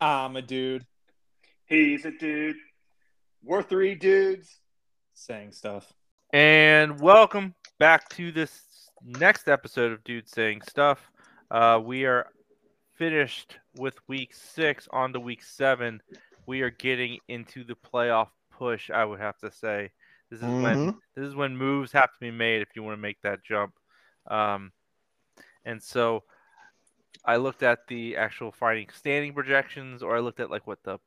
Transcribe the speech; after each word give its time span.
I'm 0.00 0.36
a 0.36 0.42
dude 0.42 0.86
He's 1.66 2.04
a 2.04 2.10
dude. 2.10 2.56
We're 3.44 3.62
three 3.62 3.94
dudes. 3.94 4.48
saying 5.14 5.52
stuff. 5.52 5.92
And 6.32 6.98
welcome 6.98 7.54
back 7.78 8.08
to 8.10 8.32
this 8.32 8.90
next 9.04 9.46
episode 9.46 9.92
of 9.92 10.02
Dude 10.02 10.28
Saying 10.28 10.62
Stuff. 10.62 10.98
Uh, 11.50 11.80
we 11.84 12.06
are 12.06 12.26
finished 12.94 13.58
with 13.76 13.94
week 14.08 14.34
six 14.34 14.88
on 14.90 15.12
to 15.12 15.20
week 15.20 15.42
seven. 15.44 16.02
We 16.46 16.62
are 16.62 16.70
getting 16.70 17.18
into 17.28 17.62
the 17.62 17.76
playoff 17.76 18.28
push, 18.50 18.90
I 18.90 19.04
would 19.04 19.20
have 19.20 19.38
to 19.40 19.50
say. 19.52 19.90
This 20.30 20.40
is 20.40 20.46
when 20.46 20.96
this 21.14 21.26
is 21.28 21.36
when 21.36 21.56
moves 21.56 21.92
have 21.92 22.12
to 22.12 22.20
be 22.20 22.30
made 22.30 22.62
if 22.62 22.68
you 22.74 22.82
want 22.82 22.96
to 22.96 23.02
make 23.02 23.20
that 23.22 23.44
jump. 23.44 23.74
Um, 24.28 24.72
and 25.64 25.82
so 25.82 26.24
I 27.24 27.36
looked 27.36 27.62
at 27.62 27.86
the 27.86 28.16
actual 28.16 28.52
fighting 28.52 28.88
standing 28.92 29.34
projections, 29.34 30.02
or 30.02 30.16
I 30.16 30.20
looked 30.20 30.40
at 30.40 30.50
like 30.50 30.66
what 30.66 30.82
the 30.82 30.98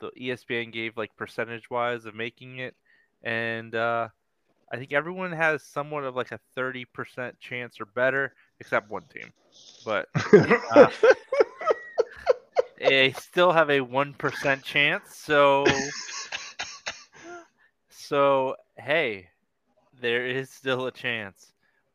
the 0.00 0.10
ESPN 0.10 0.72
gave 0.72 0.96
like 0.96 1.16
percentage 1.16 1.70
wise 1.70 2.04
of 2.04 2.14
making 2.14 2.58
it, 2.58 2.74
and 3.22 3.74
uh, 3.74 4.08
I 4.72 4.76
think 4.76 4.92
everyone 4.92 5.32
has 5.32 5.62
somewhat 5.62 6.04
of 6.04 6.16
like 6.16 6.32
a 6.32 6.40
thirty 6.54 6.84
percent 6.84 7.38
chance 7.40 7.80
or 7.80 7.86
better, 7.86 8.34
except 8.60 8.90
one 8.90 9.04
team. 9.12 9.32
But 9.84 10.08
uh, 10.72 10.90
they 12.78 13.12
still 13.12 13.52
have 13.52 13.70
a 13.70 13.80
one 13.80 14.14
percent 14.14 14.62
chance. 14.62 15.16
So, 15.16 15.64
so 17.88 18.56
hey, 18.76 19.28
there 20.00 20.26
is 20.26 20.50
still 20.50 20.86
a 20.86 20.92
chance. 20.92 21.53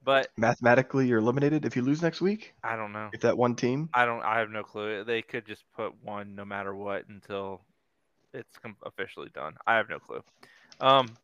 But 0.10 0.30
Mathematically, 0.38 1.06
you're 1.06 1.20
eliminated 1.20 1.66
if 1.66 1.76
you 1.76 1.84
lose 1.84 2.02
next 2.02 2.20
week. 2.20 2.56
I 2.64 2.76
don't 2.76 2.92
know. 2.92 3.12
If 3.14 3.22
that 3.22 3.38
one 3.38 3.56
team, 3.56 3.90
I 3.94 4.06
don't. 4.08 4.24
I 4.24 4.40
have 4.40 4.50
no 4.50 4.64
clue. 4.64 5.04
They 5.04 5.22
could 5.22 5.46
just 5.46 5.64
put 5.76 5.94
one 6.04 6.34
no 6.34 6.44
matter 6.44 6.74
what 6.74 7.08
until 7.10 7.62
it's 8.34 8.58
officially 8.84 9.30
done. 9.36 9.54
I 9.68 9.76
have 9.76 9.88
no 9.88 10.00
clue. 10.00 10.24
Um, 10.80 11.16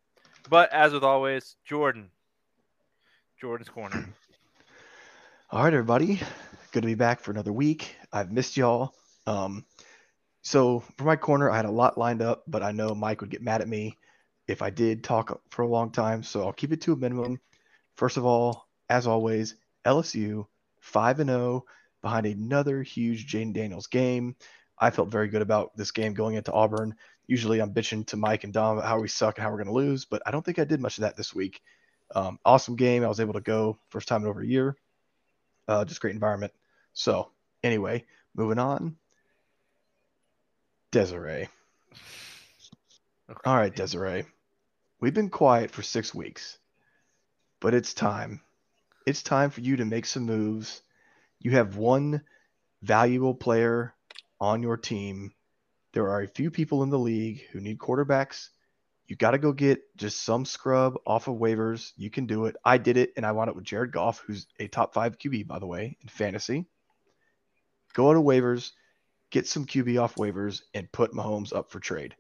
but 0.51 0.71
as 0.71 0.93
with 0.93 1.03
always, 1.03 1.55
Jordan. 1.65 2.11
Jordan's 3.41 3.69
corner. 3.69 4.07
all 5.51 5.63
right, 5.63 5.73
everybody, 5.73 6.21
good 6.71 6.81
to 6.83 6.87
be 6.87 6.93
back 6.93 7.21
for 7.21 7.31
another 7.31 7.53
week. 7.53 7.95
I've 8.13 8.31
missed 8.31 8.55
y'all. 8.55 8.93
Um, 9.25 9.65
so 10.43 10.83
for 10.95 11.05
my 11.05 11.15
corner, 11.15 11.49
I 11.49 11.55
had 11.55 11.65
a 11.65 11.71
lot 11.71 11.97
lined 11.97 12.21
up, 12.21 12.43
but 12.45 12.61
I 12.61 12.71
know 12.71 12.93
Mike 12.93 13.21
would 13.21 13.31
get 13.31 13.41
mad 13.41 13.61
at 13.61 13.67
me 13.67 13.97
if 14.47 14.61
I 14.61 14.69
did 14.69 15.03
talk 15.03 15.41
for 15.49 15.63
a 15.63 15.67
long 15.67 15.91
time. 15.91 16.21
So 16.21 16.43
I'll 16.43 16.53
keep 16.53 16.71
it 16.71 16.81
to 16.81 16.93
a 16.93 16.95
minimum. 16.95 17.39
First 17.95 18.17
of 18.17 18.25
all, 18.25 18.64
as 18.89 19.07
always, 19.07 19.55
LSU 19.85 20.45
five 20.79 21.19
and 21.19 21.29
zero 21.29 21.65
behind 22.01 22.25
another 22.25 22.83
huge 22.83 23.31
Jayden 23.31 23.53
Daniels 23.53 23.87
game. 23.87 24.35
I 24.77 24.89
felt 24.89 25.09
very 25.09 25.27
good 25.27 25.41
about 25.41 25.75
this 25.75 25.91
game 25.91 26.13
going 26.13 26.35
into 26.35 26.51
Auburn. 26.51 26.95
Usually 27.27 27.59
I'm 27.59 27.73
bitching 27.73 28.05
to 28.07 28.17
Mike 28.17 28.43
and 28.43 28.53
Dom 28.53 28.77
about 28.77 28.87
how 28.87 28.99
we 28.99 29.07
suck 29.07 29.37
and 29.37 29.43
how 29.43 29.49
we're 29.49 29.63
going 29.63 29.67
to 29.67 29.73
lose, 29.73 30.05
but 30.05 30.21
I 30.25 30.31
don't 30.31 30.45
think 30.45 30.59
I 30.59 30.63
did 30.65 30.79
much 30.79 30.97
of 30.97 31.01
that 31.01 31.17
this 31.17 31.33
week. 31.33 31.61
Um, 32.13 32.37
awesome 32.45 32.75
game. 32.75 33.03
I 33.03 33.07
was 33.07 33.19
able 33.19 33.33
to 33.33 33.41
go 33.41 33.79
first 33.89 34.07
time 34.07 34.21
in 34.21 34.27
over 34.27 34.41
a 34.41 34.47
year. 34.47 34.75
Uh, 35.67 35.85
just 35.85 36.01
great 36.01 36.13
environment. 36.13 36.53
So 36.93 37.31
anyway, 37.63 38.05
moving 38.35 38.59
on. 38.59 38.97
Desiree. 40.91 41.49
All 43.43 43.55
right, 43.55 43.75
Desiree. 43.75 44.25
We've 44.99 45.13
been 45.13 45.29
quiet 45.29 45.71
for 45.71 45.81
six 45.81 46.13
weeks, 46.13 46.59
but 47.59 47.73
it's 47.73 47.93
time. 47.93 48.41
It's 49.05 49.21
time 49.21 49.51
for 49.51 49.61
you 49.61 49.75
to 49.77 49.85
make 49.85 50.05
some 50.07 50.23
moves. 50.23 50.81
You 51.39 51.51
have 51.51 51.77
one 51.77 52.23
valuable 52.81 53.35
player 53.35 53.93
on 54.41 54.63
your 54.63 54.77
team. 54.77 55.31
There 55.93 56.09
are 56.09 56.21
a 56.21 56.27
few 56.27 56.49
people 56.49 56.81
in 56.81 56.89
the 56.89 56.97
league 56.97 57.43
who 57.51 57.61
need 57.61 57.77
quarterbacks. 57.77 58.49
You 59.07 59.15
got 59.15 59.31
to 59.31 59.37
go 59.37 59.51
get 59.51 59.95
just 59.95 60.23
some 60.23 60.43
scrub 60.43 60.97
off 61.05 61.27
of 61.27 61.35
waivers. 61.35 61.91
You 61.95 62.09
can 62.09 62.25
do 62.25 62.45
it. 62.45 62.55
I 62.65 62.79
did 62.79 62.97
it, 62.97 63.13
and 63.15 63.23
I 63.23 63.31
wound 63.31 63.51
up 63.51 63.55
with 63.55 63.65
Jared 63.65 63.91
Goff, 63.91 64.23
who's 64.25 64.47
a 64.59 64.67
top 64.67 64.95
five 64.95 65.19
QB, 65.19 65.45
by 65.45 65.59
the 65.59 65.67
way, 65.67 65.97
in 66.01 66.07
fantasy. 66.07 66.65
Go 67.93 68.09
out 68.09 68.17
of 68.17 68.23
waivers, 68.23 68.71
get 69.29 69.47
some 69.47 69.67
QB 69.67 70.01
off 70.01 70.15
waivers, 70.15 70.63
and 70.73 70.91
put 70.91 71.13
Mahomes 71.13 71.55
up 71.55 71.69
for 71.69 71.79
trade. 71.79 72.15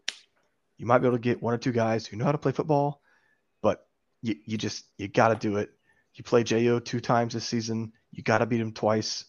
You 0.77 0.85
might 0.85 0.99
be 0.99 1.07
able 1.07 1.17
to 1.17 1.21
get 1.21 1.41
one 1.41 1.55
or 1.55 1.57
two 1.57 1.71
guys 1.71 2.05
who 2.05 2.15
know 2.17 2.25
how 2.25 2.31
to 2.31 2.37
play 2.37 2.51
football, 2.51 3.01
but 3.63 3.87
you, 4.21 4.35
you 4.45 4.59
just 4.59 4.85
you 4.99 5.07
got 5.07 5.29
to 5.29 5.35
do 5.35 5.57
it. 5.57 5.71
You 6.15 6.23
play 6.23 6.43
Jo 6.43 6.79
two 6.79 6.99
times 6.99 7.33
this 7.33 7.45
season. 7.45 7.91
You 8.11 8.23
got 8.23 8.37
to 8.39 8.45
beat 8.45 8.61
him 8.61 8.71
twice, 8.71 9.25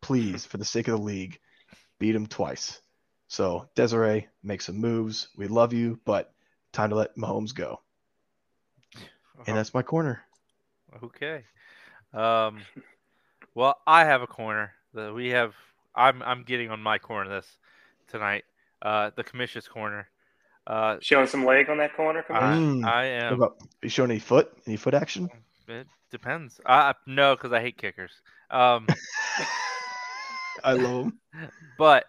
please, 0.00 0.46
for 0.46 0.56
the 0.56 0.64
sake 0.64 0.88
of 0.88 0.96
the 0.98 1.04
league. 1.04 1.38
Beat 1.98 2.14
him 2.14 2.26
twice. 2.26 2.80
So 3.26 3.68
Desiree, 3.74 4.28
make 4.42 4.62
some 4.62 4.76
moves. 4.76 5.28
We 5.36 5.48
love 5.48 5.72
you, 5.72 5.98
but 6.04 6.32
time 6.72 6.90
to 6.90 6.96
let 6.96 7.16
Mahomes 7.16 7.54
go. 7.54 7.80
And 9.46 9.56
that's 9.56 9.74
my 9.74 9.82
corner. 9.82 10.22
Okay. 11.02 11.44
Um, 12.14 12.60
well, 13.54 13.76
I 13.86 14.04
have 14.04 14.22
a 14.22 14.26
corner. 14.26 14.72
that 14.94 15.14
we 15.14 15.28
have. 15.30 15.54
I'm 15.94 16.22
I'm 16.22 16.44
getting 16.44 16.70
on 16.70 16.80
my 16.80 16.98
corner 16.98 17.28
this 17.28 17.46
tonight. 18.08 18.44
Uh, 18.80 19.10
the 19.16 19.24
commission's 19.24 19.66
corner. 19.68 20.08
Uh, 20.66 20.98
Showing 21.00 21.26
some 21.26 21.44
leg 21.44 21.68
on 21.68 21.78
that 21.78 21.96
corner. 21.96 22.22
Come 22.22 22.36
I, 22.36 22.40
on. 22.40 22.80
Mm. 22.82 22.84
I 22.86 23.04
am. 23.06 23.32
about 23.34 23.56
you 23.82 23.88
showing 23.88 24.10
any 24.10 24.20
foot? 24.20 24.52
Any 24.66 24.76
foot 24.76 24.94
action? 24.94 25.28
It 25.68 25.86
depends. 26.10 26.60
Uh, 26.64 26.94
no, 27.06 27.36
because 27.36 27.52
I 27.52 27.60
hate 27.60 27.76
kickers. 27.76 28.12
Um, 28.50 28.86
I 30.64 30.72
love 30.72 31.12
them. 31.32 31.50
but 31.78 32.06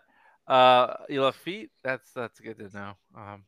uh, 0.47 0.94
you 1.09 1.22
love 1.22 1.36
feet. 1.36 1.70
That's 1.84 2.12
that's 2.12 2.40
good 2.40 2.58
to 2.59 2.70
know. 2.75 2.94
Um, 3.16 3.44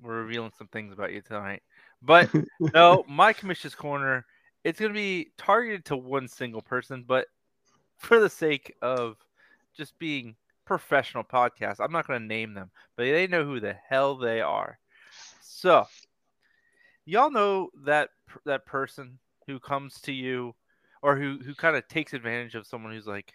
we're 0.00 0.22
revealing 0.22 0.52
some 0.56 0.68
things 0.68 0.92
about 0.92 1.12
you 1.12 1.20
tonight. 1.20 1.62
But 2.00 2.30
no, 2.74 3.04
my 3.08 3.32
commission's 3.32 3.74
corner. 3.74 4.24
It's 4.62 4.78
gonna 4.78 4.94
be 4.94 5.32
targeted 5.36 5.84
to 5.86 5.96
one 5.96 6.28
single 6.28 6.62
person, 6.62 7.04
but 7.06 7.26
for 7.96 8.20
the 8.20 8.30
sake 8.30 8.74
of 8.82 9.16
just 9.76 9.98
being 9.98 10.36
professional 10.66 11.24
podcast, 11.24 11.76
I'm 11.80 11.92
not 11.92 12.06
gonna 12.06 12.20
name 12.20 12.54
them, 12.54 12.70
but 12.96 13.04
they 13.04 13.26
know 13.26 13.44
who 13.44 13.58
the 13.58 13.74
hell 13.88 14.16
they 14.16 14.40
are. 14.40 14.78
So, 15.40 15.86
y'all 17.04 17.30
know 17.30 17.70
that 17.84 18.10
that 18.44 18.66
person 18.66 19.18
who 19.50 19.60
comes 19.60 20.00
to 20.02 20.12
you, 20.12 20.54
or 21.02 21.16
who 21.16 21.38
who 21.44 21.54
kind 21.54 21.76
of 21.76 21.86
takes 21.88 22.14
advantage 22.14 22.54
of 22.54 22.66
someone 22.66 22.92
who's 22.92 23.06
like 23.06 23.34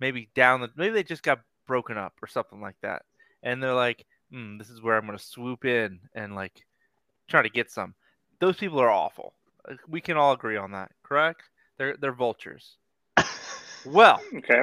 maybe 0.00 0.30
down 0.34 0.60
the 0.60 0.70
maybe 0.76 0.94
they 0.94 1.02
just 1.02 1.22
got 1.22 1.40
broken 1.66 1.96
up 1.98 2.14
or 2.22 2.26
something 2.26 2.60
like 2.60 2.76
that, 2.82 3.02
and 3.42 3.62
they're 3.62 3.74
like, 3.74 4.06
hmm, 4.30 4.58
"This 4.58 4.70
is 4.70 4.82
where 4.82 4.96
I'm 4.96 5.06
gonna 5.06 5.18
swoop 5.18 5.64
in 5.64 6.00
and 6.14 6.34
like 6.34 6.64
try 7.28 7.42
to 7.42 7.50
get 7.50 7.70
some." 7.70 7.94
Those 8.40 8.56
people 8.56 8.80
are 8.80 8.90
awful. 8.90 9.34
We 9.88 10.00
can 10.00 10.16
all 10.16 10.32
agree 10.32 10.56
on 10.56 10.72
that, 10.72 10.92
correct? 11.02 11.42
They're 11.78 11.96
they're 11.96 12.12
vultures. 12.12 12.76
Well, 13.84 14.26
Okay. 14.36 14.62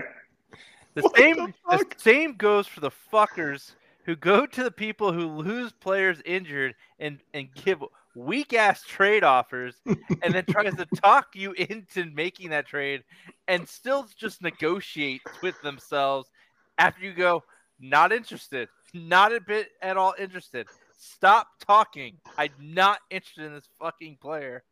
the 0.95 1.03
What 1.03 1.15
same 1.15 1.35
the 1.35 1.53
the, 1.69 1.85
same 1.97 2.35
goes 2.35 2.67
for 2.67 2.79
the 2.81 2.91
fuckers 2.91 3.75
who 4.05 4.15
go 4.15 4.45
to 4.45 4.63
the 4.63 4.71
people 4.71 5.11
who 5.13 5.27
lose 5.27 5.71
players 5.71 6.21
injured 6.25 6.75
and 6.99 7.19
and 7.33 7.53
give 7.53 7.83
weak 8.19 8.53
ass 8.53 8.83
trade 8.83 9.23
offers 9.23 9.75
and 9.85 10.33
then 10.33 10.45
tries 10.45 10.75
to 10.75 10.85
talk 10.95 11.27
you 11.35 11.53
into 11.53 12.05
making 12.13 12.49
that 12.49 12.67
trade 12.67 13.03
and 13.47 13.67
still 13.67 14.07
just 14.17 14.41
negotiate 14.41 15.21
with 15.41 15.59
themselves 15.61 16.29
after 16.77 17.03
you 17.03 17.13
go 17.13 17.43
not 17.79 18.11
interested. 18.11 18.67
Not 18.93 19.33
a 19.33 19.39
bit 19.39 19.69
at 19.81 19.97
all 19.97 20.13
interested. 20.19 20.67
Stop 20.97 21.47
talking. 21.65 22.17
I'm 22.37 22.49
not 22.59 22.99
interested 23.09 23.45
in 23.45 23.53
this 23.53 23.69
fucking 23.79 24.17
player. 24.21 24.63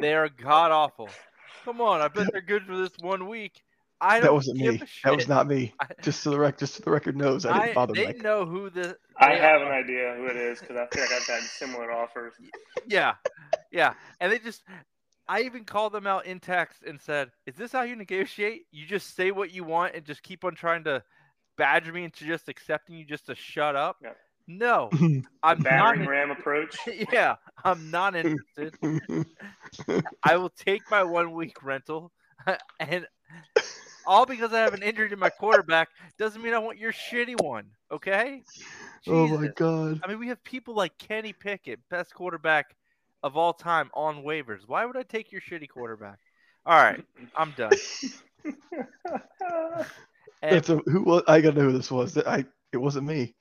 They 0.00 0.14
are 0.14 0.28
god 0.28 0.72
awful. 0.72 1.08
Come 1.64 1.80
on 1.80 2.00
i 2.00 2.06
bet 2.06 2.28
they're 2.30 2.40
good 2.40 2.64
for 2.64 2.76
this 2.76 2.92
one 3.00 3.28
week 3.28 3.62
i 4.00 4.20
That 4.20 4.32
wasn't 4.32 4.58
me. 4.58 4.82
That 5.04 5.14
was 5.16 5.28
not 5.28 5.46
me. 5.46 5.72
I- 5.80 5.86
Just 6.02 6.20
so 6.22 6.30
the 6.30 6.38
rec, 6.38 6.58
just 6.58 6.74
so 6.74 6.82
the 6.84 6.90
record 6.90 7.16
knows, 7.16 7.46
I 7.46 7.60
didn't 7.60 7.74
bother 7.74 7.94
they 7.94 8.06
Mike. 8.06 8.22
know 8.22 8.44
who 8.44 8.70
the. 8.70 8.96
I 9.18 9.34
they 9.34 9.40
have 9.40 9.62
are. 9.62 9.72
an 9.72 9.84
idea 9.84 10.14
who 10.16 10.26
it 10.26 10.36
is 10.36 10.60
because 10.60 10.76
I 10.76 10.86
feel 10.94 11.02
like 11.04 11.12
I've 11.12 11.26
gotten 11.26 11.44
similar 11.46 11.90
offers. 11.92 12.34
Yeah, 12.86 13.14
yeah, 13.72 13.94
and 14.20 14.30
they 14.32 14.38
just. 14.38 14.62
I 15.28 15.40
even 15.40 15.64
called 15.64 15.92
them 15.92 16.06
out 16.06 16.26
in 16.26 16.38
text 16.38 16.82
and 16.84 17.00
said, 17.00 17.30
"Is 17.46 17.56
this 17.56 17.72
how 17.72 17.82
you 17.82 17.96
negotiate? 17.96 18.66
You 18.70 18.86
just 18.86 19.16
say 19.16 19.30
what 19.32 19.50
you 19.50 19.64
want 19.64 19.94
and 19.96 20.04
just 20.04 20.22
keep 20.22 20.44
on 20.44 20.54
trying 20.54 20.84
to 20.84 21.02
badger 21.56 21.92
me 21.92 22.04
into 22.04 22.24
just 22.26 22.48
accepting 22.48 22.96
you 22.96 23.04
just 23.04 23.26
to 23.26 23.34
shut 23.34 23.74
up." 23.74 23.96
Yeah. 24.02 24.12
No, 24.48 24.90
I'm 25.42 25.60
not. 25.62 25.98
Ram 26.06 26.30
approach. 26.30 26.76
Yeah, 27.12 27.36
I'm 27.64 27.90
not 27.90 28.14
interested. 28.14 28.76
I 30.22 30.36
will 30.36 30.50
take 30.50 30.82
my 30.90 31.02
one 31.02 31.32
week 31.32 31.64
rental, 31.64 32.12
and 32.78 33.06
all 34.06 34.26
because 34.26 34.52
I 34.52 34.60
have 34.60 34.74
an 34.74 34.82
injury 34.82 35.08
to 35.10 35.16
my 35.16 35.30
quarterback 35.30 35.88
doesn't 36.18 36.42
mean 36.42 36.54
I 36.54 36.58
want 36.58 36.78
your 36.78 36.92
shitty 36.92 37.40
one. 37.40 37.66
Okay? 37.90 38.42
oh 39.06 39.26
my 39.28 39.48
god. 39.48 40.00
I 40.04 40.08
mean, 40.08 40.18
we 40.18 40.28
have 40.28 40.42
people 40.44 40.74
like 40.74 40.96
Kenny 40.98 41.32
Pickett, 41.32 41.80
best 41.90 42.14
quarterback 42.14 42.74
of 43.22 43.36
all 43.36 43.52
time, 43.52 43.90
on 43.94 44.22
waivers. 44.22 44.60
Why 44.66 44.84
would 44.86 44.96
I 44.96 45.02
take 45.02 45.32
your 45.32 45.40
shitty 45.40 45.68
quarterback? 45.68 46.18
All 46.64 46.76
right, 46.80 47.04
I'm 47.36 47.52
done. 47.56 47.72
And 50.42 50.54
That's 50.54 50.68
a, 50.68 50.76
who 50.76 51.02
was? 51.02 51.22
I 51.26 51.40
gotta 51.40 51.56
know 51.56 51.64
who 51.64 51.72
this 51.72 51.90
was. 51.90 52.16
I 52.18 52.44
It 52.70 52.76
wasn't 52.76 53.06
me. 53.06 53.34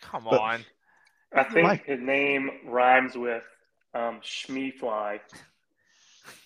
Come 0.00 0.24
But- 0.30 0.40
on. 0.40 0.64
I 1.36 1.42
think 1.42 1.66
Mike. 1.66 1.84
his 1.84 1.98
name 2.00 2.48
rhymes 2.64 3.16
with 3.16 3.42
um, 3.92 4.20
Schmeefly. 4.22 5.18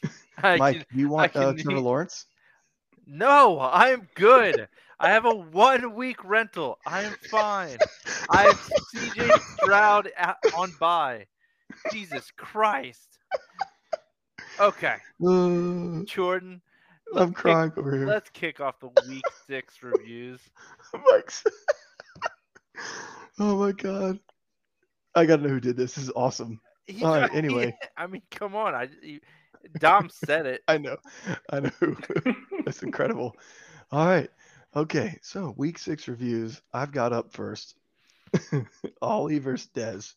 Mike, 0.42 0.76
can- 0.76 0.84
do 0.90 0.98
you 0.98 1.08
want 1.10 1.32
can 1.32 1.42
uh, 1.42 1.52
Trevor 1.52 1.72
eat- 1.72 1.82
Lawrence? 1.82 2.24
No, 3.10 3.58
I'm 3.58 4.06
good. 4.14 4.68
I 5.00 5.10
have 5.10 5.24
a 5.24 5.34
one 5.34 5.94
week 5.94 6.22
rental. 6.24 6.78
I 6.84 7.04
am 7.04 7.14
fine. 7.30 7.78
I 8.28 8.44
have 8.44 8.60
CJ 8.94 9.32
Stroud 9.56 10.10
on 10.54 10.72
bye. 10.78 11.26
Jesus 11.90 12.30
Christ. 12.36 13.18
Okay, 14.60 14.96
Jordan. 16.04 16.60
I'm 17.14 17.14
let's 17.14 17.30
kick- 17.30 17.34
crying 17.34 17.72
over 17.78 17.96
here. 17.96 18.06
Let's 18.06 18.28
kick 18.30 18.60
off 18.60 18.78
the 18.78 18.90
week 19.06 19.24
six 19.46 19.82
reviews. 19.82 20.40
Oh 23.40 23.56
my 23.56 23.70
god. 23.70 24.18
I 25.14 25.24
gotta 25.24 25.42
know 25.42 25.48
who 25.48 25.60
did 25.60 25.76
this. 25.76 25.94
This 25.94 26.04
is 26.04 26.12
awesome. 26.14 26.60
He 26.86 27.04
All 27.04 27.12
right, 27.12 27.32
anyway. 27.32 27.76
I 27.96 28.06
mean, 28.08 28.22
come 28.32 28.56
on. 28.56 28.74
I 28.74 28.88
you, 29.02 29.20
Dom 29.78 30.10
said 30.10 30.46
it. 30.46 30.62
I 30.68 30.78
know. 30.78 30.96
I 31.50 31.60
know. 31.60 31.70
That's 32.64 32.82
incredible. 32.82 33.36
All 33.90 34.06
right. 34.06 34.30
Okay. 34.74 35.18
So 35.22 35.54
week 35.56 35.78
six 35.78 36.08
reviews. 36.08 36.60
I've 36.72 36.92
got 36.92 37.12
up 37.12 37.32
first. 37.32 37.74
Ollie 39.02 39.38
versus 39.38 39.68
Dez. 39.74 40.14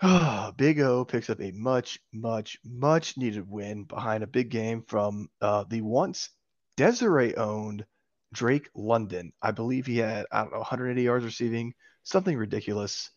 Big 0.56 0.80
O 0.80 1.04
picks 1.04 1.28
up 1.28 1.40
a 1.40 1.50
much, 1.52 1.98
much, 2.12 2.58
much 2.64 3.16
needed 3.16 3.50
win 3.50 3.84
behind 3.84 4.22
a 4.22 4.28
big 4.28 4.48
game 4.48 4.82
from 4.86 5.28
uh, 5.40 5.64
the 5.68 5.80
once 5.80 6.30
Desiree 6.76 7.36
owned 7.36 7.84
Drake 8.32 8.68
London. 8.74 9.32
I 9.42 9.50
believe 9.50 9.86
he 9.86 9.98
had, 9.98 10.26
I 10.30 10.42
don't 10.42 10.52
know, 10.52 10.58
180 10.58 11.02
yards 11.02 11.24
receiving, 11.24 11.74
something 12.04 12.36
ridiculous. 12.36 13.10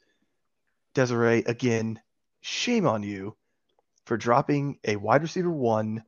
Desiree, 0.95 1.44
again, 1.45 2.00
shame 2.41 2.88
on 2.88 3.03
you 3.03 3.38
for 4.06 4.18
dropping 4.18 4.80
a 4.86 4.95
wide 4.95 5.21
receiver 5.21 5.51
one 5.51 6.03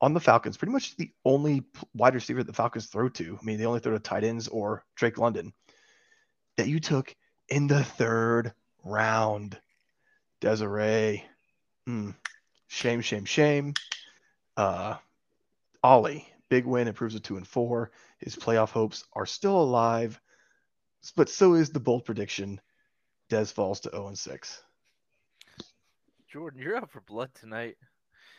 on 0.00 0.14
the 0.14 0.20
Falcons. 0.20 0.56
Pretty 0.56 0.72
much 0.72 0.96
the 0.96 1.10
only 1.24 1.64
wide 1.94 2.14
receiver 2.14 2.42
the 2.42 2.52
Falcons 2.52 2.86
throw 2.86 3.08
to. 3.10 3.38
I 3.40 3.44
mean, 3.44 3.58
they 3.58 3.66
only 3.66 3.80
throw 3.80 3.92
to 3.92 3.98
tight 3.98 4.24
ends 4.24 4.48
or 4.48 4.84
Drake 4.94 5.18
London 5.18 5.52
that 6.56 6.68
you 6.68 6.80
took 6.80 7.14
in 7.48 7.66
the 7.66 7.84
third 7.84 8.52
round. 8.84 9.58
Desiree. 10.40 11.24
Mm. 11.88 12.14
Shame, 12.68 13.00
shame, 13.00 13.24
shame. 13.24 13.74
Uh, 14.56 14.96
Ollie, 15.82 16.26
big 16.48 16.66
win, 16.66 16.88
improves 16.88 17.14
to 17.14 17.20
two 17.20 17.36
and 17.36 17.46
four. 17.46 17.90
His 18.18 18.36
playoff 18.36 18.70
hopes 18.70 19.04
are 19.12 19.26
still 19.26 19.60
alive, 19.60 20.20
but 21.16 21.28
so 21.28 21.54
is 21.54 21.70
the 21.70 21.80
bold 21.80 22.04
prediction. 22.04 22.60
Des 23.28 23.46
falls 23.46 23.80
to 23.80 23.90
0 23.90 24.08
and 24.08 24.18
6. 24.18 24.62
Jordan, 26.32 26.60
you're 26.62 26.76
out 26.76 26.90
for 26.90 27.00
blood 27.00 27.30
tonight. 27.34 27.76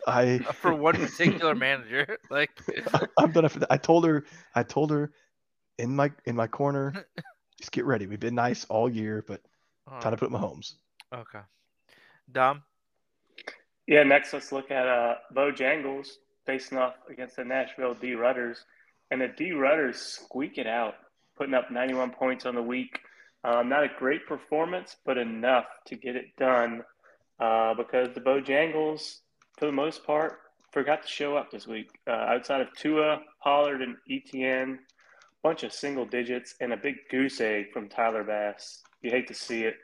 I 0.07 0.39
For 0.39 0.73
one 0.73 0.95
particular 0.95 1.53
manager. 1.55 2.17
Like 2.29 2.49
I'm 3.17 3.31
done 3.31 3.43
after 3.43 3.59
that. 3.59 3.71
I 3.71 3.77
told 3.77 4.05
her, 4.05 4.23
I 4.55 4.63
told 4.63 4.91
her 4.91 5.11
in 5.77 5.93
my 5.95 6.11
in 6.25 6.35
my 6.35 6.47
corner, 6.47 7.05
just 7.59 7.73
get 7.73 7.85
ready. 7.85 8.07
We've 8.07 8.19
been 8.19 8.35
nice 8.35 8.65
all 8.65 8.89
year, 8.89 9.25
but 9.27 9.41
time 9.99 10.11
to 10.11 10.17
put 10.17 10.31
Mahomes. 10.31 10.75
Okay. 11.13 11.41
Dom. 12.31 12.63
Yeah, 13.87 14.03
next 14.03 14.31
let's 14.31 14.53
look 14.53 14.71
at 14.71 14.87
uh, 14.87 15.15
Bojangles 15.35 16.07
facing 16.45 16.77
off 16.77 16.93
against 17.09 17.35
the 17.35 17.43
Nashville 17.43 17.95
D 17.95 18.15
Rudders. 18.15 18.63
And 19.09 19.19
the 19.19 19.27
D 19.27 19.51
Rudders 19.51 19.97
squeak 19.97 20.57
it 20.57 20.67
out, 20.67 20.93
putting 21.37 21.53
up 21.53 21.69
91 21.69 22.11
points 22.11 22.45
on 22.45 22.55
the 22.55 22.63
week. 22.63 22.99
Um, 23.43 23.67
not 23.67 23.83
a 23.83 23.89
great 23.99 24.25
performance, 24.27 24.95
but 25.05 25.17
enough 25.17 25.65
to 25.87 25.97
get 25.97 26.15
it 26.15 26.27
done 26.37 26.83
uh, 27.41 27.73
because 27.73 28.13
the 28.13 28.21
Bojangles, 28.21 29.17
for 29.57 29.65
the 29.65 29.71
most 29.71 30.05
part, 30.05 30.39
forgot 30.71 31.01
to 31.01 31.07
show 31.07 31.35
up 31.35 31.51
this 31.51 31.67
week. 31.67 31.89
Uh, 32.07 32.11
outside 32.11 32.61
of 32.61 32.67
Tua, 32.77 33.21
Pollard, 33.43 33.81
and 33.81 33.97
ETN, 34.09 34.77
bunch 35.43 35.63
of 35.63 35.73
single 35.73 36.05
digits, 36.05 36.55
and 36.61 36.71
a 36.71 36.77
big 36.77 36.95
goose 37.09 37.41
egg 37.41 37.71
from 37.73 37.89
Tyler 37.89 38.23
Bass. 38.23 38.83
You 39.01 39.09
hate 39.09 39.27
to 39.27 39.33
see 39.33 39.63
it. 39.63 39.75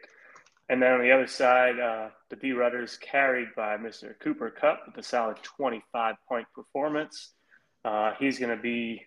And 0.69 0.81
then 0.81 0.94
on 0.94 1.01
the 1.01 1.12
other 1.12 1.27
side, 1.27 1.80
uh, 1.80 2.09
the 2.30 2.36
D 2.36 2.51
Rudders 2.51 2.98
carried 2.98 3.50
by 3.56 3.77
Mr. 3.77 4.19
Cooper 4.19 4.51
Kupp 4.51 4.83
with 4.86 4.98
a 4.98 5.03
solid 5.03 5.38
25 5.42 6.15
point 6.27 6.45
performance. 6.53 7.31
Uh, 7.83 8.12
he's 8.19 8.38
going 8.38 8.56
to 8.56 8.62
be 8.62 9.06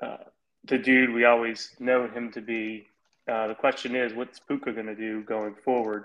uh, 0.00 0.18
the 0.64 0.78
dude 0.78 1.12
we 1.12 1.24
always 1.24 1.74
know 1.80 2.06
him 2.06 2.30
to 2.32 2.40
be. 2.40 2.86
Uh, 3.26 3.48
the 3.48 3.54
question 3.54 3.96
is, 3.96 4.14
what's 4.14 4.38
Puka 4.38 4.72
going 4.72 4.86
to 4.86 4.94
do 4.94 5.22
going 5.22 5.54
forward? 5.64 6.04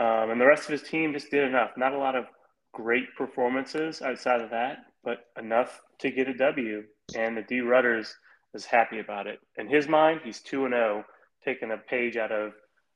Um, 0.00 0.30
and 0.30 0.40
the 0.40 0.46
rest 0.46 0.64
of 0.64 0.72
his 0.72 0.82
team 0.82 1.12
just 1.12 1.30
did 1.30 1.44
enough. 1.44 1.72
Not 1.76 1.92
a 1.92 1.98
lot 1.98 2.16
of 2.16 2.24
great 2.72 3.14
performances 3.16 4.00
outside 4.00 4.40
of 4.40 4.50
that, 4.50 4.78
but 5.04 5.26
enough 5.38 5.80
to 5.98 6.10
get 6.10 6.28
a 6.28 6.34
W. 6.34 6.84
And 7.14 7.36
the 7.36 7.42
D 7.42 7.60
Rudders 7.60 8.16
is 8.54 8.64
happy 8.64 8.98
about 8.98 9.26
it. 9.26 9.40
In 9.58 9.68
his 9.68 9.86
mind, 9.86 10.22
he's 10.24 10.40
2 10.40 10.64
and 10.64 10.72
0, 10.72 11.04
taking 11.44 11.70
a 11.70 11.76
page 11.76 12.16
out 12.16 12.32
of 12.32 12.52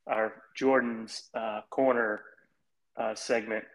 our 0.07 0.33
Jordan's 0.55 1.29
uh, 1.33 1.61
corner 1.69 2.21
uh, 2.97 3.13
segment. 3.15 3.65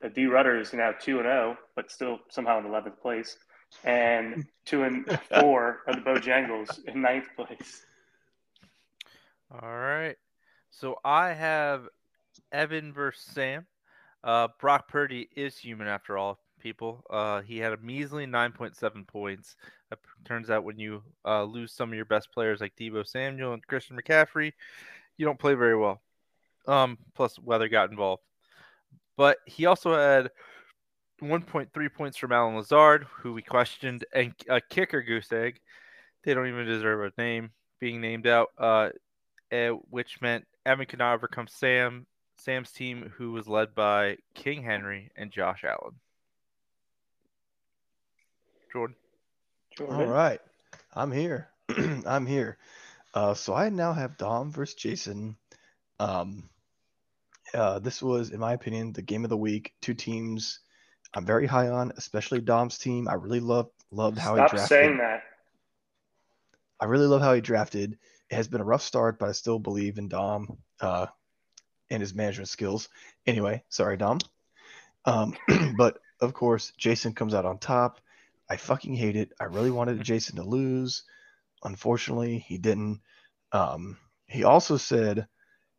The 0.00 0.08
D 0.08 0.26
Rudder 0.26 0.60
is 0.60 0.72
now 0.72 0.92
two 0.98 1.18
and 1.18 1.24
zero, 1.24 1.58
but 1.74 1.90
still 1.90 2.20
somehow 2.30 2.60
in 2.60 2.66
eleventh 2.66 3.00
place, 3.00 3.36
and 3.84 4.46
two 4.64 4.84
and 4.84 5.06
four 5.40 5.80
of 5.88 5.96
the 5.96 6.02
Bojangles 6.02 6.78
in 6.86 7.02
ninth 7.02 7.26
place. 7.34 7.84
All 9.50 9.76
right. 9.76 10.16
So 10.70 10.96
I 11.04 11.32
have 11.32 11.88
Evan 12.52 12.92
versus 12.92 13.24
Sam. 13.32 13.66
Uh, 14.24 14.48
Brock 14.60 14.88
Purdy 14.88 15.28
is 15.36 15.56
human 15.56 15.86
after 15.86 16.18
all, 16.18 16.38
people. 16.60 17.04
Uh, 17.08 17.40
he 17.42 17.58
had 17.58 17.72
a 17.72 17.76
measly 17.78 18.26
9.7 18.26 19.06
points. 19.06 19.56
It 19.92 19.98
turns 20.24 20.50
out 20.50 20.64
when 20.64 20.78
you 20.78 21.02
uh, 21.24 21.44
lose 21.44 21.72
some 21.72 21.90
of 21.90 21.94
your 21.94 22.04
best 22.04 22.32
players 22.32 22.60
like 22.60 22.74
Deebo 22.76 23.06
Samuel 23.06 23.54
and 23.54 23.66
Christian 23.66 23.96
McCaffrey, 23.96 24.52
you 25.16 25.24
don't 25.24 25.38
play 25.38 25.54
very 25.54 25.76
well. 25.76 26.00
Um, 26.66 26.98
plus 27.14 27.38
weather 27.38 27.68
got 27.68 27.90
involved. 27.90 28.22
But 29.16 29.38
he 29.46 29.66
also 29.66 29.94
had 29.94 30.30
1.3 31.22 31.94
points 31.94 32.16
from 32.16 32.32
Allen 32.32 32.56
Lazard, 32.56 33.06
who 33.22 33.32
we 33.32 33.42
questioned, 33.42 34.04
and 34.12 34.34
a 34.48 34.60
kicker 34.60 35.02
goose 35.02 35.32
egg. 35.32 35.60
They 36.24 36.34
don't 36.34 36.48
even 36.48 36.66
deserve 36.66 37.12
a 37.18 37.20
name 37.20 37.50
being 37.80 38.00
named 38.00 38.26
out. 38.26 38.48
Uh, 38.58 38.90
uh, 39.50 39.70
which 39.90 40.20
meant 40.20 40.44
Evan 40.66 40.86
could 40.86 40.98
not 40.98 41.14
overcome 41.14 41.46
Sam, 41.48 42.06
Sam's 42.38 42.72
team, 42.72 43.12
who 43.16 43.32
was 43.32 43.48
led 43.48 43.74
by 43.74 44.18
King 44.34 44.62
Henry 44.62 45.10
and 45.16 45.30
Josh 45.30 45.64
Allen. 45.64 45.94
Jordan. 48.72 48.96
Jordan. 49.76 49.96
All 49.96 50.06
right, 50.06 50.40
I'm 50.94 51.12
here. 51.12 51.48
I'm 52.06 52.26
here. 52.26 52.58
Uh, 53.14 53.34
so 53.34 53.54
I 53.54 53.68
now 53.68 53.92
have 53.92 54.18
Dom 54.18 54.52
versus 54.52 54.74
Jason. 54.74 55.36
Um, 55.98 56.48
uh, 57.54 57.78
this 57.78 58.02
was, 58.02 58.30
in 58.30 58.40
my 58.40 58.52
opinion, 58.52 58.92
the 58.92 59.02
game 59.02 59.24
of 59.24 59.30
the 59.30 59.36
week. 59.36 59.72
Two 59.80 59.94
teams 59.94 60.60
I'm 61.14 61.24
very 61.24 61.46
high 61.46 61.68
on, 61.68 61.92
especially 61.96 62.40
Dom's 62.40 62.78
team. 62.78 63.08
I 63.08 63.14
really 63.14 63.40
love 63.40 63.70
loved 63.90 64.18
how 64.18 64.34
Stop 64.34 64.50
he 64.50 64.56
drafted. 64.56 64.58
Stop 64.58 64.68
saying 64.68 64.98
that. 64.98 65.22
I 66.80 66.84
really 66.84 67.06
love 67.06 67.22
how 67.22 67.34
he 67.34 67.40
drafted. 67.40 67.98
It 68.30 68.34
has 68.34 68.46
been 68.46 68.60
a 68.60 68.64
rough 68.64 68.82
start, 68.82 69.18
but 69.18 69.28
I 69.28 69.32
still 69.32 69.58
believe 69.58 69.98
in 69.98 70.08
Dom 70.08 70.58
uh, 70.80 71.06
and 71.90 72.00
his 72.00 72.14
management 72.14 72.48
skills. 72.48 72.88
Anyway, 73.26 73.62
sorry, 73.68 73.96
Dom. 73.96 74.18
Um, 75.04 75.34
but 75.76 75.98
of 76.20 76.34
course, 76.34 76.72
Jason 76.76 77.12
comes 77.12 77.34
out 77.34 77.46
on 77.46 77.58
top. 77.58 78.00
I 78.50 78.56
fucking 78.56 78.94
hate 78.94 79.16
it. 79.16 79.32
I 79.40 79.44
really 79.44 79.70
wanted 79.70 80.02
Jason 80.02 80.36
to 80.36 80.42
lose. 80.42 81.04
Unfortunately, 81.64 82.38
he 82.38 82.58
didn't. 82.58 83.00
Um, 83.52 83.98
he 84.26 84.44
also 84.44 84.76
said, 84.76 85.26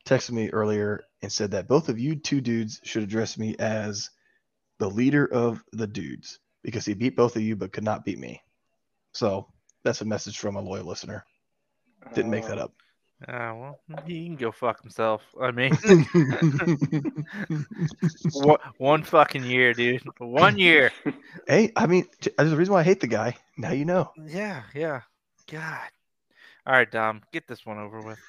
texted 0.05 0.31
me 0.31 0.49
earlier 0.49 1.03
and 1.21 1.31
said 1.31 1.51
that 1.51 1.67
both 1.67 1.89
of 1.89 1.99
you 1.99 2.15
two 2.15 2.41
dudes 2.41 2.79
should 2.83 3.03
address 3.03 3.37
me 3.37 3.55
as 3.59 4.09
the 4.79 4.89
leader 4.89 5.25
of 5.25 5.63
the 5.73 5.87
dudes 5.87 6.39
because 6.63 6.85
he 6.85 6.93
beat 6.93 7.15
both 7.15 7.35
of 7.35 7.41
you 7.41 7.55
but 7.55 7.71
could 7.71 7.83
not 7.83 8.05
beat 8.05 8.17
me. 8.17 8.41
So 9.13 9.47
that's 9.83 10.01
a 10.01 10.05
message 10.05 10.39
from 10.39 10.55
a 10.55 10.61
loyal 10.61 10.85
listener. 10.85 11.25
Didn't 12.13 12.31
make 12.31 12.45
that 12.47 12.57
Uh, 12.57 12.65
up. 12.65 12.73
Ah, 13.27 13.53
well, 13.53 13.79
he 14.05 14.25
can 14.25 14.37
go 14.37 14.51
fuck 14.51 14.81
himself. 14.81 15.21
I 15.41 15.51
mean, 15.51 15.73
one, 18.33 18.59
one 18.77 19.03
fucking 19.03 19.43
year, 19.43 19.73
dude. 19.73 20.01
One 20.19 20.57
year. 20.57 20.91
hey, 21.47 21.73
I 21.75 21.85
mean, 21.85 22.07
there's 22.37 22.53
a 22.53 22.55
reason 22.55 22.73
why 22.73 22.79
I 22.79 22.83
hate 22.83 23.01
the 23.01 23.07
guy. 23.07 23.35
Now 23.57 23.71
you 23.71 23.83
know. 23.83 24.11
Yeah, 24.25 24.63
yeah. 24.73 25.01
God. 25.51 25.89
All 26.65 26.73
right, 26.73 26.89
Dom, 26.89 27.21
get 27.33 27.47
this 27.47 27.65
one 27.65 27.77
over 27.77 27.99
with. 28.01 28.19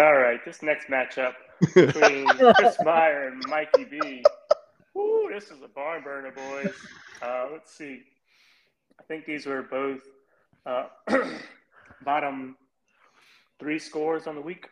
All 0.00 0.14
right, 0.14 0.44
this 0.44 0.62
next 0.62 0.88
matchup 0.88 1.34
between 1.74 2.26
Chris 2.56 2.76
Meyer 2.82 3.28
and 3.28 3.44
Mikey 3.46 3.84
B. 3.84 4.24
Woo, 4.94 5.30
this 5.32 5.50
is 5.50 5.62
a 5.62 5.68
barn 5.68 6.02
burner, 6.02 6.32
boys. 6.32 6.74
Uh, 7.20 7.46
let's 7.52 7.72
see. 7.72 8.02
I 8.98 9.02
think 9.04 9.26
these 9.26 9.46
were 9.46 9.62
both 9.62 10.00
uh, 10.66 10.86
bottom 12.04 12.56
three 13.62 13.78
scores 13.78 14.26
on 14.26 14.34
the 14.34 14.40
week. 14.40 14.68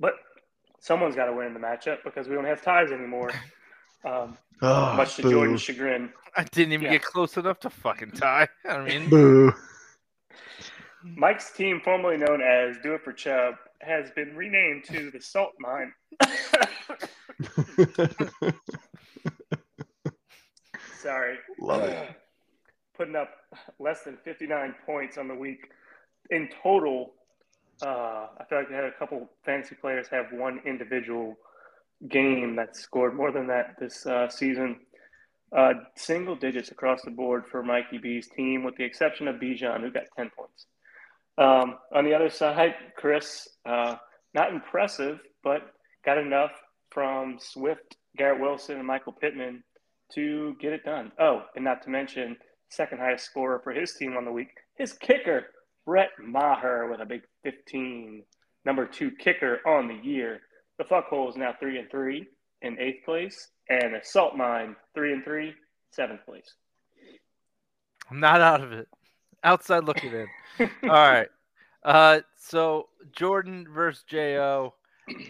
But 0.00 0.14
someone's 0.80 1.14
got 1.14 1.26
to 1.26 1.32
win 1.32 1.46
in 1.46 1.54
the 1.54 1.60
matchup 1.60 1.98
because 2.04 2.26
we 2.26 2.34
don't 2.34 2.44
have 2.46 2.60
ties 2.62 2.90
anymore. 2.90 3.30
Um, 4.04 4.36
Oh, 4.60 4.92
much 4.96 5.14
to 5.16 5.22
boo. 5.22 5.30
Jordan's 5.30 5.62
chagrin. 5.62 6.12
I 6.36 6.42
didn't 6.42 6.72
even 6.72 6.86
Yeah. 6.86 6.94
get 6.94 7.02
close 7.04 7.36
enough 7.36 7.60
to 7.60 7.70
fucking 7.70 8.10
tie. 8.10 8.48
I 8.68 8.82
mean, 8.84 9.08
Boo. 9.08 9.52
Mike's 11.04 11.52
team, 11.52 11.80
formerly 11.84 12.16
known 12.16 12.40
as 12.42 12.76
Do 12.82 12.94
It 12.94 13.04
for 13.04 13.12
Chubb, 13.12 13.54
has 13.82 14.10
been 14.10 14.34
renamed 14.34 14.82
to 14.86 15.12
the 15.12 15.20
Salt 15.20 15.52
Mine. 15.60 15.92
Sorry. 21.00 21.36
Love 21.60 21.82
it. 21.84 22.16
Putting 22.96 23.14
up 23.14 23.30
less 23.78 24.02
than 24.02 24.16
59 24.24 24.74
points 24.84 25.18
on 25.18 25.28
the 25.28 25.36
week. 25.36 25.70
In 26.30 26.48
total, 26.62 27.14
uh, 27.82 28.26
I 28.38 28.44
feel 28.48 28.58
like 28.58 28.70
I 28.70 28.74
had 28.74 28.84
a 28.84 28.92
couple 28.98 29.30
fantasy 29.44 29.74
players 29.74 30.08
have 30.08 30.26
one 30.32 30.60
individual 30.66 31.38
game 32.08 32.56
that 32.56 32.76
scored 32.76 33.14
more 33.14 33.32
than 33.32 33.46
that 33.48 33.76
this 33.78 34.06
uh, 34.06 34.28
season. 34.28 34.80
Uh, 35.56 35.72
single 35.96 36.36
digits 36.36 36.70
across 36.70 37.02
the 37.02 37.10
board 37.10 37.44
for 37.50 37.62
Mikey 37.62 37.98
B's 37.98 38.28
team, 38.28 38.64
with 38.64 38.76
the 38.76 38.84
exception 38.84 39.28
of 39.28 39.36
Bijan, 39.36 39.80
who 39.80 39.90
got 39.90 40.04
10 40.16 40.30
points. 40.36 40.66
Um, 41.38 41.78
on 41.94 42.04
the 42.04 42.12
other 42.14 42.28
side, 42.28 42.74
Chris, 42.96 43.48
uh, 43.64 43.96
not 44.34 44.52
impressive, 44.52 45.20
but 45.42 45.62
got 46.04 46.18
enough 46.18 46.50
from 46.90 47.38
Swift, 47.40 47.96
Garrett 48.16 48.40
Wilson, 48.40 48.76
and 48.76 48.86
Michael 48.86 49.12
Pittman 49.12 49.62
to 50.12 50.56
get 50.60 50.72
it 50.72 50.84
done. 50.84 51.12
Oh, 51.18 51.44
and 51.54 51.64
not 51.64 51.82
to 51.82 51.90
mention, 51.90 52.36
second 52.68 52.98
highest 52.98 53.24
scorer 53.24 53.60
for 53.62 53.72
his 53.72 53.94
team 53.94 54.16
on 54.16 54.24
the 54.24 54.32
week, 54.32 54.50
his 54.76 54.92
kicker, 54.92 55.46
Brett 55.88 56.10
Maher, 56.22 56.86
with 56.90 57.00
a 57.00 57.06
big 57.06 57.22
15. 57.44 58.22
Number 58.66 58.84
two 58.84 59.10
kicker 59.10 59.66
on 59.66 59.88
the 59.88 59.94
year. 59.94 60.40
The 60.76 60.84
fuckhole 60.84 61.30
is 61.30 61.36
now 61.36 61.54
three 61.58 61.78
and 61.78 61.90
three 61.90 62.26
in 62.60 62.78
eighth 62.78 63.06
place, 63.06 63.48
and 63.70 63.94
the 63.94 64.00
salt 64.02 64.36
mine 64.36 64.76
three 64.94 65.14
and 65.14 65.24
three, 65.24 65.54
seventh 65.92 66.26
place. 66.26 66.52
I'm 68.10 68.20
not 68.20 68.42
out 68.42 68.60
of 68.60 68.72
it. 68.72 68.86
Outside 69.42 69.84
looking 69.84 70.12
in. 70.12 70.28
All 70.82 70.88
right. 70.90 71.28
Uh, 71.82 72.20
so 72.36 72.88
Jordan 73.16 73.66
versus 73.72 74.04
Jo. 74.06 74.74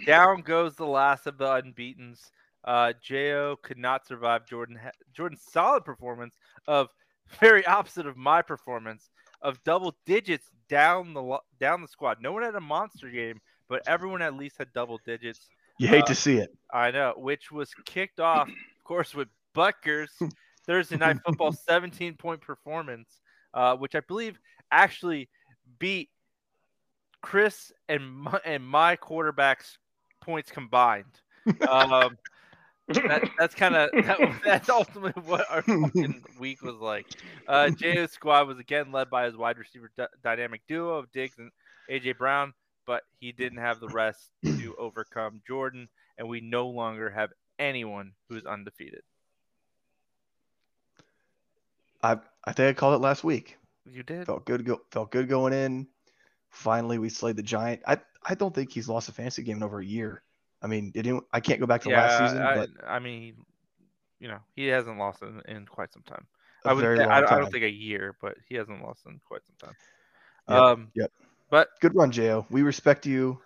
Down 0.06 0.40
goes 0.40 0.74
the 0.74 0.86
last 0.86 1.28
of 1.28 1.38
the 1.38 1.54
unbeaten's. 1.54 2.32
Uh, 2.64 2.94
Jo 3.00 3.54
could 3.62 3.78
not 3.78 4.08
survive 4.08 4.44
Jordan. 4.44 4.80
Jordan's 5.14 5.44
solid 5.52 5.84
performance 5.84 6.34
of 6.66 6.88
very 7.38 7.64
opposite 7.64 8.08
of 8.08 8.16
my 8.16 8.42
performance 8.42 9.08
of 9.42 9.62
double 9.64 9.96
digits 10.06 10.46
down 10.68 11.14
the 11.14 11.38
down 11.60 11.82
the 11.82 11.88
squad. 11.88 12.18
No 12.20 12.32
one 12.32 12.42
had 12.42 12.54
a 12.54 12.60
monster 12.60 13.10
game, 13.10 13.40
but 13.68 13.82
everyone 13.86 14.22
at 14.22 14.34
least 14.34 14.56
had 14.58 14.72
double 14.72 14.98
digits. 15.04 15.48
You 15.78 15.88
hate 15.88 16.04
Uh, 16.04 16.06
to 16.06 16.14
see 16.14 16.36
it. 16.38 16.50
I 16.72 16.90
know, 16.90 17.14
which 17.16 17.50
was 17.52 17.72
kicked 17.84 18.20
off, 18.20 18.48
of 18.48 18.84
course, 18.84 19.14
with 19.14 19.28
Butker's 19.54 20.12
Thursday 20.66 20.96
night 20.96 21.18
football 21.24 21.52
17 21.52 22.14
point 22.16 22.40
performance, 22.40 23.20
uh, 23.54 23.76
which 23.76 23.94
I 23.94 24.00
believe 24.00 24.38
actually 24.70 25.28
beat 25.78 26.10
Chris 27.22 27.72
and 27.88 28.10
my, 28.12 28.40
and 28.44 28.66
my 28.66 28.96
quarterback's 28.96 29.78
points 30.20 30.50
combined. 30.50 31.04
Um, 31.66 32.18
that, 32.88 33.30
that's 33.38 33.54
kind 33.54 33.74
of 33.76 33.90
that, 33.92 34.40
that's 34.44 34.68
ultimately 34.68 35.22
what 35.22 35.44
our 35.50 35.62
fucking 35.62 36.22
week 36.38 36.62
was 36.62 36.76
like. 36.76 37.06
Uh, 37.46 37.70
Jo's 37.70 38.12
squad 38.12 38.48
was 38.48 38.58
again 38.58 38.92
led 38.92 39.10
by 39.10 39.26
his 39.26 39.36
wide 39.36 39.58
receiver 39.58 39.90
d- 39.96 40.04
dynamic 40.22 40.62
duo 40.68 40.96
of 40.96 41.10
Diggs 41.12 41.38
and 41.38 41.50
AJ 41.90 42.18
Brown, 42.18 42.54
but 42.86 43.02
he 43.20 43.32
didn't 43.32 43.58
have 43.58 43.80
the 43.80 43.88
rest 43.88 44.30
to 44.44 44.74
overcome 44.78 45.42
Jordan, 45.46 45.88
and 46.16 46.28
we 46.28 46.40
no 46.40 46.68
longer 46.68 47.10
have 47.10 47.30
anyone 47.58 48.12
who 48.28 48.36
is 48.36 48.46
undefeated. 48.46 49.02
I 52.02 52.18
I 52.44 52.52
think 52.52 52.68
I 52.68 52.72
called 52.78 52.94
it 52.94 53.04
last 53.04 53.24
week. 53.24 53.58
You 53.90 54.02
did. 54.02 54.26
Felt 54.26 54.44
good 54.44 54.64
go 54.64 54.80
felt 54.90 55.10
good 55.10 55.28
going 55.28 55.52
in. 55.52 55.86
Finally, 56.50 56.98
we 56.98 57.08
slayed 57.08 57.36
the 57.36 57.42
giant. 57.42 57.82
I 57.86 57.98
I 58.24 58.34
don't 58.34 58.54
think 58.54 58.72
he's 58.72 58.88
lost 58.88 59.08
a 59.08 59.12
fantasy 59.12 59.42
game 59.42 59.58
in 59.58 59.62
over 59.62 59.80
a 59.80 59.84
year. 59.84 60.22
I 60.62 60.66
mean, 60.66 60.90
did 60.90 61.06
anyone, 61.06 61.24
I 61.32 61.40
can't 61.40 61.60
go 61.60 61.66
back 61.66 61.82
to 61.82 61.90
last 61.90 62.18
season, 62.18 62.42
I, 62.42 62.54
but 62.56 62.70
I 62.86 62.98
mean, 62.98 63.36
you 64.18 64.28
know, 64.28 64.38
he 64.56 64.66
hasn't 64.66 64.98
lost 64.98 65.22
in, 65.22 65.40
in 65.46 65.66
quite 65.66 65.92
some 65.92 66.02
time. 66.02 66.26
I 66.64 66.72
would. 66.72 66.84
I, 66.84 67.18
I 67.18 67.20
don't 67.20 67.52
think 67.52 67.64
a 67.64 67.70
year, 67.70 68.16
but 68.20 68.36
he 68.48 68.56
hasn't 68.56 68.82
lost 68.82 69.06
in 69.06 69.20
quite 69.26 69.42
some 69.46 69.68
time. 69.68 69.76
Yep, 70.48 70.58
Um. 70.58 70.90
yep. 70.94 71.12
But 71.50 71.68
Good 71.80 71.94
run, 71.94 72.10
Jo. 72.10 72.46
We 72.50 72.62
respect 72.62 73.06
you. 73.06 73.40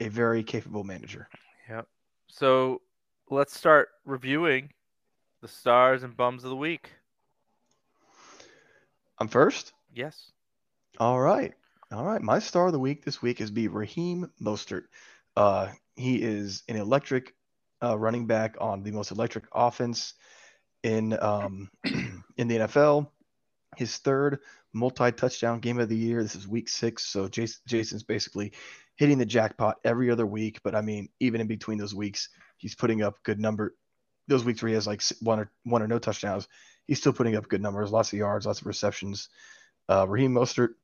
A 0.00 0.08
very 0.08 0.44
capable 0.44 0.84
manager. 0.84 1.28
Yep. 1.68 1.88
So 2.28 2.82
let's 3.30 3.56
start 3.56 3.88
reviewing 4.04 4.70
the 5.40 5.48
stars 5.48 6.04
and 6.04 6.16
bums 6.16 6.44
of 6.44 6.50
the 6.50 6.56
week. 6.56 6.92
I'm 9.18 9.26
first. 9.26 9.72
Yes. 9.92 10.30
All 11.00 11.20
right. 11.20 11.52
All 11.90 12.04
right. 12.04 12.22
My 12.22 12.38
star 12.38 12.66
of 12.66 12.72
the 12.72 12.78
week 12.78 13.04
this 13.04 13.20
week 13.20 13.40
is 13.40 13.50
be 13.50 13.66
Raheem 13.66 14.30
Mostert. 14.40 14.84
Uh, 15.36 15.68
he 15.98 16.16
is 16.22 16.62
an 16.68 16.76
electric 16.76 17.34
uh, 17.82 17.98
running 17.98 18.26
back 18.26 18.56
on 18.60 18.82
the 18.82 18.92
most 18.92 19.10
electric 19.10 19.44
offense 19.52 20.14
in 20.82 21.18
um, 21.20 21.70
in 22.36 22.48
the 22.48 22.58
NFL. 22.58 23.08
His 23.76 23.96
third 23.98 24.38
multi-touchdown 24.72 25.60
game 25.60 25.78
of 25.78 25.88
the 25.88 25.96
year. 25.96 26.22
This 26.22 26.34
is 26.34 26.48
week 26.48 26.68
six, 26.68 27.04
so 27.06 27.28
Jason, 27.28 27.60
Jason's 27.66 28.02
basically 28.02 28.52
hitting 28.96 29.18
the 29.18 29.26
jackpot 29.26 29.76
every 29.84 30.10
other 30.10 30.26
week. 30.26 30.60
But 30.62 30.74
I 30.74 30.80
mean, 30.80 31.08
even 31.20 31.40
in 31.40 31.46
between 31.46 31.78
those 31.78 31.94
weeks, 31.94 32.28
he's 32.56 32.74
putting 32.74 33.02
up 33.02 33.22
good 33.22 33.38
number. 33.38 33.74
Those 34.26 34.44
weeks 34.44 34.62
where 34.62 34.68
he 34.68 34.74
has 34.74 34.86
like 34.86 35.02
one 35.20 35.40
or 35.40 35.50
one 35.64 35.82
or 35.82 35.88
no 35.88 35.98
touchdowns, 35.98 36.48
he's 36.86 36.98
still 36.98 37.12
putting 37.12 37.36
up 37.36 37.48
good 37.48 37.62
numbers, 37.62 37.92
lots 37.92 38.12
of 38.12 38.18
yards, 38.18 38.46
lots 38.46 38.60
of 38.60 38.66
receptions. 38.66 39.28
Uh, 39.88 40.06
Raheem 40.08 40.34
Mostert 40.34 40.74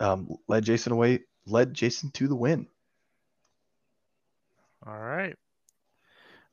um, 0.00 0.36
led 0.48 0.64
Jason 0.64 0.92
away, 0.92 1.20
led 1.46 1.74
Jason 1.74 2.10
to 2.12 2.28
the 2.28 2.36
win. 2.36 2.66
All 4.86 4.98
right. 4.98 5.36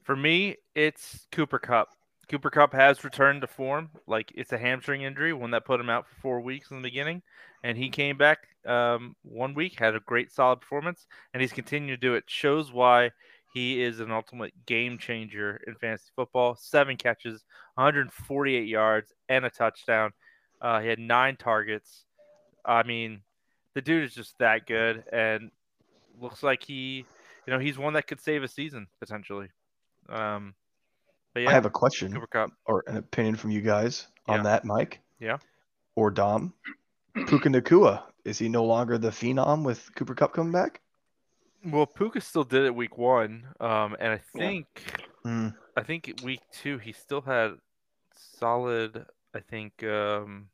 For 0.03 0.15
me, 0.15 0.55
it's 0.75 1.27
Cooper 1.31 1.59
Kupp. 1.59 1.89
Cooper 2.29 2.51
Kupp 2.51 2.74
has 2.74 3.03
returned 3.03 3.41
to 3.41 3.48
form. 3.48 3.89
Like 4.07 4.31
it's 4.36 4.53
a 4.53 4.57
hamstring 4.57 5.01
injury, 5.01 5.33
one 5.33 5.51
that 5.51 5.65
put 5.65 5.79
him 5.79 5.89
out 5.89 6.07
for 6.07 6.15
four 6.21 6.41
weeks 6.41 6.69
in 6.69 6.77
the 6.77 6.88
beginning, 6.88 7.24
and 7.63 7.77
he 7.77 7.89
came 7.89 8.17
back 8.17 8.39
um, 8.67 9.15
one 9.24 9.55
week, 9.55 9.79
had 9.79 9.95
a 9.95 10.00
great 10.01 10.31
solid 10.31 10.62
performance, 10.62 11.07
and 11.33 11.41
he's 11.41 11.51
continued 11.51 12.00
to 12.00 12.07
do 12.07 12.13
it. 12.13 12.25
Shows 12.27 12.71
why 12.71 13.12
he 13.53 13.81
is 13.81 14.00
an 14.00 14.12
ultimate 14.12 14.53
game 14.67 15.00
changer 15.00 15.59
in 15.65 15.74
fantasy 15.75 16.12
football. 16.15 16.55
Seven 16.55 16.98
catches, 16.98 17.43
148 17.75 18.67
yards, 18.67 19.12
and 19.27 19.43
a 19.45 19.50
touchdown. 19.50 20.12
Uh, 20.62 20.81
he 20.81 20.88
had 20.88 21.00
nine 21.00 21.36
targets. 21.36 22.05
I 22.63 22.83
mean, 22.83 23.21
the 23.74 23.81
dude 23.81 24.03
is 24.03 24.13
just 24.13 24.38
that 24.38 24.67
good, 24.67 25.03
and 25.12 25.50
looks 26.19 26.43
like 26.43 26.63
he, 26.63 27.05
you 27.50 27.56
know, 27.56 27.60
he's 27.60 27.79
one 27.79 27.94
that 27.94 28.06
could 28.06 28.22
save 28.22 28.44
a 28.44 28.48
season 28.48 28.86
potentially. 29.00 29.48
Um, 30.08 30.53
but 31.34 31.41
yeah, 31.41 31.50
I 31.50 31.53
have 31.53 31.65
a 31.65 31.72
question 31.72 32.13
Cooper 32.13 32.27
Kupp. 32.27 32.51
or 32.68 32.84
an 32.86 32.98
opinion 32.98 33.36
from 33.38 33.50
you 33.50 33.62
guys 33.62 34.06
on 34.27 34.38
Yeah. 34.38 34.44
that, 34.44 34.65
Mike. 34.65 35.00
Yeah. 35.20 35.38
Or 35.96 36.12
Dom. 36.12 36.53
Puka 37.15 37.50
Nacua. 37.50 38.03
Is 38.24 38.38
he 38.38 38.50
no 38.50 38.63
longer 38.65 39.00
the 39.00 39.10
phenom 39.10 39.63
with 39.65 39.89
Cooper 39.96 40.13
Kupp 40.13 40.34
coming 40.34 40.51
back? 40.51 40.79
Well, 41.65 41.88
Puka 41.88 42.22
still 42.22 42.44
did 42.44 42.65
it 42.65 42.75
week 42.75 43.00
one, 43.00 43.48
um, 43.60 43.96
and 44.00 44.12
I 44.13 44.22
Yeah. 44.36 44.48
think 44.48 44.68
Mm, 45.25 45.56
I 45.75 45.82
think 45.84 46.13
week 46.24 46.41
two 46.51 46.77
he 46.77 46.91
still 46.94 47.22
had 47.22 47.58
solid. 48.13 49.08
I 49.34 49.39
think 49.39 49.84
um, 49.84 50.50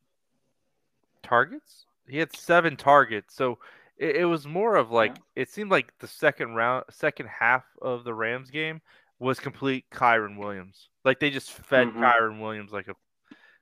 targets. 1.22 1.84
He 2.08 2.16
had 2.18 2.34
seven 2.34 2.76
targets, 2.76 3.34
so 3.34 3.58
it, 3.96 4.16
it 4.16 4.24
was 4.24 4.46
more 4.46 4.76
of 4.76 4.90
like 4.90 5.16
it 5.34 5.50
seemed 5.50 5.70
like 5.70 5.92
the 5.98 6.06
second 6.08 6.54
round, 6.54 6.84
second 6.90 7.28
half 7.28 7.64
of 7.80 8.04
the 8.04 8.14
Rams 8.14 8.50
game 8.50 8.80
was 9.18 9.40
complete 9.40 9.84
Kyren 9.90 10.38
Williams. 10.38 10.88
Like 11.04 11.20
they 11.20 11.30
just 11.30 11.50
fed 11.52 11.88
Mhm. 11.88 12.00
Kyren 12.00 12.40
Williams 12.40 12.72
like 12.72 12.88
a 12.88 12.94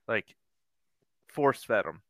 like 0.08 0.34
force 1.28 1.62
fed 1.64 1.84
him. 1.86 2.02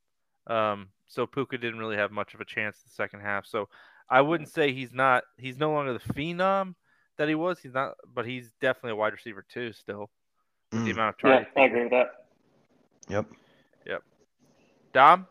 Um, 0.47 0.89
so 1.07 1.27
Puka 1.27 1.59
didn't 1.59 1.79
really 1.79 1.97
have 1.97 2.11
much 2.11 2.35
of 2.35 2.41
a 2.41 2.45
chance 2.45 2.79
the 2.83 2.91
second 2.91 3.21
half. 3.21 3.47
So 3.47 3.69
I 4.09 4.21
wouldn't 4.21 4.49
say 4.49 4.73
he's 4.73 4.93
not 4.93 5.25
he's 5.39 5.59
no 5.59 5.73
longer 5.73 5.93
the 5.93 6.13
phenom 6.15 6.75
that 7.17 7.29
he 7.29 7.35
was. 7.35 7.59
He's 7.59 7.75
not, 7.75 7.95
but 8.13 8.27
he's 8.27 8.53
definitely 8.61 8.93
a 8.93 8.97
wide 8.97 9.13
receiver 9.13 9.45
too. 9.49 9.73
Still, 9.73 10.11
with 10.73 10.85
the 10.85 10.91
mm, 10.91 10.95
amount 10.95 11.17
of 11.23 11.31
Yeah. 11.31 11.45
I 11.57 11.65
agree 11.67 11.83
with 11.83 11.91
that. 11.91 12.27
Yep. 13.09 13.27
Yep. 13.87 14.03
Dom, 14.93 15.27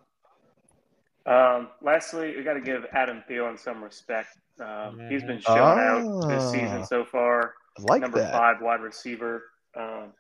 Um, 1.26 1.70
lastly, 1.82 2.36
we 2.36 2.44
got 2.44 2.54
to 2.54 2.62
give 2.62 2.86
Adam 2.92 3.24
Thielen 3.30 3.58
some 3.60 3.84
respect. 3.84 4.38
Um, 4.60 5.00
he's 5.10 5.24
been 5.24 5.40
showing 5.40 5.80
out 5.80 6.28
this 6.28 6.44
Ah. 6.44 6.52
season 6.52 6.86
so 6.86 7.06
far. 7.06 7.56
I 7.78 7.82
like 7.84 8.02
Number 8.02 8.20
that. 8.20 8.34
five 8.34 8.62
wide 8.62 8.82
receiver. 8.82 9.50
Um, 9.76 10.14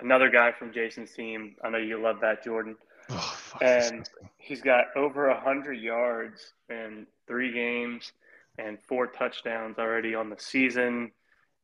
another 0.00 0.28
guy 0.30 0.52
from 0.52 0.72
Jason's 0.72 1.12
team. 1.14 1.56
I 1.62 1.70
know 1.70 1.78
you 1.78 1.98
love 2.00 2.20
that, 2.20 2.42
Jordan. 2.44 2.76
That's 3.60 3.90
And- 3.90 4.08
He's 4.36 4.60
got 4.62 4.96
over 4.96 5.28
a 5.28 5.38
hundred 5.38 5.74
yards 5.74 6.54
in 6.70 7.06
three 7.26 7.52
games 7.52 8.12
and 8.58 8.78
four 8.88 9.06
touchdowns 9.06 9.78
already 9.78 10.14
on 10.14 10.30
the 10.30 10.38
season, 10.38 11.12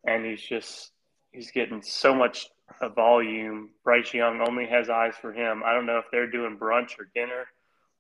and 0.06 0.24
he's 0.24 0.42
just 0.42 0.92
he's 1.32 1.50
getting 1.50 1.82
so 1.82 2.14
much 2.14 2.46
uh, 2.80 2.88
volume. 2.90 3.70
Bryce 3.82 4.12
Young 4.14 4.40
only 4.46 4.66
has 4.66 4.88
eyes 4.90 5.14
for 5.20 5.32
him. 5.32 5.62
I 5.64 5.72
don't 5.74 5.86
know 5.86 5.98
if 5.98 6.04
they're 6.12 6.26
doing 6.30 6.56
brunch 6.58 6.98
or 6.98 7.08
dinner 7.14 7.46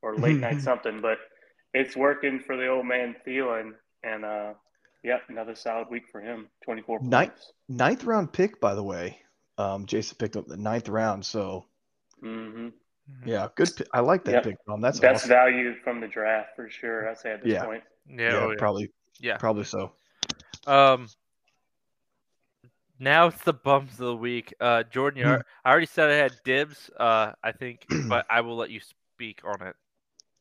or 0.04 0.14
late 0.26 0.38
night 0.38 0.60
something, 0.60 1.00
but 1.00 1.18
it's 1.72 1.96
working 1.96 2.38
for 2.46 2.56
the 2.56 2.68
old 2.68 2.86
man 2.86 3.16
Thielen, 3.26 3.72
and 4.04 4.24
uh, 4.24 4.52
yep, 5.02 5.22
another 5.28 5.54
solid 5.54 5.88
week 5.90 6.04
for 6.12 6.20
him. 6.20 6.48
Twenty 6.62 6.82
four 6.82 7.00
Night- 7.00 7.30
points. 7.30 7.52
Ninth 7.68 8.04
round 8.04 8.32
pick, 8.32 8.60
by 8.60 8.74
the 8.74 8.82
way. 8.82 9.18
Um, 9.56 9.86
Jason 9.86 10.16
picked 10.18 10.36
up 10.36 10.46
the 10.46 10.56
ninth 10.56 10.88
round, 10.88 11.24
so 11.24 11.64
hmm 12.20 12.68
yeah, 13.26 13.48
good. 13.54 13.68
pi- 13.76 13.84
I 13.92 14.00
like 14.00 14.24
that 14.24 14.32
Yep. 14.32 14.42
pick, 14.44 14.56
Tom. 14.68 14.80
That's 14.80 14.98
Best 15.00 15.24
awesome. 15.24 15.28
value 15.30 15.74
from 15.84 16.00
the 16.00 16.08
draft 16.08 16.50
for 16.56 16.68
sure. 16.70 17.08
I'd 17.08 17.18
say 17.18 17.32
at 17.32 17.42
this 17.42 17.52
Yeah. 17.52 17.64
point. 17.64 17.82
Yeah, 18.08 18.16
Yeah, 18.32 18.38
oh, 18.38 18.48
yeah. 18.50 18.54
probably, 18.58 18.90
Yeah. 19.20 19.36
probably 19.36 19.64
so. 19.64 19.92
Um, 20.66 21.08
now 22.98 23.26
it's 23.26 23.42
the 23.44 23.52
bumps 23.52 23.92
of 23.94 23.98
the 24.06 24.16
week. 24.16 24.54
Uh, 24.60 24.82
Jordan, 24.84 25.20
you 25.20 25.26
Hmm. 25.26 25.32
are, 25.32 25.46
I 25.64 25.70
already 25.70 25.86
said 25.86 26.10
I 26.10 26.14
had 26.14 26.32
dibs. 26.44 26.90
Uh, 26.98 27.32
I 27.42 27.52
think, 27.52 27.84
but 28.08 28.26
I 28.30 28.40
will 28.40 28.56
let 28.56 28.70
you 28.70 28.80
speak 28.80 29.40
on 29.44 29.60
it. 29.66 29.76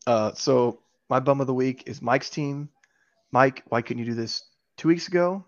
Uh, 0.06 0.34
so 0.34 0.80
my 1.10 1.20
bum 1.20 1.42
of 1.42 1.48
the 1.48 1.54
week 1.54 1.84
is 1.86 2.02
Mike's 2.02 2.30
team. 2.30 2.70
Mike, 3.32 3.64
why 3.68 3.82
couldn't 3.82 4.04
you 4.04 4.10
do 4.10 4.16
this 4.16 4.44
two 4.78 4.88
weeks 4.88 5.08
ago? 5.08 5.44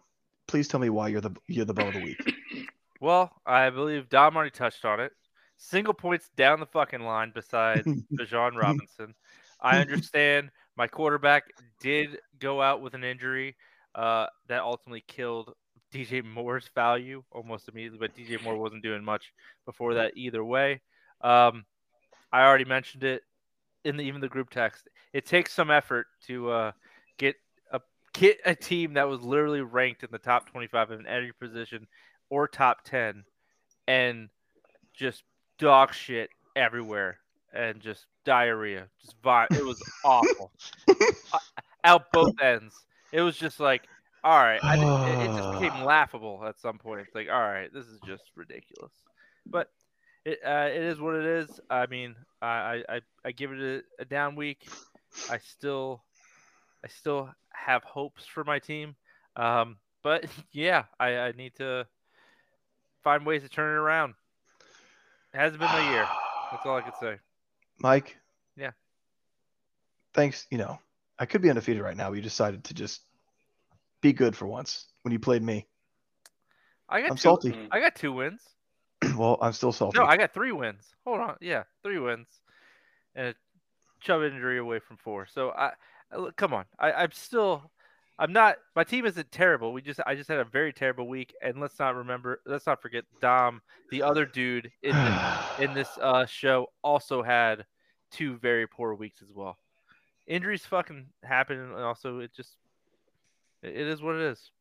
Please 0.48 0.68
tell 0.68 0.80
me 0.80 0.90
why 0.90 1.08
you're 1.08 1.22
the 1.22 1.36
you're 1.48 1.66
the 1.66 1.74
bum 1.74 1.88
of 1.88 1.94
the 1.94 2.04
week. 2.04 2.34
Well, 3.02 3.30
I 3.46 3.70
believe 3.70 4.10
Dom 4.10 4.36
already 4.36 4.52
touched 4.52 4.86
on 4.86 5.02
it. 5.02 5.12
Single 5.58 5.94
points 5.94 6.30
down 6.38 6.62
the 6.62 6.66
fucking 6.66 7.02
line 7.02 7.34
besides 7.36 7.86
Bijan 8.14 8.56
Robinson. 8.56 9.14
I 9.62 9.80
understand 9.80 10.50
my 10.78 10.88
quarterback 10.88 11.44
did 11.82 12.18
go 12.40 12.62
out 12.62 12.82
with 12.82 12.94
an 12.94 13.04
injury 13.04 13.58
uh, 13.94 14.28
that 14.48 14.62
ultimately 14.62 15.04
killed 15.08 15.54
DJ 15.94 16.24
Moore's 16.24 16.70
value 16.74 17.24
almost 17.32 17.68
immediately, 17.68 18.00
but 18.00 18.16
DJ 18.16 18.42
Moore 18.42 18.58
wasn't 18.58 18.82
doing 18.82 19.04
much 19.04 19.34
before 19.66 19.96
that 19.96 20.14
either 20.16 20.44
way. 20.44 20.82
Um, 21.22 21.66
I 22.32 22.44
already 22.44 22.66
mentioned 22.66 23.04
it 23.04 23.24
in 23.86 23.96
the, 23.98 24.04
even 24.04 24.20
the 24.20 24.28
group 24.28 24.50
text. 24.50 24.88
It 25.14 25.26
takes 25.26 25.54
some 25.54 25.72
effort 25.72 26.08
to 26.28 26.50
uh, 26.52 26.72
get 27.18 27.36
a 27.72 27.80
get 28.14 28.40
a 28.46 28.54
team 28.56 28.94
that 28.96 29.08
was 29.08 29.22
literally 29.22 29.62
ranked 29.62 30.04
in 30.04 30.10
the 30.12 30.18
top 30.18 30.50
25 30.50 30.92
in 30.92 31.08
every 31.08 31.32
position 31.34 31.88
or 32.30 32.48
top 32.48 32.84
10 32.84 33.24
and 33.88 34.30
just 34.94 35.24
dog 35.60 35.94
shit 35.94 36.30
everywhere 36.56 37.20
and 37.54 37.80
just 37.80 38.08
diarrhea. 38.26 38.88
Just 39.02 39.16
vi- 39.24 39.48
it 39.52 39.64
was 39.64 39.82
awful. 40.04 40.52
Out 41.84 42.12
both 42.12 42.34
ends. 42.42 42.74
It 43.12 43.22
was 43.22 43.38
just 43.38 43.60
like 43.60 43.84
all 44.24 44.40
right 44.40 44.60
I, 44.64 44.76
didn't- 44.76 45.22
it, 45.22 45.24
it 45.30 45.38
just 45.38 45.52
became 45.62 45.84
laughable 45.86 46.44
at 46.46 46.60
some 46.60 46.78
point. 46.80 47.02
It's 47.02 47.16
like 47.16 47.28
all 47.32 47.40
right 47.40 47.72
this 47.74 47.86
is 47.86 48.00
just 48.06 48.24
ridiculous. 48.36 48.92
But 49.46 49.70
it, 50.26 50.40
uh, 50.46 50.68
it 50.70 50.82
is 50.82 51.00
what 51.00 51.16
it 51.16 51.26
is 51.26 51.60
i 51.70 51.86
mean 51.88 52.16
i 52.42 52.84
i, 52.90 53.02
I 53.24 53.32
give 53.32 53.52
it 53.52 53.84
a, 54.00 54.02
a 54.02 54.06
down 54.06 54.36
week 54.36 54.68
i 55.30 55.38
still 55.38 56.04
i 56.84 56.88
still 56.88 57.30
have 57.54 57.84
hopes 57.84 58.26
for 58.26 58.44
my 58.44 58.60
team 58.60 58.96
um 59.36 59.78
but 60.04 60.26
yeah 60.52 60.84
i 61.00 61.18
i 61.18 61.32
need 61.32 61.56
to 61.56 61.88
find 63.04 63.26
ways 63.26 63.44
to 63.44 63.50
turn 63.50 63.72
it 63.76 63.80
around 63.80 64.14
it 65.34 65.38
hasn't 65.38 65.60
been 65.60 65.70
my 65.70 65.92
year 65.92 66.08
that's 66.52 66.66
all 66.66 66.76
i 66.76 66.82
could 66.82 66.94
say 67.00 67.18
Mike. 67.80 68.18
Yeah. 68.56 68.72
Thanks. 70.14 70.48
You 70.50 70.58
know, 70.58 70.80
I 71.20 71.26
could 71.26 71.42
be 71.42 71.50
undefeated 71.50 71.82
right 71.82 71.98
now. 71.98 72.10
but 72.10 72.16
you 72.16 72.22
decided 72.22 72.64
to 72.66 72.74
just 72.74 73.02
be 74.02 74.14
good 74.14 74.36
for 74.36 74.48
once 74.48 74.86
when 75.02 75.12
you 75.12 75.20
played 75.20 75.44
me. 75.44 75.68
i 76.90 77.02
got 77.02 77.12
I'm 77.12 77.18
two, 77.18 77.22
salty. 77.22 77.52
Mm. 77.52 77.68
i 77.72 77.80
got 77.80 77.96
two 77.96 78.14
wins 78.14 78.42
well, 79.20 79.38
I'm 79.42 79.54
still 79.54 79.72
salty. 79.72 80.00
No, 80.00 80.06
I 80.06 80.18
got 80.18 80.34
three 80.34 80.52
wins. 80.52 80.96
Hold 81.06 81.20
on, 81.20 81.36
yeah, 81.42 81.64
three 81.84 82.00
wins, 82.00 82.28
and 83.16 83.28
a 83.30 83.36
Chubb 84.02 84.24
injury 84.24 84.58
away 84.58 84.80
from 84.80 84.98
four. 84.98 85.28
So 85.28 85.52
I, 85.52 85.72
I 86.12 86.18
look, 86.18 86.36
come 86.36 86.54
on, 86.54 86.66
I, 86.80 86.92
I'm 86.92 87.12
still, 87.12 87.72
I'm 88.20 88.34
not. 88.34 88.58
My 88.76 88.84
team 88.84 89.06
isn't 89.06 89.32
terrible. 89.32 89.74
We 89.74 89.82
just, 89.82 90.00
I 90.06 90.16
just 90.16 90.30
had 90.30 90.40
a 90.40 90.46
very 90.46 90.74
terrible 90.74 91.08
week, 91.08 91.34
and 91.42 91.60
let's 91.60 91.80
not 91.80 91.96
remember, 91.96 92.42
let's 92.46 92.66
not 92.66 92.82
forget 92.82 93.04
Dom, 93.22 93.62
the 93.92 94.04
other 94.04 94.26
dude 94.26 94.72
in 94.84 94.96
this, 94.96 95.20
in 95.60 95.74
this 95.74 95.90
uh, 96.02 96.26
show, 96.26 96.68
also 96.84 97.24
had 97.24 97.66
two 98.12 98.38
very 98.38 98.68
poor 98.68 98.94
weeks 98.96 99.22
as 99.22 99.30
well. 99.34 99.58
Injuries 100.28 100.66
fucking 100.66 101.08
happen, 101.24 101.60
and 101.60 101.76
also 101.76 102.20
it 102.20 102.32
just, 102.36 102.56
it 103.62 103.76
it 103.76 103.88
is 103.88 104.02
what 104.02 104.16
it 104.16 104.22
is. 104.22 104.52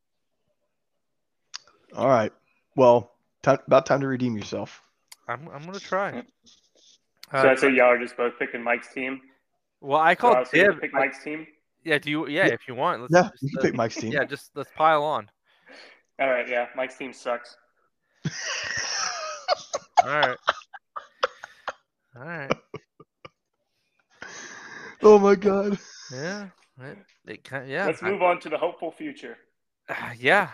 All 1.95 2.09
right. 2.09 2.31
Well, 2.75 3.14
time, 3.45 3.59
about 3.67 3.85
time 3.85 4.01
to 4.01 4.07
redeem 4.07 4.35
yourself. 4.37 4.81
I'm, 5.27 5.47
I'm 5.49 5.63
gonna 5.65 5.79
try. 5.79 6.11
So 6.11 6.23
Uh, 7.31 7.43
that's 7.43 7.63
it. 7.63 7.73
Y'all 7.73 7.87
are 7.91 7.97
just 7.99 8.17
both 8.17 8.37
picking 8.37 8.61
Mike's 8.61 8.93
team. 8.93 9.21
well, 9.81 9.99
I 9.99 10.13
So 10.15 10.21
called 10.21 10.37
I'll 10.37 10.45
see 10.45 10.57
you 10.59 10.71
dib. 10.71 10.81
pick 10.81 10.93
Mike's 10.93 11.23
team. 11.23 11.47
Yeah, 11.83 11.97
do 11.99 12.09
you? 12.09 12.27
Yeah, 12.27 12.47
Yeah. 12.47 12.53
if 12.53 12.67
you 12.67 12.75
want, 12.75 13.01
let's. 13.01 13.13
Yeah, 13.13 13.29
just, 13.31 13.43
you 13.43 13.49
can 13.49 13.59
uh, 13.59 13.61
pick 13.63 13.75
Mike's 13.75 13.95
team. 13.95 14.11
Yeah, 14.11 14.23
just 14.25 14.51
let's 14.55 14.71
pile 14.75 15.03
on. 15.03 15.29
All 16.19 16.29
right, 16.29 16.47
yeah, 16.47 16.67
Mike's 16.75 16.97
team 16.97 17.13
sucks. 17.13 17.55
All 20.03 20.09
right. 20.09 20.37
All 22.15 22.23
right. 22.23 22.51
Oh 25.03 25.19
my 25.19 25.35
god. 25.35 25.77
Yeah. 26.11 26.47
It, 26.81 26.97
it 27.27 27.43
kind 27.43 27.69
yeah. 27.69 27.85
Let's 27.85 28.01
I- 28.01 28.09
move 28.09 28.23
on 28.23 28.39
to 28.39 28.49
the 28.49 28.57
hopeful 28.57 28.91
future. 28.91 29.37
uh, 29.89 29.93
yeah. 30.19 30.49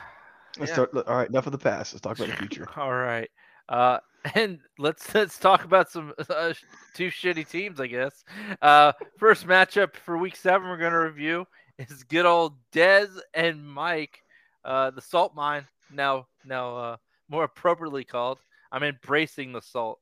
Let's 0.58 0.70
Yeah. 0.70 0.86
start. 0.86 1.08
All 1.08 1.16
right. 1.16 1.30
Enough 1.30 1.46
of 1.48 1.52
the 1.52 1.58
past. 1.58 1.94
Let's 1.94 2.02
talk 2.02 2.18
about 2.18 2.30
the 2.30 2.36
future. 2.36 2.68
All 2.78 2.94
right. 2.94 3.30
Uh, 3.70 4.00
and 4.36 4.60
let's 4.78 5.14
let's 5.16 5.38
talk 5.38 5.64
about 5.64 5.90
some 5.90 6.14
uh, 6.30 6.54
two 6.94 7.08
shitty 7.08 7.50
teams, 7.50 7.80
I 7.80 7.88
guess. 7.88 8.24
Uh, 8.62 8.92
first 9.18 9.48
matchup 9.48 9.96
for 9.96 10.18
week 10.18 10.36
seven 10.36 10.68
we're 10.70 10.78
gonna 10.78 11.00
review 11.00 11.46
is 11.78 12.04
good 12.04 12.26
old 12.26 12.54
Dez 12.72 13.10
and 13.34 13.68
Mike, 13.68 14.22
uh, 14.64 14.92
the 14.92 15.02
Salt 15.02 15.34
Mine. 15.36 15.66
Now, 15.92 16.28
now, 16.46 16.76
uh, 16.76 16.98
more 17.30 17.44
appropriately 17.44 18.04
called. 18.04 18.40
I'm 18.72 18.84
embracing 18.84 19.52
the 19.52 19.62
salt, 19.62 20.00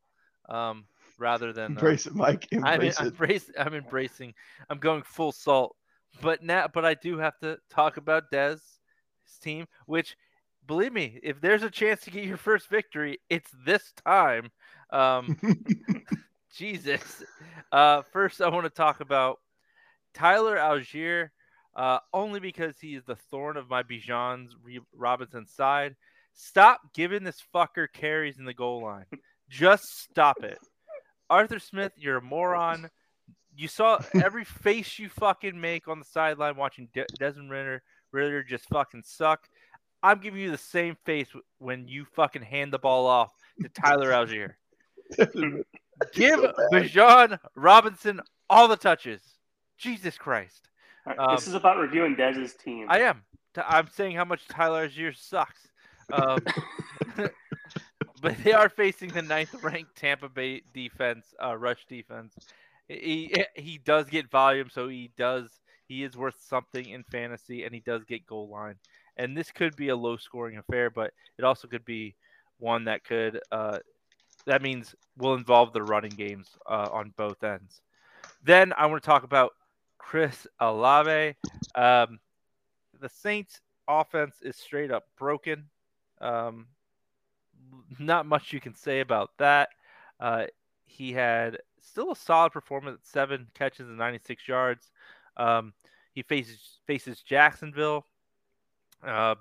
um, 0.50 0.86
rather 1.18 1.54
than 1.54 1.66
uh, 1.66 1.80
Embrace 1.80 2.06
it, 2.06 2.16
Mike. 2.16 2.48
I'm, 2.52 2.66
Embrace 2.66 3.00
I'm 3.00 3.08
it. 3.08 3.10
embracing. 3.12 3.56
I'm 3.58 3.74
embracing. 3.74 4.34
I'm 4.70 4.80
going 4.80 5.02
full 5.04 5.32
salt. 5.32 5.76
But 6.22 6.44
now, 6.44 6.68
but 6.72 6.86
I 6.86 6.96
do 6.96 7.18
have 7.20 7.38
to 7.40 7.58
talk 7.70 7.98
about 7.98 8.32
Dez, 8.32 8.56
his 9.26 9.38
team. 9.42 9.66
Which, 9.86 10.16
believe 10.70 10.94
me, 10.94 11.20
if 11.24 11.42
there's 11.42 11.64
a 11.64 11.70
chance 11.72 12.02
to 12.02 12.12
get 12.12 12.26
your 12.26 12.38
first 12.38 12.70
victory, 12.70 13.18
it's 13.28 13.50
this 13.66 13.92
time. 14.06 14.52
Um, 14.92 15.36
Jesus. 16.56 17.24
Uh, 17.72 18.04
first, 18.14 18.40
I 18.40 18.50
want 18.50 18.66
to 18.66 18.70
talk 18.70 19.00
about 19.00 19.40
Tyler 20.14 20.58
Allgeier, 20.58 21.30
uh, 21.76 21.98
only 22.14 22.40
because 22.40 22.76
he 22.80 22.94
is 22.94 23.04
the 23.04 23.16
thorn 23.16 23.58
of 23.58 23.68
my 23.68 23.82
Bijan's 23.82 24.56
Re- 24.64 24.80
Robinson 24.96 25.48
side. 25.48 25.96
Stop 26.36 26.82
giving 26.94 27.24
this 27.24 27.42
fucker 27.54 27.88
carries 27.92 28.38
in 28.38 28.46
the 28.46 28.54
goal 28.54 28.84
line. 28.84 29.06
Just 29.50 29.86
stop 30.04 30.44
it. 30.44 30.60
Arthur 31.32 31.58
Smith, 31.58 31.94
you're 31.98 32.18
a 32.18 32.22
moron. 32.22 32.92
You 33.56 33.68
saw 33.68 34.00
every 34.14 34.46
face 34.62 35.00
you 35.00 35.10
fucking 35.10 35.60
make 35.60 35.88
on 35.88 35.98
the 35.98 36.06
sideline 36.06 36.58
watching 36.58 36.90
De- 36.94 37.08
Desmond 37.18 37.50
Ridder, 37.50 37.82
Ridder 38.12 38.44
just 38.44 38.66
fucking 38.70 39.02
suck. 39.04 39.50
I'm 40.02 40.20
giving 40.20 40.40
you 40.40 40.52
the 40.52 40.58
same 40.58 40.96
face 41.06 41.28
when 41.58 41.88
you 41.88 42.06
fucking 42.06 42.42
hand 42.42 42.74
the 42.74 42.80
ball 42.80 43.06
off 43.08 43.34
to 43.62 43.70
Tyler 43.70 44.12
Allgeier. 44.12 44.54
Give 46.14 46.40
Bijan 46.72 47.40
Robinson 47.56 48.22
all 48.50 48.68
the 48.68 48.78
touches. 48.78 49.22
Jesus 49.78 50.18
Christ. 50.18 50.70
All 51.06 51.14
right, 51.16 51.20
Um, 51.20 51.36
this 51.36 51.48
is 51.48 51.54
about 51.54 51.78
reviewing 51.78 52.16
Dez's 52.16 52.54
team. 52.54 52.88
I 52.90 53.00
am. 53.02 53.24
T- 53.54 53.62
I'm 53.68 53.88
saying 53.90 54.16
how 54.16 54.26
much 54.26 54.48
Tyler 54.48 54.88
Allgeier 54.88 55.16
sucks. 55.16 55.68
Um, 56.12 56.40
but 58.22 58.38
they 58.44 58.54
are 58.54 58.70
facing 58.70 59.10
the 59.10 59.22
ninth 59.22 59.56
ranked 59.64 59.96
Tampa 59.96 60.30
Bay 60.30 60.62
defense, 60.74 61.34
uh, 61.44 61.56
rush 61.58 61.86
defense. 61.88 62.36
He 62.88 63.34
he 63.56 63.78
does 63.78 64.08
get 64.10 64.32
volume, 64.32 64.70
so 64.72 64.88
he 64.88 65.12
does 65.16 65.60
he 65.88 66.04
is 66.04 66.16
worth 66.16 66.40
something 66.48 66.88
in 66.88 67.04
fantasy, 67.04 67.64
and 67.64 67.74
he 67.74 67.82
does 67.82 68.04
get 68.04 68.26
goal 68.26 68.50
line. 68.50 68.76
And 69.18 69.36
this 69.36 69.52
could 69.52 69.76
be 69.76 69.90
a 69.90 69.96
low 69.96 70.18
scoring 70.18 70.58
affair, 70.58 70.90
but 70.90 71.14
it 71.38 71.44
also 71.44 71.68
could 71.68 71.86
be 71.86 72.16
one 72.60 72.86
that 72.86 73.04
could 73.04 73.40
uh, 73.52 73.80
that 74.46 74.62
means 74.62 74.96
will 75.18 75.36
involve 75.36 75.74
the 75.74 75.84
running 75.84 76.12
games 76.12 76.48
uh, 76.66 76.88
on 76.92 77.14
both 77.18 77.44
ends. 77.44 77.82
Then 78.44 78.74
I 78.78 78.86
want 78.86 79.02
to 79.02 79.06
talk 79.06 79.24
about 79.24 79.54
Chris 79.98 80.48
Olave. 80.60 81.36
Um, 81.76 82.20
the 83.00 83.10
Saints 83.10 83.62
offense 83.88 84.36
is 84.42 84.56
straight 84.56 84.92
up 84.92 85.08
broken. 85.18 85.66
Um, 86.22 86.68
not 87.98 88.26
much 88.26 88.54
you 88.54 88.60
can 88.60 88.76
say 88.76 89.00
about 89.02 89.32
that. 89.38 89.70
Uh, 90.20 90.46
he 90.86 91.14
had 91.14 91.58
still 91.82 92.12
a 92.12 92.16
solid 92.16 92.52
performance. 92.52 93.02
Seven 93.04 93.48
catches 93.54 93.88
and 93.88 93.98
96 93.98 94.48
yards. 94.48 94.92
Um, 95.38 95.74
he 96.14 96.24
faces 96.24 96.60
faces 96.86 97.22
Jacksonville, 97.22 98.06
uh, 99.06 99.36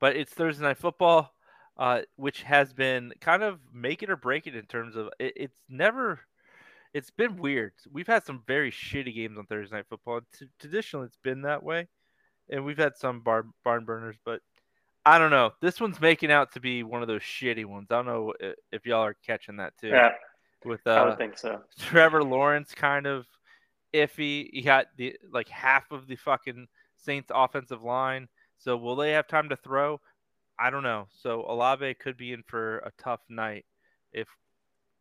but 0.00 0.16
it's 0.16 0.32
Thursday 0.32 0.64
night 0.64 0.78
football, 0.78 1.32
uh, 1.76 2.02
which 2.16 2.42
has 2.42 2.72
been 2.72 3.12
kind 3.20 3.42
of 3.42 3.58
make 3.72 4.02
it 4.02 4.10
or 4.10 4.16
break 4.16 4.46
it 4.46 4.56
in 4.56 4.66
terms 4.66 4.96
of 4.96 5.08
it, 5.18 5.32
it's 5.36 5.58
never. 5.68 6.20
It's 6.94 7.10
been 7.10 7.36
weird. 7.36 7.72
We've 7.90 8.06
had 8.06 8.22
some 8.22 8.42
very 8.46 8.70
shitty 8.70 9.14
games 9.14 9.38
on 9.38 9.46
Thursday 9.46 9.76
night 9.76 9.86
football. 9.88 10.20
T- 10.38 10.46
traditionally, 10.58 11.06
it's 11.06 11.16
been 11.22 11.42
that 11.42 11.62
way, 11.62 11.88
and 12.50 12.66
we've 12.66 12.76
had 12.76 12.96
some 12.96 13.20
bar- 13.20 13.46
barn 13.64 13.86
burners, 13.86 14.16
but 14.26 14.40
I 15.04 15.18
don't 15.18 15.30
know. 15.30 15.52
This 15.60 15.80
one's 15.80 16.00
making 16.00 16.30
out 16.30 16.52
to 16.52 16.60
be 16.60 16.82
one 16.82 17.02
of 17.02 17.08
those 17.08 17.22
shitty 17.22 17.64
ones. 17.64 17.88
I 17.90 17.96
don't 17.96 18.06
know 18.06 18.32
if, 18.70 18.86
y'all 18.86 19.04
are 19.04 19.16
catching 19.26 19.56
that 19.56 19.76
too. 19.78 19.88
Yeah, 19.88 20.10
With 20.64 20.86
uh, 20.86 20.90
I 20.90 20.98
uh, 20.98 21.04
would 21.06 21.18
think 21.18 21.38
so. 21.38 21.60
Trevor 21.78 22.22
Lawrence 22.22 22.74
kind 22.74 23.06
of 23.06 23.26
iffy. 23.92 24.48
He 24.52 24.62
got 24.62 24.86
the 24.96 25.16
like 25.32 25.48
half 25.48 25.90
of 25.90 26.06
the 26.06 26.16
fucking 26.16 26.68
Saints 26.96 27.30
offensive 27.34 27.82
line. 27.82 28.28
So 28.62 28.76
will 28.76 28.96
they 28.96 29.12
have 29.12 29.26
time 29.26 29.48
to 29.48 29.56
throw? 29.56 30.00
I 30.58 30.70
don't 30.70 30.84
know. 30.84 31.08
So 31.22 31.44
Olave 31.48 31.94
could 31.94 32.16
be 32.16 32.32
in 32.32 32.44
for 32.46 32.78
a 32.78 32.92
tough 33.02 33.20
night 33.28 33.64
if 34.12 34.28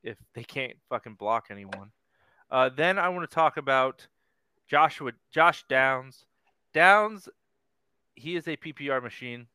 if 0.03 0.17
they 0.33 0.43
can't 0.43 0.77
fucking 0.89 1.15
block 1.15 1.47
anyone. 1.51 1.91
Uh, 2.49 2.69
then 2.75 2.97
I 2.97 3.09
want 3.09 3.29
to 3.29 3.33
talk 3.33 3.57
about 3.57 4.07
Joshua 4.67 5.11
Josh 5.31 5.63
Downs. 5.69 6.25
Downs, 6.73 7.29
he 8.15 8.35
is 8.35 8.47
a 8.47 8.57
PPR 8.57 9.01
machine. 9.03 9.45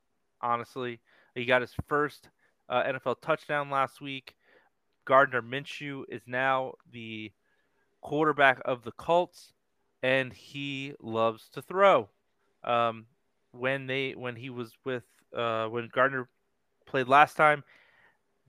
Honestly, 0.40 1.00
he 1.34 1.44
got 1.44 1.62
his 1.62 1.74
first 1.88 2.28
uh, 2.68 2.84
NFL 2.84 3.16
touchdown 3.20 3.70
last 3.70 4.00
week. 4.00 4.36
Gardner 5.04 5.42
Minshew 5.42 6.04
is 6.08 6.22
now 6.26 6.74
the 6.92 7.32
quarterback 8.02 8.60
of 8.64 8.84
the 8.84 8.92
Colts, 8.92 9.52
and 10.02 10.32
he 10.32 10.94
loves 11.00 11.48
to 11.50 11.62
throw. 11.62 12.08
Um, 12.62 13.06
when 13.58 13.86
they 13.86 14.12
when 14.12 14.36
he 14.36 14.50
was 14.50 14.72
with 14.84 15.04
uh, 15.34 15.66
when 15.66 15.88
Gardner 15.92 16.28
played 16.86 17.08
last 17.08 17.36
time, 17.36 17.64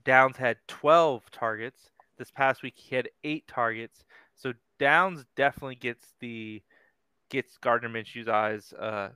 Downs 0.04 0.36
had 0.36 0.56
12 0.68 1.30
targets. 1.30 1.90
This 2.18 2.30
past 2.30 2.62
week 2.62 2.74
he 2.76 2.96
had 2.96 3.08
eight 3.24 3.46
targets. 3.46 4.04
So 4.34 4.52
Downs 4.78 5.24
definitely 5.36 5.76
gets 5.76 6.14
the 6.20 6.62
gets 7.30 7.58
Gardner 7.58 7.88
Minshew's 7.88 8.28
eyes. 8.28 8.72
Uh, 8.72 9.10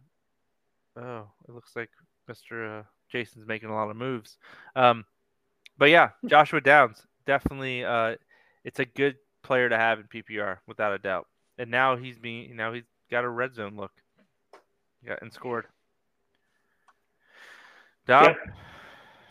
oh, 0.96 1.26
it 1.48 1.55
looks 1.55 1.74
like 1.74 1.90
Mr. 2.31 2.81
Uh, 2.81 2.83
Jason's 3.11 3.46
making 3.46 3.70
a 3.70 3.74
lot 3.74 3.90
of 3.90 3.96
moves. 3.96 4.38
Um, 4.76 5.05
but 5.78 5.90
yeah, 5.90 6.11
Joshua 6.26 6.61
Downs 6.61 7.07
definitely. 7.26 7.85
Uh, 7.85 8.16
it's 8.64 8.78
a 8.78 8.85
good 8.85 9.16
player 9.42 9.68
to 9.68 9.76
have 9.76 9.98
in 9.98 10.07
PPR 10.07 10.59
without 10.66 10.92
a 10.92 10.98
doubt. 10.98 11.26
And 11.59 11.70
now 11.70 11.96
he's 11.96 12.18
being 12.18 12.57
now 12.57 12.72
he's 12.72 12.85
got 13.11 13.24
a 13.24 13.28
red 13.28 13.55
zone 13.55 13.76
look. 13.76 13.92
Yeah, 15.05 15.16
and 15.20 15.33
scored. 15.33 15.66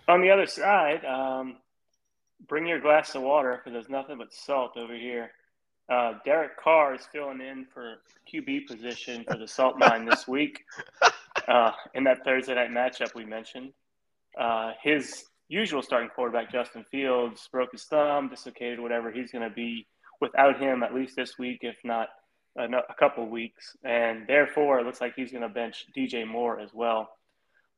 On 0.07 0.21
the 0.21 0.29
other 0.29 0.45
side, 0.45 1.05
um, 1.05 1.57
bring 2.47 2.65
your 2.65 2.79
glass 2.79 3.15
of 3.15 3.21
water 3.21 3.57
because 3.57 3.73
there's 3.73 3.89
nothing 3.89 4.17
but 4.17 4.33
salt 4.33 4.77
over 4.77 4.95
here. 4.95 5.31
Uh, 5.89 6.13
Derek 6.23 6.57
Carr 6.57 6.95
is 6.95 7.05
filling 7.11 7.41
in 7.41 7.65
for 7.73 7.97
QB 8.31 8.67
position 8.67 9.25
for 9.29 9.37
the 9.37 9.47
Salt 9.47 9.77
Mine 9.77 10.05
this 10.05 10.27
week 10.27 10.63
uh, 11.47 11.71
in 11.93 12.03
that 12.05 12.23
Thursday 12.23 12.55
night 12.55 12.71
matchup 12.71 13.13
we 13.13 13.25
mentioned. 13.25 13.73
Uh, 14.39 14.71
his 14.81 15.25
usual 15.49 15.81
starting 15.81 16.09
quarterback, 16.09 16.49
Justin 16.51 16.85
Fields, 16.89 17.49
broke 17.51 17.73
his 17.73 17.83
thumb, 17.83 18.29
dislocated, 18.29 18.79
whatever. 18.79 19.11
He's 19.11 19.31
going 19.31 19.47
to 19.47 19.53
be 19.53 19.85
without 20.21 20.61
him 20.61 20.81
at 20.81 20.93
least 20.93 21.15
this 21.17 21.37
week, 21.37 21.59
if 21.61 21.75
not 21.83 22.07
a, 22.57 22.63
a 22.63 22.95
couple 22.97 23.27
weeks. 23.27 23.75
And 23.83 24.25
therefore, 24.27 24.79
it 24.79 24.85
looks 24.85 25.01
like 25.01 25.13
he's 25.15 25.31
going 25.31 25.43
to 25.43 25.49
bench 25.49 25.85
DJ 25.97 26.25
Moore 26.25 26.59
as 26.59 26.69
well. 26.73 27.09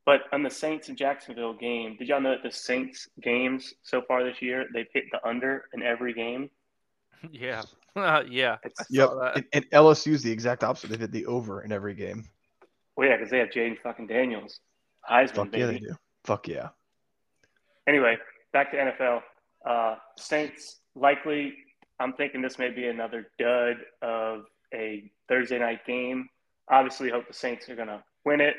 But 0.06 0.22
on 0.34 0.44
the 0.44 0.50
Saints 0.50 0.89
and 0.89 0.98
Jacksonville 0.98 1.54
game, 1.54 1.96
did 1.98 2.10
y'all 2.10 2.20
know 2.20 2.32
that 2.32 2.44
the 2.44 2.52
Saints 2.52 3.08
games 3.22 3.74
so 3.84 4.02
far 4.02 4.24
this 4.24 4.42
year, 4.42 4.66
they've 4.74 4.88
hit 4.94 5.06
the 5.12 5.26
under 5.26 5.66
in 5.74 5.82
every 5.82 6.13
game? 6.13 6.50
yeah, 7.32 7.62
uh, 7.96 8.24
yeah. 8.30 8.58
Yep. 8.89 9.10
And, 9.36 9.46
and 9.54 9.70
LSU's 9.72 10.22
the 10.22 10.32
exact 10.32 10.63
opposite. 10.63 10.89
They've 10.89 11.00
hit 11.00 11.12
the 11.12 11.26
over 11.26 11.62
in 11.62 11.72
every 11.72 11.94
game. 11.94 12.26
well, 12.98 13.08
yeah, 13.08 13.16
because 13.16 13.32
they 13.32 13.39
have 13.39 13.50
Jayden 13.50 13.80
fucking 13.82 14.08
Daniels, 14.08 14.60
Heisman, 15.10 15.36
Fuck 15.36 15.56
yeah, 15.56 15.66
they 15.68 15.80
do. 15.80 15.96
Fuck 16.26 16.48
yeah. 16.48 16.70
Anyway, 17.88 18.18
back 18.52 18.72
to 18.72 18.78
NFL. 18.78 19.22
Uh, 19.66 19.96
Saints 20.18 20.80
likely. 20.96 21.54
I'm 22.00 22.13
thinking 22.13 22.42
this 22.42 22.60
may 22.60 22.70
be 22.70 22.88
another 22.88 23.28
dud 23.39 23.78
of 24.02 24.46
a 24.74 25.10
Thursday 25.30 25.60
night 25.60 25.86
game. 25.86 26.28
Obviously, 26.70 27.10
hope 27.10 27.28
the 27.28 27.34
Saints 27.34 27.70
are 27.70 27.76
going 27.76 27.88
to 27.88 28.04
win 28.26 28.42
it, 28.42 28.56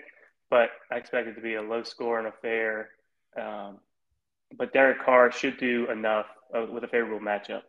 but 0.50 0.70
I 0.90 0.96
expect 0.96 1.28
it 1.28 1.34
to 1.34 1.40
be 1.40 1.54
a 1.54 1.62
low 1.62 1.82
scoring 1.82 2.26
affair. 2.26 2.90
Um, 3.36 3.78
but 4.56 4.72
Derek 4.72 5.04
Carr 5.04 5.32
should 5.32 5.58
do 5.58 5.90
enough 5.90 6.26
uh, 6.54 6.66
with 6.70 6.84
a 6.84 6.88
favorable 6.88 7.24
matchup 7.24 7.62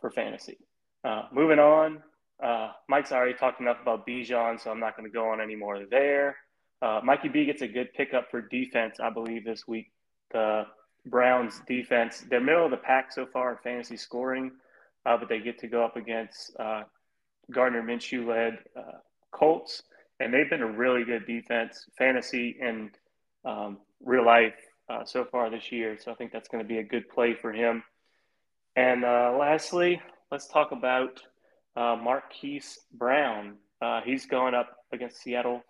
for 0.00 0.10
fantasy. 0.10 0.58
Uh, 1.04 1.24
moving 1.32 1.58
on, 1.58 2.02
uh, 2.42 2.72
Mike's 2.88 3.12
already 3.12 3.34
talked 3.34 3.60
enough 3.60 3.78
about 3.80 4.06
Bijan, 4.06 4.60
so 4.60 4.70
I'm 4.70 4.80
not 4.80 4.96
going 4.96 5.08
to 5.08 5.12
go 5.12 5.28
on 5.28 5.40
any 5.40 5.54
more 5.54 5.84
there. 5.90 6.36
Uh, 6.80 7.00
Mikey 7.02 7.28
B 7.28 7.44
gets 7.44 7.62
a 7.62 7.68
good 7.68 7.92
pickup 7.94 8.30
for 8.30 8.40
defense, 8.40 8.98
I 9.00 9.10
believe, 9.10 9.44
this 9.44 9.66
week. 9.66 9.90
The 10.32 10.64
Browns 11.06 11.60
defense, 11.66 12.24
they're 12.28 12.40
middle 12.40 12.64
of 12.64 12.70
the 12.70 12.76
pack 12.76 13.12
so 13.12 13.26
far 13.26 13.52
in 13.52 13.58
fantasy 13.58 13.96
scoring, 13.96 14.52
uh, 15.06 15.16
but 15.16 15.28
they 15.28 15.40
get 15.40 15.58
to 15.60 15.68
go 15.68 15.84
up 15.84 15.96
against 15.96 16.52
uh, 16.58 16.82
Gardner 17.50 17.82
Minshew 17.82 18.26
led 18.26 18.58
Colts, 19.30 19.82
and 20.20 20.32
they've 20.32 20.50
been 20.50 20.62
a 20.62 20.70
really 20.70 21.04
good 21.04 21.26
defense, 21.26 21.86
fantasy 21.96 22.56
and 22.60 22.90
um, 23.44 23.78
real 24.04 24.24
life 24.24 24.54
uh, 24.88 25.04
so 25.04 25.24
far 25.24 25.50
this 25.50 25.70
year. 25.70 25.96
So 26.02 26.10
I 26.10 26.14
think 26.14 26.32
that's 26.32 26.48
going 26.48 26.62
to 26.62 26.68
be 26.68 26.78
a 26.78 26.84
good 26.84 27.08
play 27.08 27.34
for 27.34 27.52
him. 27.52 27.82
And 28.76 29.04
uh, 29.04 29.36
lastly, 29.38 30.00
let's 30.30 30.46
talk 30.48 30.72
about 30.72 31.20
uh, 31.76 31.96
Marquise 31.96 32.80
Brown. 32.92 33.56
Uh, 33.80 34.00
he's 34.04 34.26
going 34.26 34.54
up 34.54 34.76
against 34.92 35.22
Seattle 35.22 35.62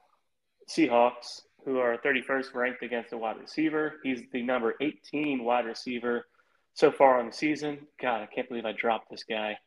Seahawks, 0.68 1.42
who 1.64 1.78
are 1.78 1.98
31st 1.98 2.54
ranked 2.54 2.82
against 2.82 3.12
a 3.12 3.18
wide 3.18 3.38
receiver. 3.38 3.94
He's 4.02 4.22
the 4.32 4.42
number 4.42 4.74
18 4.80 5.44
wide 5.44 5.66
receiver 5.66 6.26
so 6.74 6.90
far 6.90 7.18
on 7.18 7.26
the 7.26 7.32
season. 7.32 7.87
God, 8.00 8.22
I 8.22 8.26
can't 8.26 8.48
believe 8.48 8.64
I 8.64 8.72
dropped 8.72 9.11
this 9.11 9.24
guy. 9.24 9.58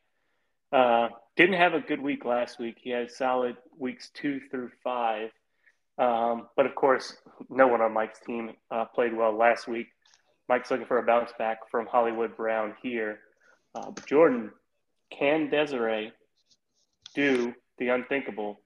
Uh, 0.71 1.09
didn't 1.35 1.55
have 1.55 1.73
a 1.73 1.79
good 1.79 2.01
week 2.01 2.25
last 2.25 2.59
week. 2.59 2.77
He 2.81 2.89
had 2.89 3.11
solid 3.11 3.57
weeks 3.77 4.09
two 4.13 4.39
through 4.49 4.71
five. 4.83 5.29
Um, 5.97 6.47
but 6.55 6.65
of 6.65 6.75
course, 6.75 7.15
no 7.49 7.67
one 7.67 7.81
on 7.81 7.93
Mike's 7.93 8.19
team 8.21 8.53
uh, 8.69 8.85
played 8.85 9.15
well 9.15 9.35
last 9.35 9.67
week. 9.67 9.87
Mike's 10.49 10.71
looking 10.71 10.85
for 10.85 10.97
a 10.97 11.03
bounce 11.03 11.31
back 11.37 11.59
from 11.69 11.85
Hollywood 11.85 12.35
Brown 12.35 12.75
here. 12.81 13.19
Uh, 13.75 13.91
but 13.91 14.05
Jordan, 14.05 14.51
can 15.11 15.49
Desiree 15.49 16.11
do 17.15 17.53
the 17.77 17.89
unthinkable? 17.89 18.59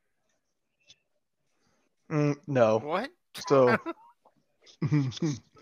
Mm, 2.12 2.36
no. 2.48 2.80
What? 2.80 3.10
So, 3.48 3.78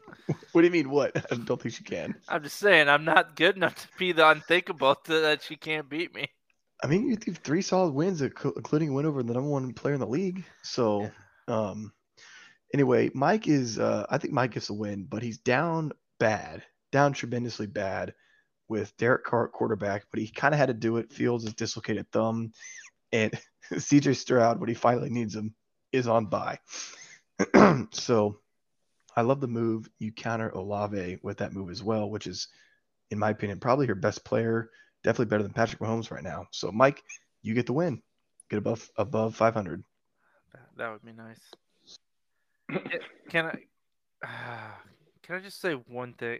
what 0.51 0.62
do 0.62 0.67
you 0.67 0.71
mean? 0.71 0.89
What? 0.89 1.15
I 1.31 1.36
don't 1.36 1.62
think 1.62 1.75
she 1.75 1.83
can. 1.83 2.15
I'm 2.27 2.43
just 2.43 2.57
saying, 2.57 2.89
I'm 2.89 3.05
not 3.05 3.36
good 3.36 3.55
enough 3.55 3.75
to 3.75 3.88
be 3.97 4.12
the 4.12 4.27
unthinkable 4.29 4.95
to, 5.05 5.19
that 5.21 5.43
she 5.43 5.55
can't 5.55 5.89
beat 5.89 6.13
me. 6.13 6.27
I 6.83 6.88
mean, 6.88 7.07
you 7.07 7.17
have 7.27 7.38
three 7.38 7.62
solid 7.62 7.93
wins, 7.93 8.21
including 8.21 8.89
a 8.89 8.93
win 8.93 9.05
over 9.05 9.23
the 9.23 9.33
number 9.33 9.49
one 9.49 9.73
player 9.73 9.93
in 9.93 10.01
the 10.01 10.07
league. 10.07 10.43
So, 10.63 11.09
um, 11.47 11.93
anyway, 12.73 13.09
Mike 13.13 13.47
is. 13.47 13.79
Uh, 13.79 14.05
I 14.09 14.17
think 14.17 14.33
Mike 14.33 14.51
gets 14.51 14.69
a 14.69 14.73
win, 14.73 15.05
but 15.05 15.23
he's 15.23 15.38
down 15.38 15.93
bad, 16.19 16.63
down 16.91 17.13
tremendously 17.13 17.67
bad 17.67 18.13
with 18.67 18.95
Derek 18.97 19.23
Carr 19.23 19.45
at 19.45 19.53
quarterback. 19.53 20.05
But 20.12 20.19
he 20.19 20.27
kind 20.27 20.53
of 20.53 20.57
had 20.57 20.67
to 20.67 20.73
do 20.73 20.97
it. 20.97 21.13
Fields 21.13 21.45
his 21.45 21.53
dislocated 21.53 22.07
thumb, 22.12 22.51
and 23.13 23.33
C.J. 23.77 24.13
Stroud, 24.13 24.59
when 24.59 24.67
he 24.69 24.75
finally 24.75 25.09
needs 25.09 25.36
him, 25.36 25.55
is 25.93 26.07
on 26.07 26.25
bye. 26.25 26.59
so, 27.91 28.39
I 29.15 29.21
love 29.21 29.41
the 29.41 29.47
move. 29.47 29.89
You 29.99 30.12
counter 30.12 30.49
Olave 30.49 31.19
with 31.21 31.38
that 31.38 31.54
move 31.54 31.69
as 31.69 31.84
well, 31.84 32.10
which 32.10 32.28
is, 32.28 32.47
in 33.12 33.19
my 33.19 33.30
opinion, 33.30 33.60
probably 33.60 33.88
her 33.88 33.95
best 33.95 34.23
player 34.23 34.69
definitely 35.04 35.30
better 35.30 35.43
than 35.43 35.54
Patrick 35.54 35.82
Mahomes 35.82 36.12
right 36.12 36.23
now. 36.23 36.47
So, 36.52 36.71
Mike, 36.71 37.04
you 37.41 37.54
get 37.54 37.65
the 37.65 37.73
win. 37.73 38.02
Get 38.49 38.58
above 38.58 38.89
above 38.97 39.36
500. 39.36 39.84
That, 40.78 40.91
would 40.91 41.04
be 41.04 41.13
nice. 41.13 41.39
Can 43.30 43.45
I? 43.45 43.58
Can 45.23 45.36
I 45.36 45.39
just 45.39 45.62
say 45.62 45.73
one 45.73 46.13
thing? 46.13 46.39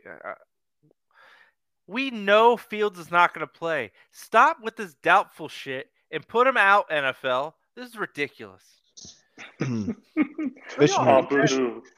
We 1.88 2.12
know 2.12 2.58
Fields 2.58 3.00
is 3.00 3.12
not 3.12 3.34
going 3.34 3.46
to 3.46 3.52
play. 3.52 3.92
Stop 4.12 4.58
with 4.62 4.76
this 4.76 4.94
doubtful 4.96 5.48
shit 5.48 5.90
and 6.12 6.28
put 6.28 6.48
him 6.48 6.58
out. 6.58 6.90
NFL. 6.90 7.54
This 7.76 7.90
is 7.90 7.98
ridiculous. 7.98 8.64
Commission-. 9.60 9.96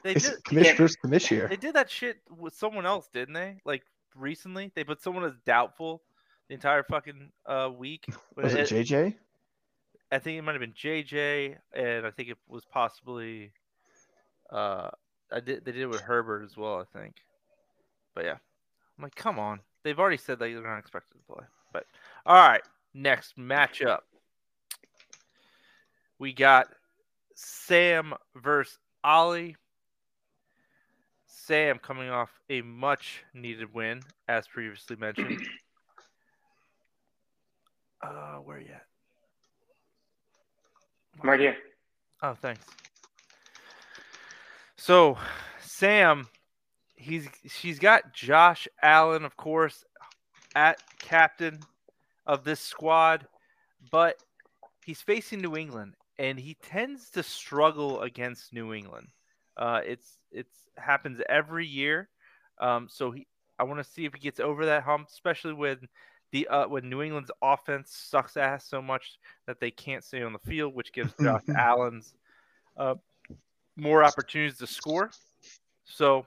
They 0.02 0.14
did. 0.14 0.44
commissioner's 0.44 0.96
commission 0.96 1.36
here. 1.36 1.48
They 1.48 1.56
did 1.56 1.74
that 1.74 1.90
shit 1.90 2.18
with 2.36 2.54
someone 2.54 2.86
else, 2.86 3.08
didn't 3.12 3.34
they? 3.34 3.56
Like 3.64 3.82
recently, 4.14 4.72
they 4.74 4.84
put 4.84 5.02
someone 5.02 5.24
as 5.24 5.34
doubtful. 5.44 6.02
the 6.48 6.54
entire 6.54 6.82
fucking 6.82 7.30
uh, 7.46 7.70
week. 7.76 8.06
Was 8.36 8.54
it 8.54 8.68
JJ? 8.68 9.14
I 10.12 10.18
think 10.18 10.38
it 10.38 10.42
might 10.42 10.52
have 10.52 10.60
been 10.60 10.72
JJ, 10.72 11.56
and 11.74 12.06
I 12.06 12.10
think 12.10 12.28
it 12.28 12.38
was 12.48 12.64
possibly. 12.64 13.52
Uh, 14.50 14.90
I 15.32 15.40
did. 15.40 15.64
They 15.64 15.72
did 15.72 15.82
it 15.82 15.88
with 15.88 16.00
Herbert 16.00 16.44
as 16.44 16.56
well, 16.56 16.78
I 16.78 16.98
think. 16.98 17.16
But 18.14 18.24
yeah, 18.24 18.36
I'm 18.96 19.02
like, 19.02 19.14
come 19.14 19.38
on. 19.38 19.60
They've 19.82 19.98
already 19.98 20.16
said 20.16 20.38
that 20.38 20.46
they're 20.46 20.62
not 20.62 20.78
expected 20.78 21.18
to 21.18 21.34
play. 21.34 21.44
But 21.72 21.86
all 22.24 22.36
right, 22.36 22.62
next 22.94 23.36
matchup. 23.36 24.00
We 26.18 26.32
got 26.32 26.68
Sam 27.36 28.14
versus 28.34 28.78
Ollie. 29.04 29.56
Sam 31.26 31.78
coming 31.78 32.08
off 32.08 32.30
a 32.50 32.62
much 32.62 33.22
needed 33.34 33.72
win, 33.72 34.00
as 34.26 34.48
previously 34.48 34.96
mentioned. 34.96 35.40
Uh, 38.02 38.36
where 38.36 38.60
you 38.60 38.68
at? 38.68 38.84
I'm 41.20 41.30
right 41.30 41.40
here. 41.40 41.56
Oh, 42.22 42.34
thanks. 42.34 42.64
So, 44.76 45.16
Sam, 45.60 46.28
he's 46.94 47.26
she's 47.48 47.78
got 47.80 48.12
Josh 48.12 48.68
Allen, 48.80 49.24
of 49.24 49.36
course, 49.36 49.82
at 50.54 50.78
captain 50.98 51.58
of 52.26 52.44
this 52.44 52.60
squad, 52.60 53.26
but 53.90 54.22
he's 54.84 55.00
facing 55.00 55.40
New 55.40 55.56
England, 55.56 55.95
and 56.18 56.38
he 56.38 56.56
tends 56.62 57.10
to 57.10 57.22
struggle 57.22 58.00
against 58.00 58.52
New 58.52 58.72
England. 58.72 59.08
Uh, 59.56 59.80
it's 59.84 60.18
it's 60.30 60.54
happens 60.76 61.20
every 61.28 61.66
year. 61.66 62.08
Um, 62.58 62.88
so 62.90 63.10
he, 63.10 63.26
I 63.58 63.64
want 63.64 63.84
to 63.84 63.90
see 63.90 64.04
if 64.04 64.14
he 64.14 64.20
gets 64.20 64.40
over 64.40 64.66
that 64.66 64.82
hump, 64.82 65.08
especially 65.10 65.54
when 65.54 65.88
the 66.32 66.48
uh, 66.48 66.68
when 66.68 66.88
New 66.88 67.02
England's 67.02 67.30
offense 67.42 67.90
sucks 67.90 68.36
ass 68.36 68.66
so 68.66 68.82
much 68.82 69.18
that 69.46 69.60
they 69.60 69.70
can't 69.70 70.04
stay 70.04 70.22
on 70.22 70.32
the 70.32 70.38
field, 70.40 70.74
which 70.74 70.92
gives 70.92 71.12
Josh 71.20 71.42
Allen's 71.56 72.14
uh, 72.76 72.94
more 73.76 74.04
opportunities 74.04 74.58
to 74.58 74.66
score. 74.66 75.10
So 75.84 76.26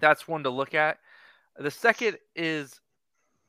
that's 0.00 0.28
one 0.28 0.44
to 0.44 0.50
look 0.50 0.74
at. 0.74 0.98
The 1.58 1.70
second 1.70 2.18
is 2.34 2.80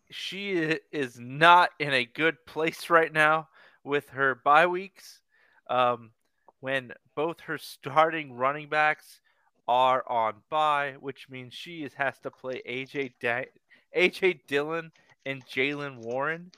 she 0.10 0.78
is 0.92 1.20
not 1.20 1.72
in 1.80 1.94
a 1.94 2.06
good 2.06 2.46
place 2.46 2.90
right 2.90 3.12
now 3.12 3.48
with 3.84 4.10
her 4.10 4.36
bye 4.36 4.68
weeks. 4.68 5.22
Um, 5.70 6.12
when 6.60 6.94
both 7.16 7.42
her 7.42 7.58
starting 7.58 8.34
running 8.34 8.70
backs 8.70 9.20
are 9.68 10.04
on 10.10 10.36
bye, 10.50 10.96
which 11.00 11.30
means 11.30 11.54
she 11.54 11.84
is, 11.84 11.94
has 11.94 12.18
to 12.20 12.32
play 12.32 12.62
AJ 12.68 13.14
da- 13.20 13.50
AJ 13.96 14.42
Dillon 14.48 14.92
and 15.26 15.46
Jaylen 15.46 15.98
Warren. 15.98 16.52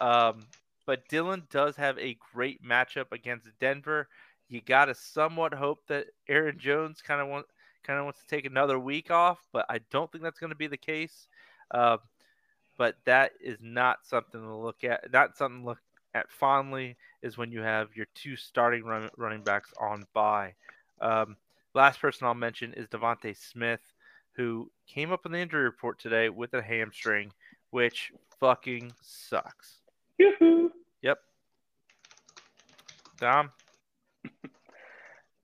Um, 0.00 0.46
but 0.86 1.08
Dillon 1.08 1.44
does 1.50 1.76
have 1.76 1.98
a 1.98 2.18
great 2.32 2.62
matchup 2.62 3.12
against 3.12 3.48
Denver. 3.60 4.08
You 4.48 4.60
got 4.60 4.86
to 4.86 4.94
somewhat 4.94 5.54
hope 5.54 5.86
that 5.88 6.08
Aaron 6.28 6.58
Jones 6.58 7.00
kind 7.00 7.20
of 7.20 7.28
want 7.28 7.46
kind 7.82 7.98
of 7.98 8.04
wants 8.04 8.20
to 8.20 8.26
take 8.26 8.46
another 8.46 8.78
week 8.78 9.10
off, 9.10 9.38
but 9.52 9.66
I 9.68 9.80
don't 9.90 10.10
think 10.10 10.24
that's 10.24 10.38
going 10.38 10.50
to 10.50 10.56
be 10.56 10.66
the 10.66 10.76
case. 10.76 11.28
Uh, 11.70 11.98
but 12.76 12.96
that 13.04 13.32
is 13.40 13.58
not 13.62 13.98
something 14.04 14.40
to 14.40 14.56
look 14.56 14.84
at. 14.84 15.12
Not 15.12 15.36
something 15.36 15.60
to 15.62 15.66
look 15.66 15.78
at 16.14 16.30
fondly 16.30 16.96
is 17.22 17.36
when 17.36 17.50
you 17.50 17.60
have 17.60 17.94
your 17.94 18.06
two 18.14 18.36
starting 18.36 18.84
run, 18.84 19.10
running 19.16 19.42
backs 19.42 19.72
on 19.80 20.04
bye. 20.14 20.54
Um, 21.00 21.36
last 21.74 22.00
person 22.00 22.26
I'll 22.26 22.34
mention 22.34 22.72
is 22.74 22.86
DeVonta 22.88 23.36
Smith, 23.36 23.80
who 24.32 24.70
came 24.86 25.12
up 25.12 25.26
in 25.26 25.32
the 25.32 25.38
injury 25.38 25.64
report 25.64 25.98
today 25.98 26.28
with 26.28 26.54
a 26.54 26.62
hamstring, 26.62 27.32
which 27.70 28.12
fucking 28.40 28.92
sucks. 29.02 29.80
Yoo-hoo. 30.18 30.70
Yep. 31.02 31.18
Dom. 33.20 33.50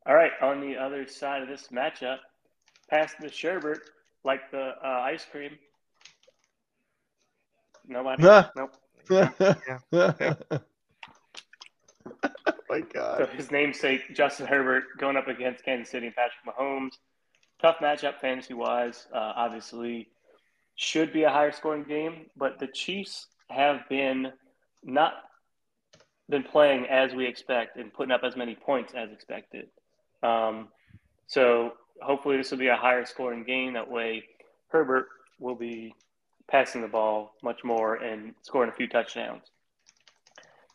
All 0.06 0.14
right, 0.14 0.32
on 0.40 0.60
the 0.60 0.76
other 0.76 1.06
side 1.06 1.42
of 1.42 1.48
this 1.48 1.68
matchup, 1.72 2.18
past 2.88 3.16
the 3.20 3.30
sherbet 3.30 3.80
like 4.24 4.50
the 4.50 4.74
uh, 4.84 5.00
ice 5.02 5.26
cream. 5.30 5.58
Nobody. 7.86 8.24
Ah. 8.26 8.50
nope. 8.56 8.76
Oh 9.10 9.30
my 12.70 12.82
So 12.92 13.28
his 13.32 13.50
namesake, 13.50 14.14
Justin 14.14 14.46
Herbert, 14.46 14.84
going 14.98 15.16
up 15.16 15.28
against 15.28 15.64
Kansas 15.64 15.90
City 15.90 16.06
and 16.06 16.14
Patrick 16.14 16.44
Mahomes. 16.46 16.92
Tough 17.60 17.76
matchup 17.82 18.20
fantasy 18.20 18.54
wise. 18.54 19.06
Uh, 19.12 19.32
obviously, 19.36 20.08
should 20.76 21.12
be 21.12 21.24
a 21.24 21.30
higher 21.30 21.52
scoring 21.52 21.84
game, 21.84 22.26
but 22.36 22.58
the 22.58 22.66
Chiefs 22.66 23.26
have 23.50 23.88
been 23.88 24.32
not 24.82 25.12
been 26.28 26.42
playing 26.44 26.86
as 26.86 27.12
we 27.12 27.26
expect 27.26 27.76
and 27.76 27.92
putting 27.92 28.12
up 28.12 28.22
as 28.24 28.36
many 28.36 28.54
points 28.54 28.94
as 28.94 29.10
expected. 29.10 29.68
Um, 30.22 30.68
so 31.26 31.72
hopefully, 32.00 32.36
this 32.36 32.50
will 32.50 32.58
be 32.58 32.68
a 32.68 32.76
higher 32.76 33.04
scoring 33.04 33.44
game. 33.44 33.74
That 33.74 33.90
way, 33.90 34.22
Herbert 34.68 35.06
will 35.38 35.56
be 35.56 35.94
passing 36.50 36.82
the 36.82 36.88
ball 36.88 37.32
much 37.42 37.62
more 37.64 37.94
and 37.96 38.34
scoring 38.42 38.70
a 38.70 38.74
few 38.74 38.88
touchdowns. 38.88 39.42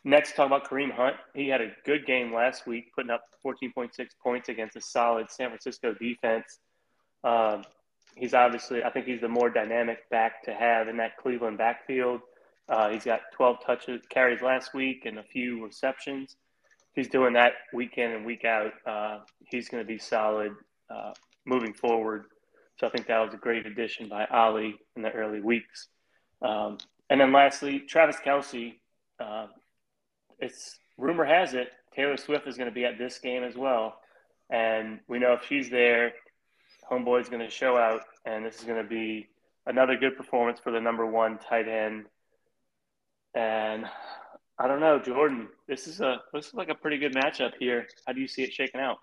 Next, 0.04 0.36
talk 0.36 0.46
about 0.46 0.68
Kareem 0.68 0.92
Hunt. 0.92 1.16
He 1.34 1.48
had 1.48 1.60
a 1.60 1.72
good 1.84 2.06
game 2.06 2.32
last 2.32 2.66
week, 2.66 2.94
putting 2.94 3.10
up 3.10 3.24
14.6 3.44 3.90
points 4.22 4.48
against 4.48 4.76
a 4.76 4.80
solid 4.80 5.30
San 5.30 5.48
Francisco 5.48 5.94
defense. 5.94 6.60
Um, 7.24 7.64
he's 8.14 8.32
obviously, 8.32 8.84
I 8.84 8.90
think 8.90 9.06
he's 9.06 9.20
the 9.20 9.28
more 9.28 9.50
dynamic 9.50 10.08
back 10.08 10.44
to 10.44 10.54
have 10.54 10.86
in 10.86 10.96
that 10.98 11.16
Cleveland 11.16 11.58
backfield. 11.58 12.20
Uh, 12.68 12.90
he's 12.90 13.04
got 13.04 13.20
12 13.32 13.56
touches, 13.64 14.02
carries 14.08 14.42
last 14.42 14.74
week, 14.74 15.06
and 15.06 15.18
a 15.18 15.24
few 15.24 15.64
receptions. 15.64 16.36
He's 16.94 17.08
doing 17.08 17.32
that 17.34 17.52
week 17.72 17.98
in 17.98 18.12
and 18.12 18.24
week 18.24 18.44
out. 18.44 18.72
Uh, 18.86 19.18
he's 19.50 19.68
going 19.68 19.82
to 19.82 19.86
be 19.86 19.98
solid 19.98 20.52
uh, 20.88 21.12
moving 21.44 21.74
forward. 21.74 22.26
So 22.78 22.86
I 22.86 22.90
think 22.90 23.06
that 23.06 23.18
was 23.18 23.34
a 23.34 23.38
great 23.38 23.66
addition 23.66 24.08
by 24.08 24.26
Ollie 24.26 24.76
in 24.96 25.02
the 25.02 25.10
early 25.10 25.40
weeks. 25.40 25.88
Um, 26.42 26.78
and 27.08 27.20
then 27.20 27.32
lastly, 27.32 27.80
Travis 27.80 28.16
Kelce. 28.24 28.74
Uh, 29.18 29.46
it's 30.38 30.78
rumor 30.98 31.24
has 31.24 31.54
it 31.54 31.68
Taylor 31.94 32.18
Swift 32.18 32.46
is 32.46 32.58
going 32.58 32.68
to 32.68 32.74
be 32.74 32.84
at 32.84 32.98
this 32.98 33.18
game 33.18 33.42
as 33.42 33.56
well, 33.56 33.98
and 34.50 35.00
we 35.08 35.18
know 35.18 35.32
if 35.32 35.46
she's 35.48 35.70
there, 35.70 36.12
Homeboy's 36.90 37.30
going 37.30 37.40
to 37.40 37.50
show 37.50 37.78
out, 37.78 38.02
and 38.26 38.44
this 38.44 38.58
is 38.58 38.64
going 38.64 38.82
to 38.82 38.88
be 38.88 39.28
another 39.64 39.96
good 39.96 40.16
performance 40.16 40.60
for 40.60 40.70
the 40.70 40.80
number 40.80 41.06
one 41.06 41.38
tight 41.38 41.68
end. 41.68 42.04
And 43.34 43.86
I 44.58 44.68
don't 44.68 44.80
know, 44.80 44.98
Jordan. 44.98 45.48
This 45.66 45.86
is 45.86 46.00
a 46.00 46.20
this 46.34 46.48
is 46.48 46.54
like 46.54 46.68
a 46.68 46.74
pretty 46.74 46.98
good 46.98 47.14
matchup 47.14 47.52
here. 47.58 47.86
How 48.06 48.12
do 48.12 48.20
you 48.20 48.28
see 48.28 48.42
it 48.42 48.52
shaking 48.52 48.80
out? 48.80 48.98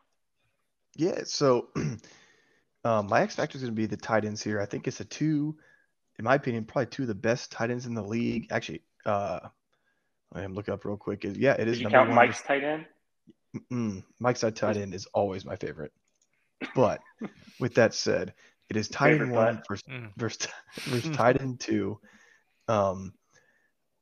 Yeah, 0.95 1.21
so 1.25 1.69
um, 2.83 3.07
my 3.07 3.21
X 3.21 3.35
factor 3.35 3.57
is 3.57 3.63
going 3.63 3.73
to 3.73 3.75
be 3.81 3.85
the 3.85 3.97
tight 3.97 4.25
ends 4.25 4.41
here. 4.43 4.59
I 4.61 4.65
think 4.65 4.87
it's 4.87 4.99
a 4.99 5.05
two, 5.05 5.55
in 6.19 6.25
my 6.25 6.35
opinion, 6.35 6.65
probably 6.65 6.87
two 6.87 7.03
of 7.03 7.07
the 7.07 7.15
best 7.15 7.51
tight 7.51 7.71
ends 7.71 7.85
in 7.85 7.93
the 7.93 8.03
league. 8.03 8.47
Actually, 8.51 8.81
uh, 9.05 9.39
I 10.33 10.41
am 10.41 10.53
look 10.53 10.69
up 10.69 10.85
real 10.85 10.97
quick. 10.97 11.25
Is- 11.25 11.37
Yeah, 11.37 11.53
it 11.53 11.67
is 11.67 11.77
Did 11.77 11.83
you 11.85 11.89
count 11.89 12.09
one. 12.09 12.15
Mike's 12.15 12.41
tight 12.41 12.63
end? 12.63 12.85
Mm, 13.71 14.03
Mike's 14.19 14.41
tight 14.41 14.77
end 14.77 14.93
is 14.93 15.05
always 15.07 15.45
my 15.45 15.55
favorite. 15.55 15.91
But 16.75 17.01
with 17.59 17.75
that 17.75 17.93
said, 17.93 18.33
it 18.69 18.77
is 18.77 18.87
tight 18.87 19.11
end 19.11 19.19
Favorite 19.21 19.35
one 19.35 19.55
butt. 19.57 19.67
versus, 19.67 19.83
Mm. 19.89 20.11
versus, 20.17 20.47
versus 20.87 21.15
tight 21.15 21.39
end 21.41 21.59
two. 21.59 21.99
Um, 22.67 23.13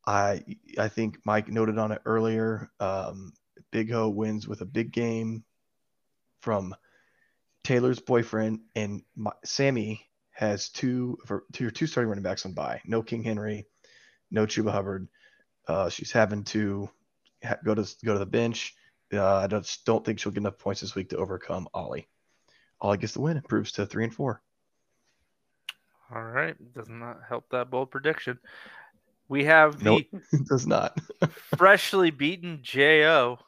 I 0.08 0.44
I 0.78 0.88
think 0.88 1.20
Mike 1.26 1.48
noted 1.50 1.78
on 1.78 1.92
it 1.92 2.02
earlier. 2.06 2.72
Um, 2.80 3.34
Big 3.72 3.92
Ho 3.92 4.10
wins 4.10 4.48
with 4.48 4.62
a 4.62 4.66
big 4.66 4.92
game 4.92 5.44
from 6.42 6.76
Taylor's 7.64 8.00
boyfriend, 8.00 8.62
and 8.76 9.04
my, 9.16 9.32
Sammy 9.44 10.08
has 10.32 10.70
two 10.70 11.18
for 11.26 11.44
two 11.54 11.72
two 11.72 11.88
starting 11.88 12.10
running 12.10 12.24
backs 12.24 12.46
on 12.46 12.54
bye. 12.54 12.82
No 12.86 13.02
King 13.04 13.24
Henry, 13.24 13.68
no 14.30 14.46
Chuba 14.46 14.72
Hubbard. 14.72 15.08
Uh, 15.68 15.90
she's 15.90 16.12
having 16.12 16.44
to 16.46 16.90
ha- 17.44 17.58
go 17.64 17.76
to 17.76 17.96
go 18.04 18.14
to 18.14 18.20
the 18.20 18.26
bench. 18.26 18.76
Uh, 19.14 19.38
I 19.38 19.48
just 19.48 19.86
don't 19.86 20.04
think 20.06 20.20
she'll 20.20 20.32
get 20.32 20.40
enough 20.40 20.58
points 20.58 20.82
this 20.82 20.96
week 20.96 21.10
to 21.10 21.18
overcome 21.18 21.68
Ollie. 21.74 22.08
Ollie 22.80 22.98
gets 22.98 23.14
the 23.14 23.22
win, 23.22 23.38
improves 23.38 23.74
to 23.74 23.86
three 23.86 24.04
and 24.04 24.14
four. 24.14 24.42
All 26.14 26.24
right. 26.24 26.56
Does 26.74 26.90
not 26.90 27.20
help 27.28 27.46
that 27.52 27.70
bold 27.70 27.92
prediction. 27.92 28.40
We 29.30 29.46
have 29.46 29.80
the 29.80 29.86
Nope. 29.86 30.04
Does 30.50 30.68
not. 30.68 31.00
freshly 31.58 32.12
beaten 32.12 32.60
Jo 32.62 33.40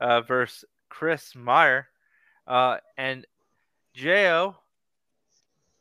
uh, 0.00 0.20
versus 0.20 0.64
Chris 0.88 1.34
Meyer. 1.34 1.88
Uh, 2.46 2.76
and 2.96 3.26
Jo 3.94 4.56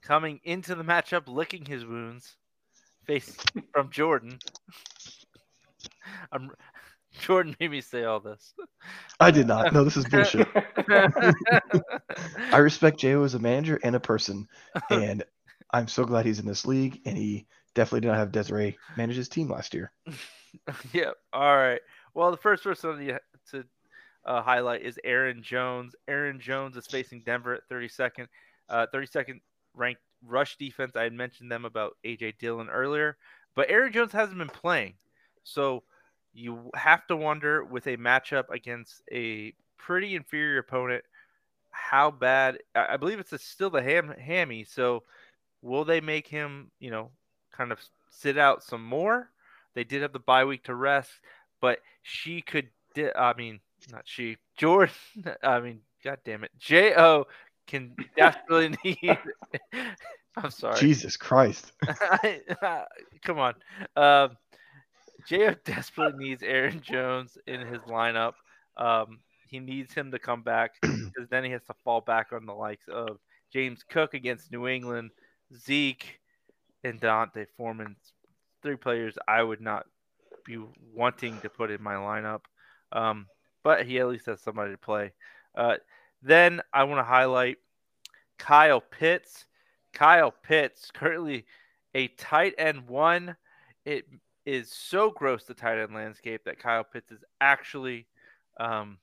coming 0.01 0.39
into 0.43 0.75
the 0.75 0.83
matchup 0.83 1.27
licking 1.27 1.65
his 1.65 1.85
wounds, 1.85 2.35
face 3.05 3.35
from 3.71 3.89
Jordan. 3.89 4.39
I'm, 6.31 6.51
Jordan 7.21 7.55
made 7.59 7.71
me 7.71 7.81
say 7.81 8.03
all 8.03 8.19
this. 8.19 8.53
I 9.19 9.31
did 9.31 9.47
not. 9.47 9.73
No, 9.73 9.83
this 9.83 9.97
is 9.97 10.05
bullshit. 10.05 10.47
I 12.51 12.57
respect 12.57 12.99
Jo 12.99 13.23
as 13.23 13.33
a 13.33 13.39
manager 13.39 13.79
and 13.83 13.95
a 13.95 13.99
person, 13.99 14.47
and 14.89 15.23
I'm 15.71 15.87
so 15.87 16.05
glad 16.05 16.25
he's 16.25 16.39
in 16.39 16.45
this 16.45 16.65
league 16.65 17.01
and 17.05 17.17
he 17.17 17.47
definitely 17.73 18.01
did 18.01 18.09
not 18.09 18.17
have 18.17 18.31
Desiree 18.31 18.77
manage 18.95 19.15
his 19.15 19.29
team 19.29 19.49
last 19.49 19.73
year. 19.73 19.91
yeah. 20.93 21.11
All 21.33 21.55
right. 21.55 21.81
Well, 22.13 22.31
the 22.31 22.37
first 22.37 22.63
person 22.63 23.19
to 23.51 23.63
uh, 24.25 24.41
highlight 24.41 24.81
is 24.81 24.99
Aaron 25.03 25.43
Jones. 25.43 25.95
Aaron 26.07 26.39
Jones 26.39 26.77
is 26.77 26.87
facing 26.87 27.23
Denver 27.25 27.55
at 27.55 27.69
32nd, 27.69 28.27
uh, 28.69 28.87
32nd 28.93 29.41
ranked 29.75 30.01
rush 30.25 30.57
defense. 30.57 30.95
I 30.95 31.03
had 31.03 31.13
mentioned 31.13 31.51
them 31.51 31.65
about 31.65 31.97
AJ 32.05 32.37
Dillon 32.39 32.69
earlier, 32.69 33.17
but 33.55 33.69
Aaron 33.69 33.91
Jones 33.91 34.11
hasn't 34.11 34.37
been 34.37 34.49
playing, 34.49 34.93
so 35.43 35.83
you 36.33 36.71
have 36.75 37.05
to 37.07 37.15
wonder 37.15 37.63
with 37.63 37.87
a 37.87 37.97
matchup 37.97 38.49
against 38.49 39.01
a 39.11 39.53
pretty 39.77 40.15
inferior 40.15 40.59
opponent 40.59 41.03
how 41.71 42.11
bad. 42.11 42.59
I 42.75 42.97
believe 42.97 43.19
it's 43.19 43.33
a, 43.33 43.37
still 43.37 43.69
the 43.69 43.81
ham 43.81 44.13
hammy. 44.19 44.63
So 44.63 45.03
will 45.61 45.85
they 45.85 46.01
make 46.01 46.27
him, 46.27 46.71
you 46.79 46.91
know, 46.91 47.11
kind 47.51 47.71
of 47.71 47.79
sit 48.09 48.37
out 48.37 48.63
some 48.63 48.83
more? 48.83 49.29
They 49.73 49.83
did 49.83 50.01
have 50.01 50.13
the 50.13 50.19
bye 50.19 50.45
week 50.45 50.63
to 50.65 50.75
rest, 50.75 51.11
but 51.61 51.79
she 52.01 52.41
could. 52.41 52.69
Di- 52.93 53.15
I 53.15 53.33
mean, 53.33 53.59
not 53.91 54.03
she. 54.05 54.37
Jordan. 54.57 54.93
I 55.43 55.59
mean, 55.59 55.81
god 56.03 56.19
damn 56.25 56.43
it. 56.43 56.51
J 56.59 56.93
O 56.95 57.25
can 57.67 57.95
desperately 58.15 58.75
need. 58.83 59.17
I'm 60.35 60.51
sorry. 60.51 60.79
Jesus 60.79 61.15
Christ. 61.17 61.71
Come 63.23 63.39
on. 63.39 63.53
Um, 63.95 64.37
J.O. 65.25 65.55
desperately 65.63 66.25
needs 66.25 66.43
Aaron 66.43 66.81
Jones 66.81 67.37
in 67.47 67.61
his 67.61 67.81
lineup. 67.83 68.33
Um, 68.77 69.19
he 69.47 69.59
needs 69.59 69.93
him 69.93 70.11
to 70.11 70.19
come 70.19 70.41
back 70.41 70.71
because 70.81 71.29
then 71.29 71.43
he 71.43 71.51
has 71.51 71.63
to 71.65 71.75
fall 71.83 72.01
back 72.01 72.33
on 72.33 72.45
the 72.45 72.53
likes 72.53 72.87
of 72.87 73.19
James 73.51 73.83
Cook 73.87 74.13
against 74.15 74.51
New 74.51 74.67
England, 74.67 75.11
Zeke, 75.55 76.19
and 76.83 76.99
D'Onta 76.99 77.45
Foreman. 77.55 77.95
Three 78.61 78.75
players 78.75 79.15
I 79.27 79.43
would 79.43 79.61
not 79.61 79.85
be 80.45 80.59
wanting 80.93 81.39
to 81.41 81.49
put 81.49 81.71
in 81.71 81.81
my 81.81 81.93
lineup. 81.93 82.41
Um, 82.91 83.27
but 83.63 83.85
he 83.85 83.99
at 83.99 84.07
least 84.07 84.25
has 84.27 84.41
somebody 84.41 84.71
to 84.71 84.77
play. 84.77 85.13
Uh, 85.55 85.75
then 86.21 86.61
I 86.73 86.83
want 86.83 86.99
to 86.99 87.03
highlight 87.03 87.57
Kyle 88.37 88.81
Pitts. 88.81 89.45
Kyle 89.93 90.33
Pitts, 90.43 90.89
currently 90.91 91.45
a 91.93 92.07
tight 92.09 92.55
end 92.57 92.87
one. 92.87 93.35
It 93.85 94.05
is 94.45 94.71
so 94.71 95.11
gross 95.11 95.43
the 95.43 95.53
tight 95.53 95.79
end 95.79 95.93
landscape 95.93 96.43
that 96.45 96.59
Kyle 96.59 96.83
Pitts 96.83 97.11
is 97.11 97.23
actually 97.39 98.07
um, 98.59 98.97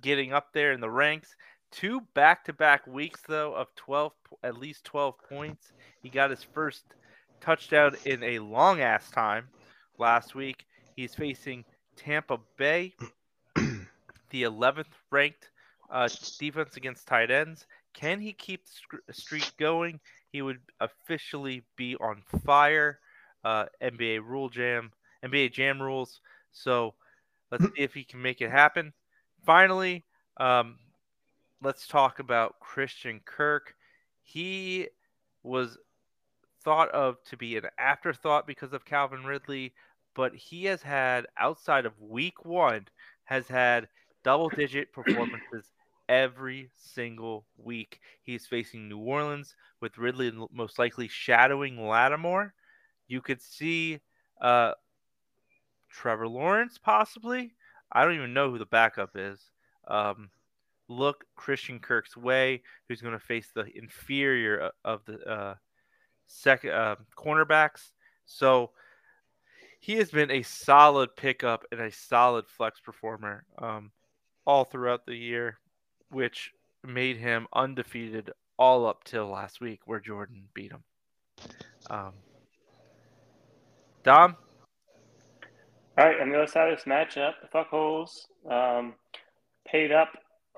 getting 0.00 0.32
up 0.32 0.52
there 0.52 0.72
in 0.72 0.80
the 0.80 0.90
ranks. 0.90 1.36
Two 1.72 2.00
back-to-back 2.14 2.86
weeks 2.86 3.22
though 3.26 3.54
of 3.54 3.74
12 3.74 4.12
at 4.42 4.58
least 4.58 4.84
12 4.84 5.14
points. 5.28 5.72
He 6.02 6.08
got 6.08 6.30
his 6.30 6.42
first 6.42 6.84
touchdown 7.40 7.96
in 8.04 8.22
a 8.22 8.38
long 8.38 8.80
ass 8.80 9.10
time 9.10 9.48
last 9.98 10.34
week. 10.34 10.66
He's 10.94 11.14
facing 11.14 11.64
Tampa 11.96 12.38
Bay, 12.56 12.94
the 14.30 14.42
11th 14.42 14.92
ranked 15.10 15.50
uh, 15.90 16.08
defense 16.38 16.76
against 16.76 17.06
tight 17.06 17.30
ends. 17.30 17.66
Can 17.94 18.20
he 18.20 18.32
keep 18.32 18.62
the 19.06 19.12
streak 19.14 19.52
going? 19.58 20.00
He 20.30 20.42
would 20.42 20.60
officially 20.80 21.64
be 21.76 21.96
on 21.96 22.22
fire. 22.44 23.00
Uh, 23.44 23.66
NBA 23.80 24.18
rule 24.20 24.48
jam, 24.48 24.90
NBA 25.24 25.50
jam 25.50 25.80
rules. 25.80 26.20
So 26.52 26.94
let's 27.50 27.64
see 27.76 27.82
if 27.82 27.94
he 27.94 28.04
can 28.04 28.20
make 28.20 28.40
it 28.40 28.50
happen. 28.50 28.92
Finally, 29.44 30.04
um, 30.38 30.76
let's 31.62 31.86
talk 31.86 32.18
about 32.18 32.58
Christian 32.60 33.20
Kirk. 33.24 33.74
He 34.22 34.88
was 35.42 35.78
thought 36.64 36.90
of 36.90 37.22
to 37.24 37.36
be 37.36 37.56
an 37.56 37.64
afterthought 37.78 38.46
because 38.46 38.72
of 38.72 38.84
Calvin 38.84 39.24
Ridley, 39.24 39.72
but 40.16 40.34
he 40.34 40.64
has 40.64 40.82
had 40.82 41.26
outside 41.38 41.84
of 41.84 42.00
week 42.00 42.44
one 42.44 42.86
has 43.24 43.46
had 43.46 43.86
double 44.24 44.48
digit 44.48 44.92
performances 44.92 45.70
every 46.08 46.70
single 46.74 47.44
week. 47.58 48.00
He's 48.22 48.46
facing 48.46 48.88
New 48.88 48.98
Orleans 48.98 49.54
with 49.80 49.98
Ridley 49.98 50.32
most 50.50 50.78
likely 50.78 51.06
shadowing 51.06 51.86
Lattimore. 51.86 52.54
You 53.08 53.20
could 53.20 53.42
see 53.42 54.00
uh, 54.40 54.72
Trevor 55.90 56.28
Lawrence 56.28 56.78
possibly. 56.78 57.52
I 57.92 58.04
don't 58.04 58.14
even 58.14 58.34
know 58.34 58.50
who 58.50 58.58
the 58.58 58.66
backup 58.66 59.10
is. 59.14 59.38
Um, 59.86 60.30
look 60.88 61.24
Christian 61.36 61.78
Kirk's 61.78 62.16
way, 62.16 62.62
who's 62.88 63.02
going 63.02 63.12
to 63.12 63.20
face 63.20 63.48
the 63.54 63.66
inferior 63.76 64.70
of 64.84 65.04
the 65.04 65.20
uh, 65.28 65.54
second 66.26 66.70
uh, 66.70 66.96
cornerbacks. 67.16 67.90
So 68.24 68.70
he 69.80 69.96
has 69.96 70.10
been 70.10 70.30
a 70.30 70.42
solid 70.42 71.14
pickup 71.16 71.64
and 71.70 71.80
a 71.80 71.90
solid 71.90 72.46
flex 72.48 72.80
performer 72.80 73.44
um, 73.58 73.90
all 74.46 74.64
throughout 74.64 75.06
the 75.06 75.14
year 75.14 75.58
which 76.10 76.52
made 76.84 77.16
him 77.16 77.46
undefeated 77.52 78.30
all 78.58 78.86
up 78.86 79.04
till 79.04 79.28
last 79.28 79.60
week 79.60 79.80
where 79.84 80.00
Jordan 80.00 80.48
beat 80.54 80.72
him. 80.72 80.84
Um, 81.90 82.12
Dom? 84.02 84.36
All 85.98 86.06
right, 86.06 86.20
on 86.20 86.30
the 86.30 86.36
other 86.36 86.46
side 86.46 86.70
of 86.70 86.78
this 86.78 86.86
matchup, 86.86 87.32
the 87.42 87.48
fuckholes 87.48 88.26
um, 88.50 88.94
paid 89.66 89.92
up 89.92 90.10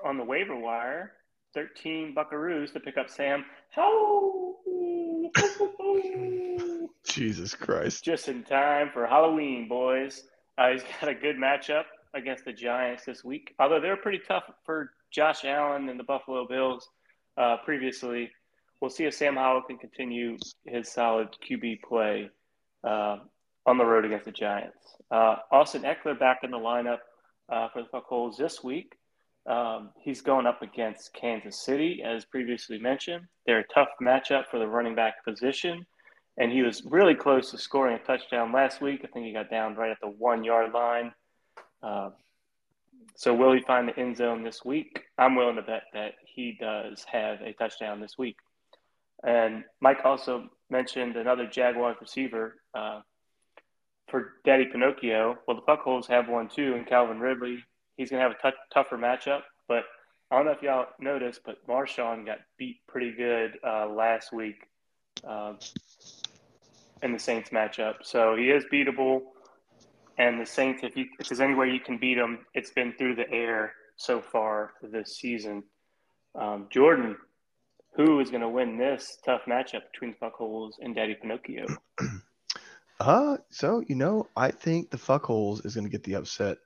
on 0.03 0.17
the 0.17 0.23
waiver 0.23 0.55
wire 0.55 1.13
13 1.53 2.15
buckaroos 2.15 2.71
to 2.73 2.79
pick 2.79 2.97
up 2.97 3.09
Sam. 3.09 3.45
Jesus 7.07 7.53
Christ. 7.53 8.03
Just 8.03 8.27
in 8.27 8.43
time 8.43 8.89
for 8.93 9.05
Halloween, 9.05 9.67
boys. 9.67 10.23
Uh, 10.57 10.71
he's 10.71 10.83
got 10.99 11.09
a 11.09 11.15
good 11.15 11.37
matchup 11.37 11.83
against 12.13 12.45
the 12.45 12.53
Giants 12.53 13.05
this 13.05 13.23
week, 13.23 13.53
although 13.59 13.79
they're 13.79 13.97
pretty 13.97 14.21
tough 14.27 14.43
for 14.65 14.91
Josh 15.11 15.45
Allen 15.45 15.89
and 15.89 15.99
the 15.99 16.03
Buffalo 16.03 16.47
Bills 16.47 16.89
uh, 17.37 17.57
previously. 17.63 18.31
We'll 18.81 18.89
see 18.89 19.05
if 19.05 19.13
Sam 19.13 19.35
Howell 19.35 19.63
can 19.63 19.77
continue 19.77 20.37
his 20.65 20.91
solid 20.91 21.29
QB 21.47 21.81
play 21.81 22.29
uh, 22.83 23.17
on 23.65 23.77
the 23.77 23.85
road 23.85 24.05
against 24.05 24.25
the 24.25 24.31
Giants. 24.31 24.77
Uh, 25.11 25.37
Austin 25.51 25.83
Ekeler 25.83 26.17
back 26.17 26.39
in 26.43 26.51
the 26.51 26.57
lineup 26.57 26.99
uh, 27.49 27.67
for 27.69 27.83
the 27.83 27.89
Fuckholes 27.89 28.37
this 28.37 28.63
week. 28.63 28.93
Um, 29.49 29.89
he's 29.99 30.21
going 30.21 30.45
up 30.45 30.61
against 30.61 31.13
Kansas 31.13 31.65
City, 31.65 32.03
as 32.05 32.23
previously 32.23 32.77
mentioned. 32.77 33.25
They're 33.47 33.59
a 33.59 33.73
tough 33.73 33.89
matchup 33.99 34.43
for 34.51 34.59
the 34.59 34.67
running 34.67 34.93
back 34.93 35.25
position, 35.25 35.87
and 36.37 36.51
he 36.51 36.61
was 36.61 36.83
really 36.85 37.15
close 37.15 37.49
to 37.51 37.57
scoring 37.57 37.95
a 37.95 38.05
touchdown 38.05 38.53
last 38.53 38.79
week. 38.79 39.01
I 39.03 39.07
think 39.07 39.25
he 39.25 39.33
got 39.33 39.49
down 39.49 39.75
right 39.75 39.89
at 39.89 39.97
the 40.01 40.07
one 40.07 40.43
yard 40.43 40.71
line. 40.71 41.11
Uh, 41.81 42.11
so 43.15 43.33
will 43.33 43.51
he 43.51 43.61
find 43.61 43.89
the 43.89 43.97
end 43.99 44.17
zone 44.17 44.43
this 44.43 44.63
week? 44.63 45.01
I'm 45.17 45.35
willing 45.35 45.55
to 45.55 45.63
bet 45.63 45.83
that 45.93 46.13
he 46.23 46.55
does 46.59 47.03
have 47.11 47.41
a 47.41 47.53
touchdown 47.53 47.99
this 47.99 48.17
week. 48.19 48.37
And 49.25 49.63
Mike 49.81 50.01
also 50.05 50.47
mentioned 50.69 51.15
another 51.15 51.47
Jaguars 51.47 51.97
receiver 51.99 52.55
uh, 52.75 53.01
for 54.09 54.33
Daddy 54.45 54.65
Pinocchio. 54.71 55.39
Well, 55.47 55.57
the 55.57 55.63
Buckholes 55.63 56.07
have 56.07 56.29
one 56.29 56.49
too, 56.49 56.75
and 56.75 56.87
Calvin 56.87 57.19
Ridley. 57.19 57.63
He's 57.99 58.09
going 58.09 58.23
to 58.23 58.29
have 58.29 58.37
a 58.41 58.51
t- 58.51 58.57
tougher 58.73 58.97
matchup. 58.97 59.41
But 59.67 59.83
I 60.31 60.37
don't 60.37 60.45
know 60.45 60.53
if 60.53 60.61
y'all 60.61 60.87
noticed, 61.01 61.41
but 61.45 61.57
Marshon 61.67 62.25
got 62.25 62.37
beat 62.57 62.77
pretty 62.87 63.11
good 63.11 63.59
uh, 63.61 63.89
last 63.89 64.31
week 64.31 64.55
uh, 65.27 65.55
in 67.03 67.11
the 67.11 67.19
Saints 67.19 67.49
matchup. 67.49 67.95
So 68.03 68.37
he 68.37 68.51
is 68.51 68.63
beatable. 68.71 69.23
And 70.17 70.39
the 70.39 70.45
Saints, 70.45 70.81
if, 70.81 70.95
you, 70.95 71.07
if 71.19 71.27
there's 71.27 71.41
any 71.41 71.55
way 71.55 71.71
you 71.71 71.81
can 71.81 71.97
beat 71.97 72.15
them, 72.15 72.45
it's 72.53 72.71
been 72.71 72.93
through 72.97 73.15
the 73.15 73.29
air 73.31 73.73
so 73.97 74.21
far 74.21 74.71
this 74.81 75.17
season. 75.17 75.63
Um, 76.35 76.67
Jordan, 76.69 77.17
who 77.97 78.21
is 78.21 78.29
going 78.29 78.43
to 78.43 78.49
win 78.49 78.77
this 78.77 79.17
tough 79.25 79.41
matchup 79.45 79.91
between 79.91 80.15
Fuckholes 80.21 80.71
and 80.79 80.95
Daddy 80.95 81.17
Pinocchio? 81.21 81.65
Uh, 83.01 83.37
so 83.49 83.81
you 83.87 83.95
know, 83.95 84.27
I 84.35 84.51
think 84.51 84.89
the 84.89 84.97
Fuckholes 84.97 85.65
is 85.65 85.73
going 85.75 85.85
to 85.85 85.89
get 85.89 86.03
the 86.03 86.15
upset 86.15 86.57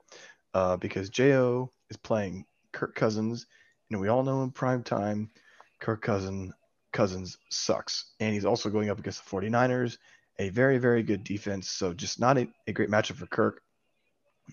uh, 0.54 0.76
because 0.76 1.10
Jo 1.10 1.72
is 1.90 1.96
playing 1.96 2.46
Kirk 2.72 2.94
Cousins, 2.94 3.46
and 3.90 4.00
we 4.00 4.08
all 4.08 4.22
know 4.22 4.42
in 4.42 4.50
prime 4.50 4.82
time, 4.82 5.30
Kirk 5.80 6.02
Cousin 6.02 6.52
Cousins 6.92 7.36
sucks, 7.50 8.12
and 8.20 8.32
he's 8.32 8.44
also 8.44 8.70
going 8.70 8.88
up 8.88 8.98
against 8.98 9.24
the 9.24 9.30
49ers, 9.30 9.98
a 10.38 10.48
very, 10.48 10.78
very 10.78 11.02
good 11.02 11.24
defense. 11.24 11.68
So 11.68 11.92
just 11.92 12.20
not 12.20 12.38
a, 12.38 12.48
a 12.66 12.72
great 12.72 12.88
matchup 12.88 13.16
for 13.16 13.26
Kirk. 13.26 13.62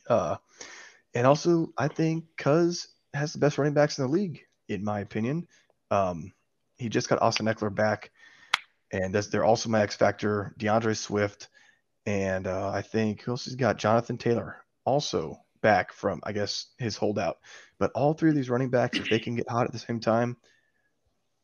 Uh, 0.09 0.37
and 1.13 1.27
also, 1.27 1.71
I 1.77 1.87
think 1.87 2.25
Cuz 2.37 2.87
has 3.13 3.33
the 3.33 3.39
best 3.39 3.57
running 3.57 3.73
backs 3.73 3.97
in 3.97 4.05
the 4.05 4.11
league, 4.11 4.41
in 4.67 4.83
my 4.83 5.01
opinion. 5.01 5.47
Um, 5.91 6.33
he 6.77 6.89
just 6.89 7.09
got 7.09 7.21
Austin 7.21 7.45
Ekeler 7.45 7.73
back, 7.73 8.11
and 8.91 9.13
they're 9.13 9.45
also 9.45 9.69
my 9.69 9.81
X 9.81 9.95
factor, 9.95 10.53
D'Andre 10.57 10.93
Swift, 10.93 11.49
and 12.05 12.47
uh, 12.47 12.69
I 12.69 12.81
think 12.81 13.21
who 13.21 13.31
else 13.31 13.45
has 13.45 13.55
got 13.55 13.77
Jonathan 13.77 14.17
Taylor 14.17 14.63
also 14.85 15.37
back 15.61 15.93
from 15.93 16.21
I 16.23 16.31
guess 16.31 16.67
his 16.77 16.97
holdout. 16.97 17.37
But 17.79 17.91
all 17.93 18.13
three 18.13 18.29
of 18.29 18.35
these 18.35 18.49
running 18.49 18.69
backs, 18.69 18.99
if 18.99 19.09
they 19.09 19.19
can 19.19 19.35
get 19.35 19.49
hot 19.49 19.65
at 19.65 19.71
the 19.71 19.79
same 19.79 19.99
time, 19.99 20.37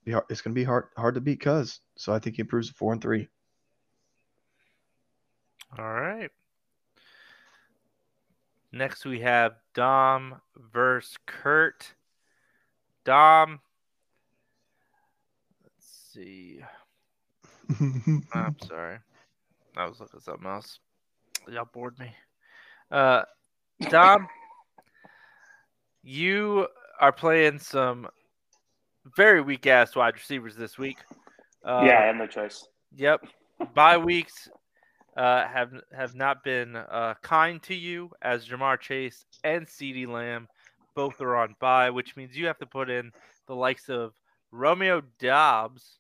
it's 0.05 0.41
going 0.41 0.53
to 0.53 0.59
be 0.59 0.63
hard 0.63 0.85
hard 0.97 1.15
to 1.15 1.21
beat 1.21 1.41
Cuz. 1.41 1.81
So 1.95 2.13
I 2.13 2.19
think 2.19 2.35
he 2.35 2.41
improves 2.41 2.69
to 2.69 2.73
four 2.73 2.93
and 2.93 3.01
three. 3.01 3.27
All 5.77 5.91
right. 5.91 6.29
Next, 8.71 9.05
we 9.05 9.21
have 9.21 9.55
Dom 9.73 10.41
versus 10.55 11.17
Kurt. 11.25 11.93
Dom. 13.05 13.59
Let's 15.63 16.11
see. 16.13 16.59
I'm 18.33 18.55
sorry. 18.67 18.99
I 19.75 19.85
was 19.85 19.99
looking 19.99 20.17
at 20.17 20.23
something 20.23 20.47
else. 20.47 20.79
Y'all 21.47 21.67
bored 21.71 21.97
me. 21.99 22.11
Uh, 22.91 23.23
Dom, 23.89 24.27
you 26.03 26.67
are 26.99 27.11
playing 27.11 27.59
some 27.59 28.07
very 29.15 29.41
weak 29.41 29.67
ass 29.67 29.95
wide 29.95 30.15
receivers 30.15 30.55
this 30.55 30.77
week. 30.77 30.97
Uh, 31.63 31.83
yeah, 31.85 31.99
I 31.99 32.05
have 32.05 32.15
no 32.15 32.27
choice. 32.27 32.67
Yep. 32.95 33.27
Bye 33.73 33.97
weeks 33.97 34.49
uh, 35.17 35.47
have 35.47 35.73
have 35.95 36.15
not 36.15 36.43
been 36.43 36.75
uh, 36.75 37.15
kind 37.21 37.61
to 37.63 37.75
you 37.75 38.11
as 38.21 38.47
Ja'Marr 38.47 38.79
Chase 38.79 39.25
and 39.43 39.65
CeeDee 39.65 40.07
Lamb 40.07 40.47
both 40.95 41.21
are 41.21 41.35
on 41.35 41.55
bye, 41.59 41.89
which 41.89 42.15
means 42.15 42.35
you 42.37 42.47
have 42.47 42.57
to 42.59 42.65
put 42.65 42.89
in 42.89 43.11
the 43.47 43.55
likes 43.55 43.89
of 43.89 44.13
Romeo 44.51 45.01
Doubs 45.19 45.99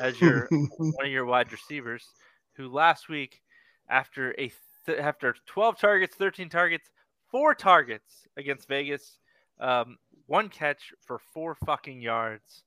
as 0.00 0.20
your 0.20 0.48
one 0.78 1.06
of 1.06 1.10
your 1.10 1.24
wide 1.24 1.52
receivers, 1.52 2.06
who 2.54 2.68
last 2.68 3.08
week 3.08 3.40
after 3.88 4.32
a 4.32 4.50
th- 4.84 4.98
after 4.98 5.34
12 5.46 5.78
targets, 5.78 6.16
13 6.16 6.48
targets, 6.48 6.90
four 7.36 7.54
targets 7.54 8.26
against 8.38 8.66
Vegas, 8.66 9.18
um, 9.60 9.98
one 10.26 10.48
catch 10.48 10.94
for 11.02 11.18
four 11.34 11.54
fucking 11.66 12.00
yards. 12.00 12.62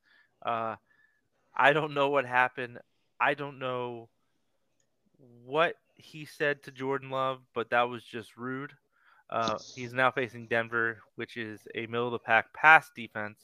Uh, 0.46 0.76
I 1.58 1.74
don't 1.74 1.96
know 1.96 2.10
what 2.10 2.28
happened. 2.28 2.78
I 3.20 3.34
don't 3.34 3.58
know 3.58 4.10
what 5.44 5.74
he 5.96 6.24
said 6.24 6.62
to 6.64 6.72
Jordan 6.72 7.10
Love, 7.10 7.40
but 7.56 7.72
that 7.72 7.90
was 7.90 8.04
just 8.04 8.38
rude. 8.38 8.72
Uh, 9.32 9.58
he's 9.74 9.92
now 9.92 10.12
facing 10.12 10.46
Denver, 10.46 11.00
which 11.16 11.36
is 11.36 11.62
a 11.74 11.88
middle 11.88 12.06
of 12.06 12.12
the 12.12 12.20
pack 12.20 12.54
pass 12.54 12.92
defense. 12.96 13.40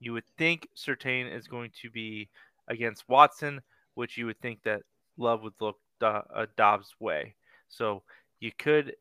You 0.00 0.12
would 0.14 0.26
think 0.38 0.66
Surtain 0.76 1.32
is 1.32 1.46
going 1.46 1.70
to 1.82 1.88
be 1.88 2.30
against 2.66 3.08
Watson, 3.08 3.60
which 3.94 4.16
you 4.16 4.26
would 4.26 4.40
think 4.40 4.64
that 4.64 4.82
Love 5.18 5.44
would 5.44 5.54
look 5.60 5.76
uh, 6.02 6.22
a 6.34 6.48
Doubs 6.56 6.96
way. 6.98 7.36
So 7.68 8.02
you 8.40 8.50
could 8.58 8.96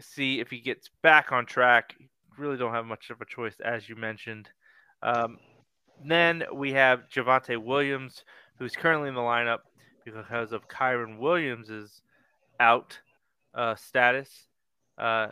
see 0.00 0.40
if 0.40 0.50
he 0.50 0.60
gets 0.60 0.90
back 1.02 1.32
on 1.32 1.46
track. 1.46 1.96
Really 2.38 2.56
don't 2.56 2.72
have 2.72 2.86
much 2.86 3.10
of 3.10 3.20
a 3.20 3.24
choice, 3.24 3.56
as 3.64 3.88
you 3.88 3.96
mentioned. 3.96 4.48
Um, 5.02 5.38
then 6.04 6.44
we 6.52 6.72
have 6.72 7.08
Javonte 7.08 7.62
Williams, 7.62 8.24
who's 8.58 8.74
currently 8.74 9.08
in 9.08 9.14
the 9.14 9.20
lineup 9.20 9.60
because 10.04 10.52
of 10.52 10.68
Kyren 10.68 11.18
Williams' 11.18 12.02
out 12.60 12.98
uh, 13.54 13.74
status. 13.74 14.48
Uh, 14.98 15.28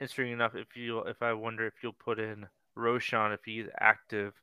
interesting 0.00 0.32
enough, 0.32 0.54
if 0.54 0.76
you 0.76 1.00
if 1.00 1.22
I 1.22 1.32
wonder 1.32 1.66
if 1.66 1.74
you'll 1.82 1.92
put 1.92 2.18
in 2.18 2.46
Roschon 2.76 3.34
if 3.34 3.40
he's 3.44 3.66
active 3.78 4.34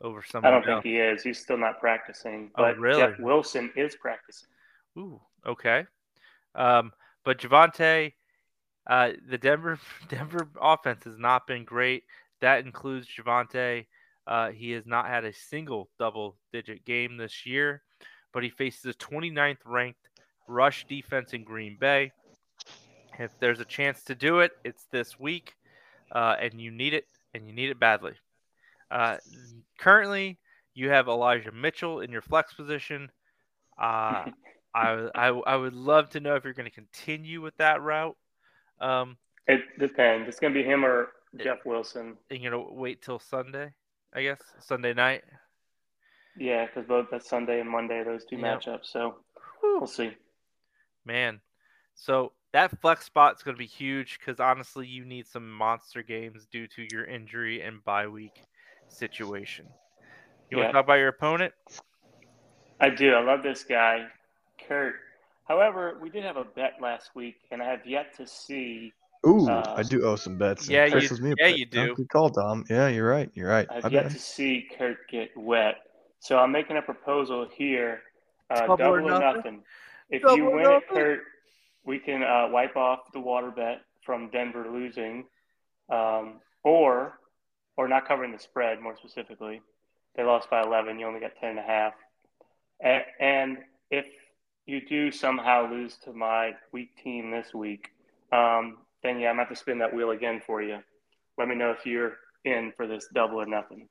over 0.00 0.22
some. 0.22 0.44
I 0.44 0.50
don't 0.50 0.64
think 0.64 0.84
he 0.84 0.96
is. 0.96 1.22
He's 1.22 1.38
still 1.38 1.58
not 1.58 1.80
practicing. 1.80 2.50
Oh, 2.56 2.62
But 2.62 2.78
really? 2.78 3.00
Jeff 3.00 3.18
Wilson 3.18 3.70
is 3.76 3.94
practicing. 3.96 4.48
Ooh, 4.98 5.20
okay. 5.46 5.86
Um, 6.54 6.92
but 7.24 7.38
Javonte, 7.38 8.12
uh, 8.86 9.10
the 9.28 9.38
Denver 9.38 9.78
Denver 10.08 10.48
offense 10.60 11.04
has 11.04 11.18
not 11.18 11.46
been 11.46 11.64
great. 11.64 12.04
That 12.40 12.64
includes 12.64 13.06
Javonte. 13.08 13.86
Uh, 14.26 14.50
he 14.50 14.70
has 14.72 14.86
not 14.86 15.06
had 15.06 15.24
a 15.24 15.32
single 15.32 15.88
double 15.98 16.36
digit 16.52 16.84
game 16.84 17.16
this 17.16 17.44
year, 17.44 17.82
but 18.32 18.42
he 18.42 18.50
faces 18.50 18.84
a 18.84 18.94
29th 18.94 19.58
ranked 19.64 20.08
rush 20.48 20.86
defense 20.86 21.32
in 21.32 21.44
Green 21.44 21.76
Bay. 21.78 22.12
If 23.18 23.30
there's 23.40 23.60
a 23.60 23.64
chance 23.64 24.04
to 24.04 24.14
do 24.14 24.40
it, 24.40 24.52
it's 24.64 24.84
this 24.90 25.18
week, 25.18 25.54
uh, 26.12 26.36
and 26.40 26.60
you 26.60 26.70
need 26.70 26.94
it, 26.94 27.04
and 27.34 27.46
you 27.46 27.52
need 27.52 27.70
it 27.70 27.78
badly. 27.78 28.12
Uh, 28.90 29.16
currently, 29.78 30.38
you 30.74 30.88
have 30.90 31.08
Elijah 31.08 31.52
Mitchell 31.52 32.00
in 32.00 32.10
your 32.10 32.22
flex 32.22 32.54
position. 32.54 33.10
Uh, 33.78 34.26
I, 34.74 35.08
I 35.14 35.28
I 35.28 35.56
would 35.56 35.74
love 35.74 36.08
to 36.10 36.20
know 36.20 36.34
if 36.36 36.44
you're 36.44 36.54
going 36.54 36.68
to 36.68 36.74
continue 36.74 37.42
with 37.42 37.56
that 37.58 37.82
route. 37.82 38.16
Um, 38.82 39.16
It 39.46 39.62
depends. 39.78 40.28
It's 40.28 40.40
going 40.40 40.52
to 40.52 40.58
be 40.60 40.68
him 40.68 40.84
or 40.84 41.08
Jeff 41.42 41.64
Wilson. 41.64 42.18
and 42.30 42.40
you're 42.42 42.52
gonna 42.52 42.70
wait 42.72 43.00
till 43.00 43.18
Sunday, 43.18 43.72
I 44.12 44.22
guess 44.22 44.42
Sunday 44.60 44.92
night. 44.92 45.24
Yeah, 46.36 46.66
because 46.66 46.86
both 46.86 47.08
that's 47.10 47.28
Sunday 47.28 47.60
and 47.60 47.70
Monday, 47.70 48.02
those 48.04 48.24
two 48.26 48.36
Yeah. 48.36 48.56
matchups. 48.56 48.86
So 48.86 49.16
Whew. 49.60 49.78
we'll 49.80 49.86
see. 49.86 50.14
Man, 51.04 51.40
so 51.94 52.32
that 52.52 52.78
flex 52.80 53.06
spot 53.06 53.36
is 53.36 53.42
going 53.42 53.54
to 53.54 53.58
be 53.58 53.66
huge 53.66 54.18
because 54.18 54.40
honestly, 54.40 54.86
you 54.86 55.04
need 55.04 55.26
some 55.26 55.50
monster 55.50 56.02
games 56.02 56.46
due 56.46 56.66
to 56.68 56.86
your 56.92 57.04
injury 57.06 57.62
and 57.62 57.82
bye 57.84 58.06
week 58.06 58.42
situation. 58.88 59.66
You 60.50 60.58
want 60.58 60.66
Yeah. 60.66 60.68
to 60.68 60.72
talk 60.74 60.84
about 60.84 60.94
your 60.94 61.08
opponent? 61.08 61.54
I 62.80 62.90
do. 62.90 63.14
I 63.14 63.20
love 63.22 63.42
this 63.42 63.64
guy, 63.64 64.06
Kurt. 64.68 64.96
However, 65.48 65.98
we 66.00 66.08
did 66.10 66.24
have 66.24 66.36
a 66.36 66.44
bet 66.44 66.74
last 66.80 67.10
week, 67.14 67.36
and 67.50 67.62
I 67.62 67.66
have 67.70 67.84
yet 67.86 68.14
to 68.16 68.26
see. 68.26 68.92
Ooh, 69.26 69.48
Uh, 69.48 69.74
I 69.76 69.82
do 69.82 70.04
owe 70.04 70.16
some 70.16 70.36
bets. 70.36 70.68
yeah, 70.68 70.88
Chris 70.90 71.04
you- 71.04 71.10
owes 71.10 71.20
me 71.20 71.34
yeah, 71.38 71.48
bet. 71.50 71.58
you 71.58 71.66
No, 71.72 71.86
do. 71.88 71.94
Good 71.94 72.08
call, 72.08 72.28
Dom. 72.28 72.64
Yeah, 72.68 72.88
you're 72.88 73.08
right. 73.08 73.30
You're 73.34 73.48
right. 73.48 73.66
I've 73.70 73.84
My 73.84 73.90
yet 73.90 74.02
bad. 74.04 74.12
to 74.12 74.18
see 74.18 74.68
Kurt 74.76 75.08
get 75.08 75.36
wet. 75.36 75.76
So 76.18 76.38
I'm 76.38 76.50
making 76.52 76.76
a 76.76 76.82
proposal 76.82 77.46
here. 77.52 78.02
Uh, 78.50 78.60
Double 78.60 78.76
double, 78.76 78.92
or 78.94 79.00
or 79.00 79.10
nothing? 79.10 79.36
nothing. 79.36 79.64
If 80.10 80.22
Double 80.22 80.36
you 80.36 80.46
or 80.48 80.56
win 80.56 80.70
it. 80.70 80.88
Kurt, 80.88 81.22
we 81.84 81.98
can 81.98 82.22
uh, 82.22 82.48
wipe 82.50 82.76
off 82.76 83.10
the 83.12 83.20
water 83.20 83.50
bet 83.50 83.82
from 84.04 84.28
Denver 84.30 84.68
losing, 84.70 85.26
um, 85.88 86.40
or 86.64 87.18
or 87.76 87.88
not 87.88 88.06
covering 88.06 88.30
the 88.32 88.38
spread. 88.38 88.80
More 88.80 88.96
specifically, 88.96 89.62
they 90.14 90.22
lost 90.24 90.50
by 90.50 90.62
11. 90.62 90.98
You 90.98 91.06
only 91.06 91.20
got 91.20 91.34
10 91.36 91.50
and 91.50 91.58
a 91.58 91.62
half. 91.62 91.94
A- 92.84 93.06
and 93.20 93.58
if 93.90 94.04
you 94.66 94.80
do 94.86 95.10
somehow 95.10 95.70
lose 95.70 95.96
to 96.04 96.12
my 96.12 96.52
weak 96.72 96.90
team 97.02 97.30
this 97.30 97.52
week, 97.52 97.90
um, 98.32 98.78
then 99.02 99.18
yeah, 99.18 99.28
I'm 99.28 99.34
gonna 99.34 99.46
have 99.46 99.48
to 99.48 99.56
spin 99.56 99.78
that 99.78 99.94
wheel 99.94 100.10
again 100.10 100.40
for 100.46 100.62
you. 100.62 100.78
Let 101.38 101.48
me 101.48 101.54
know 101.54 101.70
if 101.70 101.84
you're 101.84 102.18
in 102.44 102.72
for 102.76 102.86
this 102.86 103.08
double 103.14 103.40
or 103.40 103.46
nothing. 103.46 103.88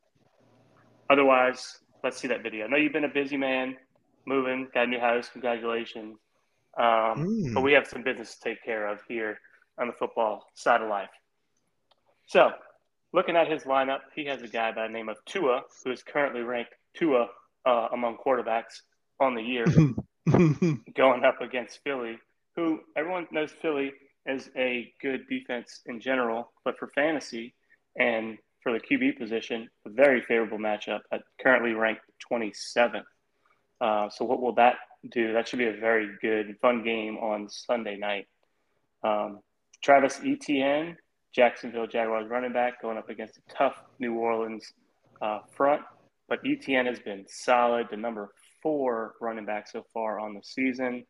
Otherwise, 1.10 1.80
let's 2.04 2.18
see 2.18 2.28
that 2.30 2.44
video. 2.44 2.66
I 2.66 2.70
know 2.70 2.78
you've 2.78 2.94
been 2.94 3.04
a 3.04 3.10
busy 3.10 3.38
man, 3.38 3.76
moving, 4.26 4.68
got 4.74 4.86
a 4.86 4.88
new 4.88 5.00
house. 5.00 5.30
Congratulations. 5.30 6.18
Um, 6.78 6.86
Mm. 7.28 7.54
But 7.54 7.64
we 7.64 7.74
have 7.74 7.86
some 7.88 8.04
business 8.04 8.36
to 8.36 8.42
take 8.50 8.64
care 8.64 8.88
of 8.88 9.00
here 9.08 9.40
on 9.78 9.88
the 9.88 9.94
football 9.94 10.46
side 10.54 10.82
of 10.82 10.90
life. 10.90 11.10
So, 12.28 12.52
looking 13.14 13.36
at 13.36 13.50
his 13.50 13.64
lineup, 13.64 14.00
he 14.16 14.26
has 14.26 14.42
a 14.42 14.48
guy 14.48 14.72
by 14.72 14.88
the 14.88 14.94
name 14.94 15.10
of 15.10 15.18
Tua, 15.26 15.64
who 15.84 15.92
is 15.92 16.02
currently 16.02 16.42
ranked 16.42 16.74
Tua 16.94 17.28
uh, 17.66 17.88
among 17.92 18.18
quarterbacks 18.26 18.82
on 19.20 19.36
the 19.36 19.42
year, 19.42 19.66
going 20.96 21.24
up 21.24 21.42
against 21.42 21.80
Philly, 21.84 22.18
who 22.56 22.80
everyone 22.96 23.28
knows 23.32 23.52
Philly 23.62 23.92
as 24.28 24.50
a 24.56 24.94
good 25.02 25.22
defense 25.28 25.82
in 25.86 26.00
general, 26.00 26.52
but 26.64 26.78
for 26.78 26.88
fantasy 26.90 27.56
and 27.98 28.38
for 28.62 28.72
the 28.72 28.80
QB 28.80 29.18
position, 29.18 29.68
a 29.86 29.90
very 29.90 30.22
favorable 30.22 30.60
matchup 30.60 31.00
at 31.12 31.22
currently 31.42 31.74
ranked 31.74 32.02
27th. 32.32 33.04
Uh, 33.80 34.10
so, 34.10 34.24
what 34.24 34.40
will 34.42 34.54
that 34.54 34.76
do? 35.12 35.34
That 35.34 35.48
should 35.48 35.58
be 35.58 35.68
a 35.68 35.74
very 35.74 36.10
good 36.22 36.56
fun 36.62 36.84
game 36.84 37.18
on 37.18 37.50
Sunday 37.50 37.98
night. 37.98 38.28
Um, 39.04 39.40
Travis 39.84 40.22
Etienne, 40.24 40.98
Jacksonville 41.34 41.88
Jaguars 41.88 42.30
running 42.30 42.54
back, 42.54 42.80
going 42.82 43.00
up 43.00 43.10
against 43.10 43.38
a 43.38 43.54
tough 43.54 43.82
New 43.98 44.14
Orleans 44.14 44.72
uh, 45.22 45.40
front. 45.56 45.82
But 46.30 46.40
Etienne 46.46 46.86
has 46.86 47.00
been 47.00 47.26
solid, 47.28 47.88
the 47.90 47.98
number 47.98 48.32
four 48.62 49.16
running 49.22 49.46
back 49.46 49.68
so 49.68 49.86
far 49.94 50.20
on 50.20 50.34
the 50.34 50.42
season. 50.44 51.06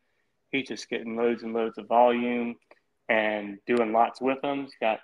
He's 0.50 0.68
just 0.68 0.88
getting 0.88 1.16
loads 1.16 1.42
and 1.42 1.52
loads 1.52 1.78
of 1.78 1.86
volume 1.86 2.56
and 3.08 3.58
doing 3.66 3.92
lots 3.92 4.20
with 4.20 4.40
them. 4.42 4.62
He's 4.62 4.74
got 4.80 5.00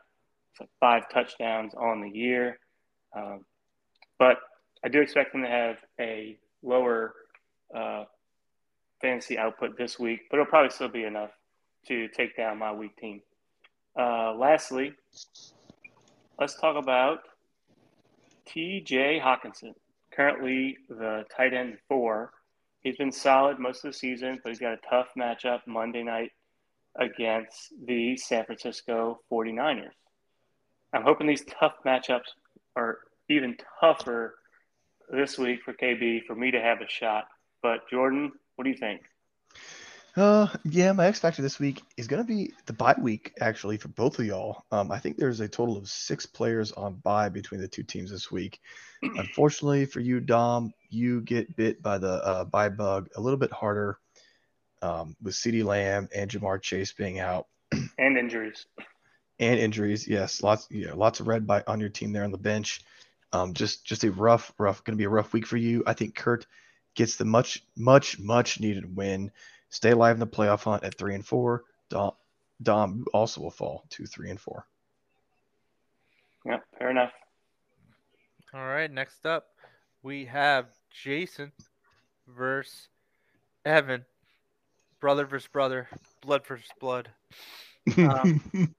like 0.60 0.68
five 0.80 1.08
touchdowns 1.10 1.74
on 1.74 2.00
the 2.00 2.10
year. 2.10 2.58
Um, 3.16 3.44
but 4.18 4.38
I 4.84 4.88
do 4.88 5.00
expect 5.00 5.34
him 5.34 5.42
to 5.42 5.48
have 5.48 5.76
a 5.98 6.38
lower 6.62 7.14
uh, 7.74 8.04
fantasy 9.00 9.38
output 9.38 9.76
this 9.76 9.98
week, 9.98 10.22
but 10.30 10.36
it'll 10.36 10.46
probably 10.46 10.70
still 10.70 10.88
be 10.88 11.04
enough 11.04 11.30
to 11.86 12.08
take 12.08 12.36
down 12.36 12.58
my 12.58 12.72
weak 12.72 12.96
team. 12.96 13.22
Uh, 13.98 14.34
lastly, 14.34 14.92
let's 16.38 16.58
talk 16.60 16.76
about 16.76 17.20
TJ 18.48 19.20
Hockenson, 19.22 19.74
currently 20.12 20.76
the 20.88 21.24
tight 21.34 21.52
end 21.52 21.78
four. 21.88 22.32
He's 22.82 22.96
been 22.96 23.12
solid 23.12 23.58
most 23.58 23.84
of 23.84 23.92
the 23.92 23.98
season, 23.98 24.38
but 24.42 24.50
he's 24.50 24.58
got 24.58 24.72
a 24.72 24.78
tough 24.88 25.08
matchup 25.18 25.60
Monday 25.66 26.02
night 26.02 26.32
against 26.96 27.72
the 27.84 28.16
San 28.16 28.44
Francisco 28.44 29.20
49ers. 29.30 29.90
I'm 30.92 31.02
hoping 31.02 31.26
these 31.26 31.44
tough 31.44 31.74
matchups 31.84 32.30
are 32.76 32.98
even 33.28 33.56
tougher 33.80 34.36
this 35.10 35.38
week 35.38 35.60
for 35.64 35.74
KB 35.74 36.24
for 36.24 36.34
me 36.34 36.50
to 36.50 36.60
have 36.60 36.80
a 36.80 36.88
shot. 36.88 37.28
But 37.62 37.88
Jordan, 37.90 38.32
what 38.56 38.64
do 38.64 38.70
you 38.70 38.76
think? 38.76 39.02
Uh, 40.18 40.48
yeah, 40.64 40.90
my 40.90 41.06
X 41.06 41.20
factor 41.20 41.42
this 41.42 41.60
week 41.60 41.80
is 41.96 42.08
gonna 42.08 42.24
be 42.24 42.52
the 42.66 42.72
bye 42.72 42.96
week 43.00 43.32
actually 43.40 43.76
for 43.76 43.86
both 43.86 44.18
of 44.18 44.26
y'all. 44.26 44.64
Um, 44.72 44.90
I 44.90 44.98
think 44.98 45.16
there's 45.16 45.38
a 45.38 45.46
total 45.46 45.76
of 45.76 45.88
six 45.88 46.26
players 46.26 46.72
on 46.72 46.94
bye 47.04 47.28
between 47.28 47.60
the 47.60 47.68
two 47.68 47.84
teams 47.84 48.10
this 48.10 48.28
week. 48.28 48.60
Unfortunately 49.00 49.84
for 49.84 50.00
you, 50.00 50.18
Dom, 50.18 50.74
you 50.90 51.20
get 51.20 51.54
bit 51.54 51.80
by 51.82 51.98
the 51.98 52.14
uh, 52.24 52.44
bye 52.44 52.68
bug 52.68 53.08
a 53.14 53.20
little 53.20 53.38
bit 53.38 53.52
harder 53.52 54.00
um, 54.82 55.14
with 55.22 55.34
CeeDee 55.34 55.64
Lamb 55.64 56.08
and 56.12 56.28
Ja'Marr 56.28 56.60
Chase 56.60 56.92
being 56.92 57.20
out 57.20 57.46
and 57.70 58.18
injuries. 58.18 58.66
and 59.38 59.60
injuries. 59.60 60.08
Yes, 60.08 60.42
lots, 60.42 60.66
yeah, 60.68 60.94
lots 60.94 61.20
of 61.20 61.28
red 61.28 61.46
by 61.46 61.62
on 61.68 61.78
your 61.78 61.90
team 61.90 62.12
there 62.12 62.24
on 62.24 62.32
the 62.32 62.38
bench. 62.38 62.80
Um, 63.32 63.54
just, 63.54 63.84
just 63.84 64.02
a 64.02 64.10
rough, 64.10 64.52
rough, 64.58 64.82
going 64.82 64.96
to 64.96 65.00
be 65.00 65.04
a 65.04 65.08
rough 65.08 65.32
week 65.32 65.46
for 65.46 65.58
you. 65.58 65.84
I 65.86 65.92
think 65.92 66.16
Kurt 66.16 66.44
gets 66.96 67.14
the 67.14 67.24
much, 67.24 67.62
much, 67.76 68.18
much 68.18 68.58
needed 68.58 68.96
win. 68.96 69.30
Stay 69.70 69.90
alive 69.90 70.16
in 70.16 70.20
the 70.20 70.26
playoff 70.26 70.64
hunt 70.64 70.84
at 70.84 70.96
three 70.96 71.14
and 71.14 71.26
four. 71.26 71.64
Dom, 71.90 72.12
Dom 72.62 73.04
also 73.12 73.40
will 73.40 73.50
fall 73.50 73.84
to 73.90 74.06
three 74.06 74.30
and 74.30 74.40
four. 74.40 74.66
Yeah, 76.44 76.58
fair 76.78 76.90
enough. 76.90 77.12
All 78.54 78.66
right, 78.66 78.90
next 78.90 79.26
up 79.26 79.46
we 80.02 80.24
have 80.26 80.66
Jason 80.90 81.52
versus 82.26 82.88
Evan. 83.64 84.04
Brother 85.00 85.26
versus 85.26 85.48
brother, 85.52 85.88
blood 86.22 86.46
versus 86.46 86.70
blood. 86.80 87.08
Um, 87.96 88.40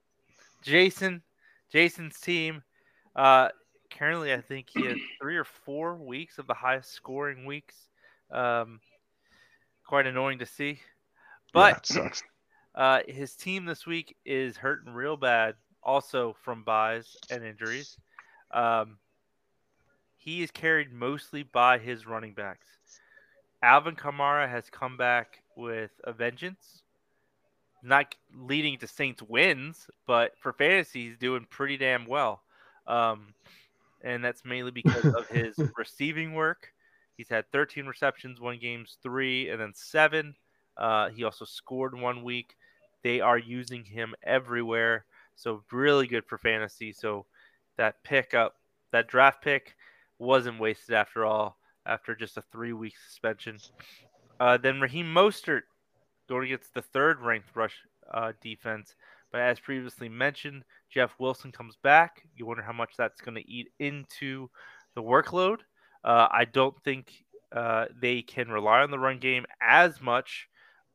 Jason, 0.63 1.21
Jason's 1.71 2.19
team. 2.19 2.61
Uh, 3.15 3.49
currently, 3.89 4.33
I 4.33 4.41
think 4.41 4.67
he 4.73 4.85
had 4.85 4.97
three 5.21 5.37
or 5.37 5.45
four 5.45 5.95
weeks 5.95 6.37
of 6.37 6.47
the 6.47 6.53
highest 6.53 6.91
scoring 6.91 7.45
weeks. 7.45 7.75
Um, 8.31 8.81
quite 9.89 10.05
annoying 10.05 10.37
to 10.37 10.45
see. 10.45 10.79
But 11.51 11.87
sucks. 11.87 12.21
uh, 12.75 12.99
his 13.07 13.33
team 13.33 13.65
this 13.65 13.87
week 13.87 14.15
is 14.23 14.55
hurting 14.55 14.93
real 14.93 15.17
bad, 15.17 15.55
also 15.81 16.35
from 16.43 16.63
buys 16.63 17.17
and 17.31 17.43
injuries. 17.43 17.97
Um, 18.51 18.99
he 20.15 20.43
is 20.43 20.51
carried 20.51 20.93
mostly 20.93 21.41
by 21.41 21.79
his 21.79 22.05
running 22.05 22.33
backs. 22.33 22.67
Alvin 23.63 23.95
Kamara 23.95 24.47
has 24.47 24.69
come 24.69 24.95
back 24.95 25.41
with 25.57 25.89
a 26.03 26.13
vengeance, 26.13 26.83
not 27.81 28.13
leading 28.37 28.77
to 28.77 28.87
Saints 28.87 29.23
wins, 29.23 29.87
but 30.05 30.33
for 30.39 30.53
fantasy, 30.53 31.07
he's 31.07 31.17
doing 31.17 31.47
pretty 31.49 31.77
damn 31.77 32.05
well. 32.05 32.43
Um, 32.85 33.33
and 34.03 34.23
that's 34.23 34.45
mainly 34.45 34.71
because 34.71 35.03
of 35.05 35.27
his 35.29 35.57
receiving 35.77 36.35
work. 36.35 36.71
He's 37.19 37.27
had 37.27 37.51
13 37.51 37.85
receptions, 37.85 38.39
one 38.39 38.59
game's 38.59 38.95
three, 39.03 39.49
and 39.49 39.59
then 39.59 39.73
seven. 39.75 40.35
Uh, 40.77 41.09
he 41.09 41.25
also 41.25 41.43
scored 41.43 41.93
one 41.93 42.23
week. 42.23 42.55
They 43.03 43.19
are 43.19 43.37
using 43.37 43.83
him 43.83 44.15
everywhere, 44.23 45.03
so 45.35 45.61
really 45.69 46.07
good 46.07 46.23
for 46.25 46.37
fantasy. 46.37 46.93
So 46.93 47.25
that 47.75 48.01
pickup, 48.05 48.55
that 48.93 49.09
draft 49.09 49.43
pick, 49.43 49.75
wasn't 50.17 50.61
wasted 50.61 50.95
after 50.95 51.25
all. 51.25 51.57
After 51.85 52.15
just 52.15 52.37
a 52.37 52.43
three-week 52.53 52.93
suspension, 53.09 53.57
uh, 54.39 54.55
then 54.55 54.79
Raheem 54.79 55.13
Mostert 55.13 55.63
going 56.29 56.45
against 56.45 56.73
the 56.73 56.81
third-ranked 56.81 57.53
rush 57.53 57.75
uh, 58.13 58.31
defense. 58.41 58.95
But 59.29 59.41
as 59.41 59.59
previously 59.59 60.07
mentioned, 60.07 60.63
Jeff 60.89 61.11
Wilson 61.19 61.51
comes 61.51 61.75
back. 61.83 62.23
You 62.37 62.45
wonder 62.45 62.63
how 62.63 62.71
much 62.71 62.93
that's 62.97 63.19
going 63.19 63.35
to 63.35 63.51
eat 63.51 63.67
into 63.79 64.49
the 64.95 65.03
workload. 65.03 65.57
Uh, 66.03 66.27
I 66.31 66.45
don't 66.45 66.75
think 66.83 67.11
uh, 67.51 67.85
they 67.99 68.21
can 68.21 68.49
rely 68.49 68.81
on 68.81 68.91
the 68.91 68.99
run 68.99 69.19
game 69.19 69.45
as 69.61 70.01
much 70.01 70.47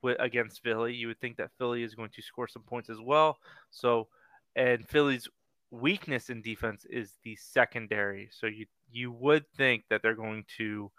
with, 0.02 0.16
against 0.20 0.62
Philly. 0.62 0.94
You 0.94 1.08
would 1.08 1.20
think 1.20 1.36
that 1.38 1.50
Philly 1.58 1.82
is 1.82 1.94
going 1.94 2.10
to 2.10 2.22
score 2.22 2.48
some 2.48 2.62
points 2.62 2.90
as 2.90 3.00
well. 3.00 3.38
So, 3.70 4.08
and 4.54 4.88
Philly's 4.88 5.28
weakness 5.70 6.30
in 6.30 6.42
defense 6.42 6.86
is 6.88 7.12
the 7.24 7.36
secondary. 7.36 8.28
So 8.32 8.46
you 8.46 8.66
you 8.92 9.10
would 9.10 9.44
think 9.56 9.84
that 9.90 10.02
they're 10.02 10.14
going 10.14 10.44
to 10.58 10.90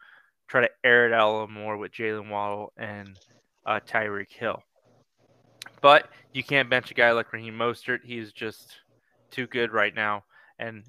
try 0.47 0.62
to 0.62 0.70
air 0.84 1.08
it 1.08 1.14
out 1.14 1.30
a 1.30 1.32
little 1.32 1.47
more 1.47 1.78
with 1.78 1.93
Jaylen 1.93 2.30
Waddle 2.30 2.74
and 2.78 3.18
uh, 3.66 3.80
Tyreek 3.88 4.32
Hill. 4.32 4.62
But 5.82 6.10
you 6.34 6.43
can't 6.43 6.70
bench 6.70 6.91
a 6.91 6.93
guy 6.93 7.12
like 7.12 7.32
Raheem 7.32 7.56
Mostert. 7.56 7.99
He's 8.03 8.32
just 8.32 8.76
too 9.32 9.47
good 9.47 9.72
right 9.72 9.93
now, 9.93 10.24
and 10.60 10.84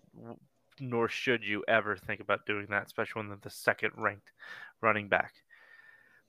nor 0.80 1.08
should 1.08 1.44
you 1.44 1.64
ever 1.68 1.96
think 1.96 2.20
about 2.20 2.46
doing 2.46 2.66
that, 2.70 2.86
especially 2.86 3.20
when 3.20 3.28
they're 3.28 3.38
the 3.42 3.50
second 3.50 3.92
ranked 3.96 4.32
running 4.80 5.08
back. 5.08 5.32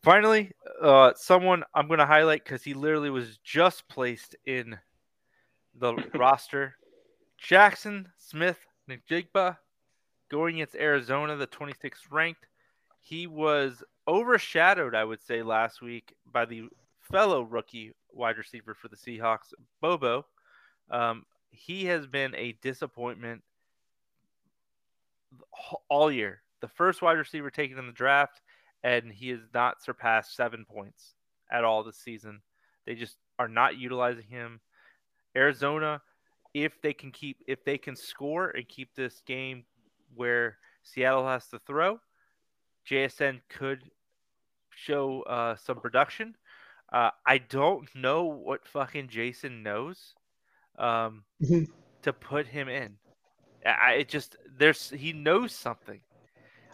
Finally, 0.03 0.51
uh, 0.81 1.11
someone 1.15 1.63
I'm 1.73 1.87
going 1.87 1.99
to 1.99 2.05
highlight 2.05 2.43
because 2.43 2.63
he 2.63 2.73
literally 2.73 3.09
was 3.09 3.39
just 3.43 3.87
placed 3.87 4.35
in 4.45 4.77
the 5.75 5.93
roster. 6.13 6.75
Jaxon 7.41 8.05
Smith 8.17 8.59
Njigba 8.89 9.57
going 10.29 10.55
against 10.55 10.75
Arizona, 10.75 11.35
the 11.35 11.47
26th 11.47 12.11
ranked. 12.11 12.47
He 13.01 13.27
was 13.27 13.83
overshadowed, 14.07 14.95
I 14.95 15.03
would 15.03 15.21
say, 15.21 15.41
last 15.41 15.81
week 15.81 16.15
by 16.31 16.45
the 16.45 16.69
fellow 17.11 17.41
rookie 17.43 17.93
wide 18.11 18.37
receiver 18.37 18.73
for 18.73 18.87
the 18.87 18.95
Seahawks, 18.95 19.53
Bobo. 19.81 20.25
Um, 20.89 21.25
he 21.49 21.85
has 21.85 22.05
been 22.05 22.35
a 22.35 22.57
disappointment 22.61 23.43
all 25.89 26.11
year. 26.11 26.41
The 26.61 26.67
first 26.67 27.01
wide 27.01 27.17
receiver 27.17 27.49
taken 27.49 27.77
in 27.77 27.87
the 27.87 27.93
draft, 27.93 28.41
and 28.83 29.11
he 29.11 29.29
has 29.29 29.41
not 29.53 29.81
surpassed 29.83 30.35
seven 30.35 30.65
points 30.65 31.13
at 31.51 31.63
all 31.63 31.83
this 31.83 31.97
season. 31.97 32.41
They 32.85 32.95
just 32.95 33.17
are 33.37 33.47
not 33.47 33.77
utilizing 33.77 34.25
him. 34.25 34.59
Arizona, 35.35 36.01
if 36.53 36.81
they 36.81 36.93
can 36.93 37.11
keep, 37.11 37.37
if 37.47 37.63
they 37.63 37.77
can 37.77 37.95
score 37.95 38.49
and 38.49 38.67
keep 38.67 38.95
this 38.95 39.21
game 39.25 39.65
where 40.15 40.57
Seattle 40.83 41.27
has 41.27 41.47
to 41.49 41.59
throw, 41.59 41.99
JSN 42.89 43.41
could 43.49 43.83
show 44.73 45.21
uh, 45.23 45.55
some 45.57 45.79
production. 45.79 46.35
Uh, 46.91 47.09
I 47.25 47.39
don't 47.39 47.87
know 47.93 48.23
what 48.23 48.67
fucking 48.67 49.09
Jason 49.09 49.61
knows 49.61 50.15
um, 50.79 51.23
to 52.01 52.13
put 52.13 52.47
him 52.47 52.69
in. 52.69 52.95
I 53.67 53.93
it 53.93 54.09
just 54.09 54.35
there's 54.57 54.89
he 54.89 55.13
knows 55.13 55.53
something. 55.53 56.01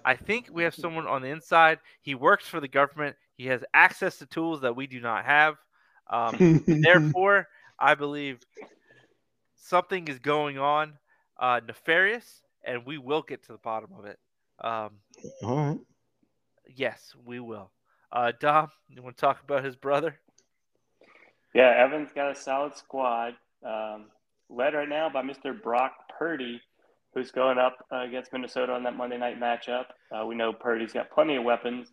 I 0.06 0.16
think 0.16 0.50
we 0.52 0.64
have 0.64 0.76
someone 0.76 1.08
on 1.08 1.22
the 1.22 1.30
inside. 1.30 1.80
He 2.02 2.16
works 2.16 2.48
for 2.48 2.60
the 2.60 2.68
government. 2.68 3.16
He 3.36 3.48
has 3.48 3.64
access 3.74 4.18
to 4.20 4.26
tools 4.26 4.62
that 4.62 4.76
we 4.76 4.88
do 4.88 5.00
not 5.00 5.26
have. 5.26 5.56
Um, 6.10 6.44
therefore, 6.82 7.48
I 7.80 7.96
believe 7.96 8.40
something 9.56 10.08
is 10.08 10.20
going 10.20 10.58
on 10.60 10.94
uh, 11.40 11.62
nefarious, 11.66 12.42
and 12.64 12.86
we 12.86 12.98
will 12.98 13.22
get 13.22 13.44
to 13.44 13.54
the 13.54 13.58
bottom 13.58 13.90
of 13.98 14.06
it. 14.06 14.20
Um, 14.60 14.92
All 15.44 15.56
right. 15.56 15.80
yes, 16.76 17.14
we 17.26 17.40
will. 17.40 17.72
Uh, 18.12 18.32
Dom, 18.40 18.70
you 18.90 19.02
want 19.02 19.18
to 19.18 19.22
talk 19.22 19.42
about 19.44 19.64
his 19.64 19.76
brother? 19.76 20.20
Yeah, 21.54 21.70
Evan's 21.78 22.12
got 22.14 22.32
a 22.32 22.36
solid 22.36 22.76
squad, 22.76 23.36
um, 23.66 24.06
led 24.50 24.74
right 24.74 24.90
now 24.90 25.10
by 25.10 25.22
Mr. 25.22 25.54
Brock 25.54 25.94
Purdy, 26.18 26.62
who's 27.14 27.32
going 27.32 27.58
up 27.58 27.78
uh, 27.92 28.02
against 28.02 28.34
Minnesota 28.34 28.74
on 28.74 28.84
that 28.84 28.96
Monday 28.96 29.18
night 29.18 29.40
matchup. 29.40 29.86
Uh, 30.12 30.26
we 30.26 30.36
know 30.36 30.54
Purdy's 30.54 30.94
got 30.94 31.12
plenty 31.12 31.36
of 31.36 31.44
weapons. 31.44 31.90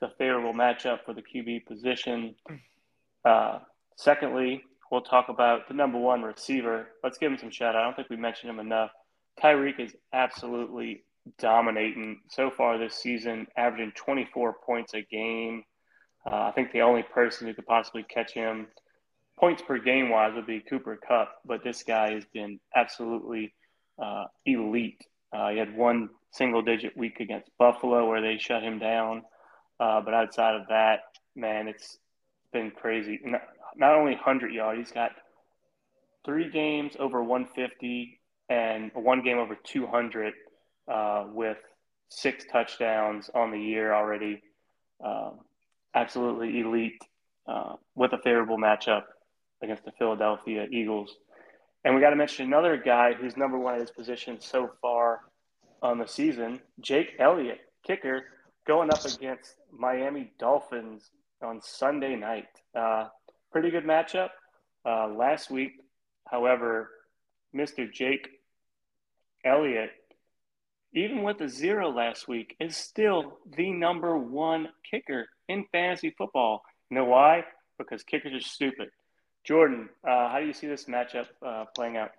It's 0.00 0.12
a 0.12 0.16
favorable 0.16 0.52
matchup 0.52 1.04
for 1.04 1.14
the 1.14 1.22
QB 1.22 1.66
position. 1.66 2.34
Uh, 3.24 3.60
secondly, 3.96 4.62
we'll 4.90 5.00
talk 5.00 5.28
about 5.28 5.66
the 5.68 5.74
number 5.74 5.98
one 5.98 6.22
receiver. 6.22 6.88
Let's 7.02 7.16
give 7.16 7.32
him 7.32 7.38
some 7.38 7.50
shout 7.50 7.74
out. 7.74 7.80
I 7.80 7.84
don't 7.84 7.96
think 7.96 8.10
we 8.10 8.16
mentioned 8.16 8.50
him 8.50 8.58
enough. 8.58 8.90
Tyreek 9.42 9.80
is 9.80 9.94
absolutely 10.12 11.04
dominating 11.38 12.20
so 12.28 12.50
far 12.50 12.78
this 12.78 12.94
season, 12.96 13.46
averaging 13.56 13.92
24 13.96 14.56
points 14.64 14.94
a 14.94 15.02
game. 15.02 15.64
Uh, 16.30 16.42
I 16.42 16.52
think 16.52 16.72
the 16.72 16.82
only 16.82 17.02
person 17.02 17.46
who 17.46 17.54
could 17.54 17.66
possibly 17.66 18.02
catch 18.02 18.32
him 18.32 18.66
points 19.38 19.62
per 19.66 19.78
game 19.78 20.10
wise 20.10 20.34
would 20.34 20.46
be 20.46 20.60
Cooper 20.60 20.98
Kupp, 21.06 21.40
but 21.44 21.64
this 21.64 21.82
guy 21.82 22.12
has 22.12 22.24
been 22.32 22.60
absolutely 22.74 23.54
uh, 23.98 24.24
elite. 24.46 25.04
Uh, 25.32 25.50
he 25.50 25.58
had 25.58 25.76
one 25.76 26.10
single 26.30 26.62
digit 26.62 26.96
week 26.96 27.20
against 27.20 27.50
Buffalo 27.58 28.08
where 28.08 28.20
they 28.20 28.38
shut 28.38 28.62
him 28.62 28.78
down. 28.78 29.22
Uh, 29.78 30.00
but 30.00 30.14
outside 30.14 30.54
of 30.54 30.68
that, 30.68 31.00
man, 31.34 31.68
it's 31.68 31.98
been 32.52 32.70
crazy. 32.70 33.20
Not, 33.24 33.42
not 33.76 33.94
only 33.94 34.12
100 34.12 34.52
yards, 34.52 34.78
he's 34.78 34.92
got 34.92 35.12
three 36.24 36.50
games 36.50 36.94
over 36.98 37.22
150 37.22 38.20
and 38.48 38.90
one 38.94 39.22
game 39.22 39.38
over 39.38 39.56
200 39.56 40.32
uh, 40.88 41.24
with 41.28 41.58
six 42.08 42.44
touchdowns 42.50 43.30
on 43.34 43.50
the 43.50 43.58
year 43.58 43.92
already. 43.92 44.42
Um, 45.04 45.40
absolutely 45.94 46.60
elite 46.60 47.02
uh, 47.46 47.74
with 47.94 48.12
a 48.12 48.18
favorable 48.18 48.58
matchup 48.58 49.04
against 49.62 49.84
the 49.84 49.92
Philadelphia 49.92 50.66
Eagles. 50.70 51.16
And 51.84 51.94
we 51.94 52.00
got 52.00 52.10
to 52.10 52.16
mention 52.16 52.46
another 52.46 52.76
guy 52.78 53.12
who's 53.12 53.36
number 53.36 53.58
one 53.58 53.74
at 53.74 53.80
his 53.80 53.90
position 53.90 54.40
so 54.40 54.70
far 54.80 55.20
on 55.82 55.98
the 55.98 56.06
season, 56.06 56.60
Jake 56.80 57.12
Elliott, 57.18 57.60
kicker, 57.86 58.24
going 58.66 58.90
up 58.90 59.04
against 59.04 59.56
Miami 59.70 60.32
Dolphins 60.38 61.10
on 61.42 61.60
Sunday 61.62 62.16
night. 62.16 62.48
Uh, 62.74 63.08
pretty 63.52 63.70
good 63.70 63.84
matchup. 63.84 64.30
Uh, 64.86 65.08
last 65.08 65.50
week, 65.50 65.72
however, 66.26 66.90
Mr. 67.54 67.90
Jake 67.90 68.28
Elliott, 69.44 69.90
even 70.94 71.22
with 71.22 71.40
a 71.42 71.48
zero 71.48 71.90
last 71.90 72.28
week, 72.28 72.56
is 72.60 72.76
still 72.76 73.38
the 73.56 73.70
number 73.70 74.16
one 74.16 74.68
kicker 74.90 75.26
in 75.48 75.66
fantasy 75.70 76.14
football. 76.16 76.62
You 76.90 76.96
know 76.96 77.04
why? 77.04 77.44
Because 77.78 78.02
kickers 78.02 78.32
are 78.32 78.40
stupid. 78.40 78.88
Jordan, 79.44 79.90
uh, 80.02 80.30
how 80.30 80.40
do 80.40 80.46
you 80.46 80.52
see 80.52 80.66
this 80.66 80.86
matchup 80.86 81.26
uh, 81.44 81.66
playing 81.74 81.96
out? 81.98 82.12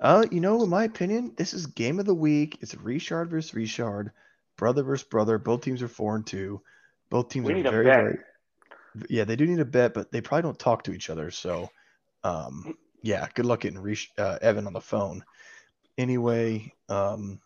Uh, 0.00 0.24
you 0.30 0.40
know, 0.40 0.62
in 0.62 0.70
my 0.70 0.84
opinion, 0.84 1.32
this 1.36 1.52
is 1.52 1.66
game 1.66 1.98
of 1.98 2.06
the 2.06 2.14
week. 2.14 2.58
It's 2.60 2.74
Richard 2.76 3.30
versus 3.30 3.54
Richard, 3.54 4.12
brother 4.56 4.82
versus 4.82 5.06
brother. 5.06 5.38
Both 5.38 5.62
teams 5.62 5.82
are 5.82 5.88
four 5.88 6.14
and 6.14 6.26
two. 6.26 6.60
Both 7.10 7.28
teams 7.28 7.46
We 7.46 7.52
are 7.52 7.56
need 7.56 7.66
a 7.66 7.70
very, 7.70 7.84
bet. 7.84 7.96
very. 7.96 8.18
Yeah, 9.08 9.24
they 9.24 9.36
do 9.36 9.46
need 9.46 9.60
a 9.60 9.64
bet, 9.64 9.94
but 9.94 10.12
they 10.12 10.20
probably 10.20 10.42
don't 10.42 10.58
talk 10.58 10.84
to 10.84 10.92
each 10.92 11.10
other. 11.10 11.30
So, 11.30 11.68
um, 12.22 12.76
yeah, 13.02 13.26
good 13.34 13.46
luck 13.46 13.60
getting 13.60 13.80
Rich, 13.80 14.12
uh, 14.16 14.38
Evan 14.40 14.66
on 14.66 14.72
the 14.72 14.80
phone. 14.80 15.24
Anyway, 15.98 16.72
um, 16.88 17.40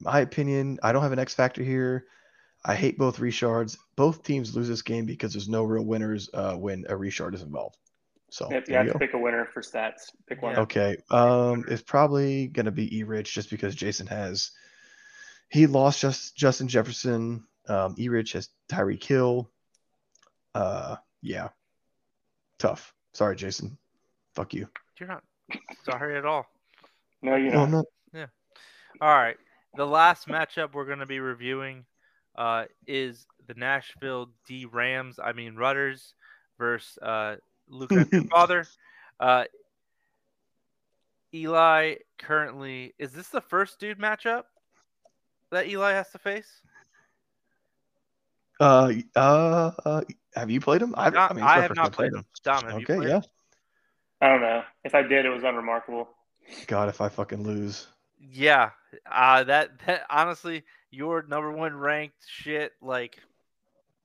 my 0.00 0.20
opinion, 0.20 0.78
I 0.82 0.92
don't 0.92 1.02
have 1.02 1.12
an 1.12 1.18
X 1.18 1.34
factor 1.34 1.62
here. 1.62 2.06
I 2.64 2.74
hate 2.74 2.98
both 2.98 3.18
Richards. 3.20 3.78
Both 3.96 4.22
teams 4.24 4.54
lose 4.54 4.68
this 4.68 4.82
game 4.82 5.06
because 5.06 5.32
there's 5.32 5.48
no 5.48 5.62
real 5.64 5.84
winners 5.84 6.28
uh, 6.34 6.54
when 6.54 6.84
a 6.88 6.96
Richard 6.96 7.34
is 7.34 7.42
involved. 7.42 7.76
So 8.30 8.50
Yep, 8.50 8.68
you 8.68 8.74
have 8.74 8.86
you 8.86 8.92
to 8.92 8.98
go. 8.98 9.04
pick 9.06 9.14
a 9.14 9.18
winner 9.18 9.46
for 9.46 9.62
stats. 9.62 10.10
Pick 10.28 10.42
one. 10.42 10.54
Yeah. 10.54 10.60
Okay. 10.60 10.96
Um, 11.10 11.64
it's 11.68 11.82
probably 11.82 12.48
gonna 12.48 12.70
be 12.70 12.98
E 12.98 13.02
Rich 13.04 13.32
just 13.32 13.48
because 13.48 13.74
Jason 13.74 14.06
has 14.08 14.50
he 15.48 15.66
lost 15.66 16.00
just 16.00 16.36
Justin 16.36 16.68
Jefferson. 16.68 17.44
Um, 17.68 17.94
E 17.98 18.08
Rich 18.08 18.32
has 18.32 18.50
Tyreek 18.70 19.02
Hill. 19.02 19.50
Uh, 20.54 20.96
yeah, 21.22 21.48
tough. 22.58 22.92
Sorry, 23.14 23.34
Jason. 23.36 23.78
Fuck 24.34 24.52
you. 24.52 24.68
You're 25.00 25.08
not 25.08 25.22
sorry 25.84 26.18
at 26.18 26.26
all. 26.26 26.46
No, 27.22 27.34
you 27.36 27.50
No, 27.50 27.64
not. 27.66 27.84
I'm. 28.14 28.26
All 29.00 29.14
right. 29.14 29.36
The 29.76 29.86
last 29.86 30.28
matchup 30.28 30.72
we're 30.74 30.84
going 30.86 30.98
to 30.98 31.06
be 31.06 31.20
reviewing 31.20 31.84
uh, 32.38 32.64
is 32.86 33.26
the 33.48 33.54
Nashville 33.54 34.30
D 34.46 34.64
Rams, 34.64 35.18
I 35.22 35.32
mean 35.32 35.56
Rudders, 35.56 36.14
versus 36.56 36.96
uh, 37.02 37.36
Luke 37.68 37.92
father. 38.30 38.64
Uh, 39.20 39.44
Eli 41.34 41.96
currently 42.18 42.94
is 42.98 43.12
this 43.12 43.28
the 43.28 43.40
first 43.40 43.78
dude 43.80 43.98
matchup 43.98 44.44
that 45.50 45.66
Eli 45.68 45.92
has 45.92 46.10
to 46.12 46.18
face? 46.18 46.62
Uh, 48.60 48.92
uh, 49.14 49.70
uh, 49.84 50.00
have 50.34 50.50
you 50.50 50.60
played 50.60 50.82
him? 50.82 50.94
I, 50.96 51.10
Dom- 51.10 51.30
I 51.30 51.34
mean, 51.34 51.44
I 51.44 51.60
have 51.60 51.74
not 51.74 51.84
time 51.84 51.90
played 51.92 52.12
playing 52.12 52.14
him. 52.14 52.24
Dom, 52.44 52.64
have 52.64 52.78
you 52.78 52.86
Okay, 52.86 52.96
played 52.96 53.08
yeah. 53.08 53.16
him? 53.16 53.22
I 54.20 54.28
don't 54.28 54.40
know. 54.40 54.62
If 54.84 54.94
I 54.94 55.02
did, 55.02 55.26
it 55.26 55.30
was 55.30 55.44
unremarkable. 55.44 56.08
God, 56.66 56.88
if 56.88 57.00
I 57.00 57.08
fucking 57.08 57.42
lose, 57.44 57.86
Yeah, 58.18 58.70
uh, 59.10 59.44
that 59.44 59.78
that 59.86 60.06
honestly, 60.10 60.64
your 60.90 61.22
number 61.22 61.50
one 61.52 61.74
ranked 61.76 62.16
shit 62.26 62.72
like 62.80 63.18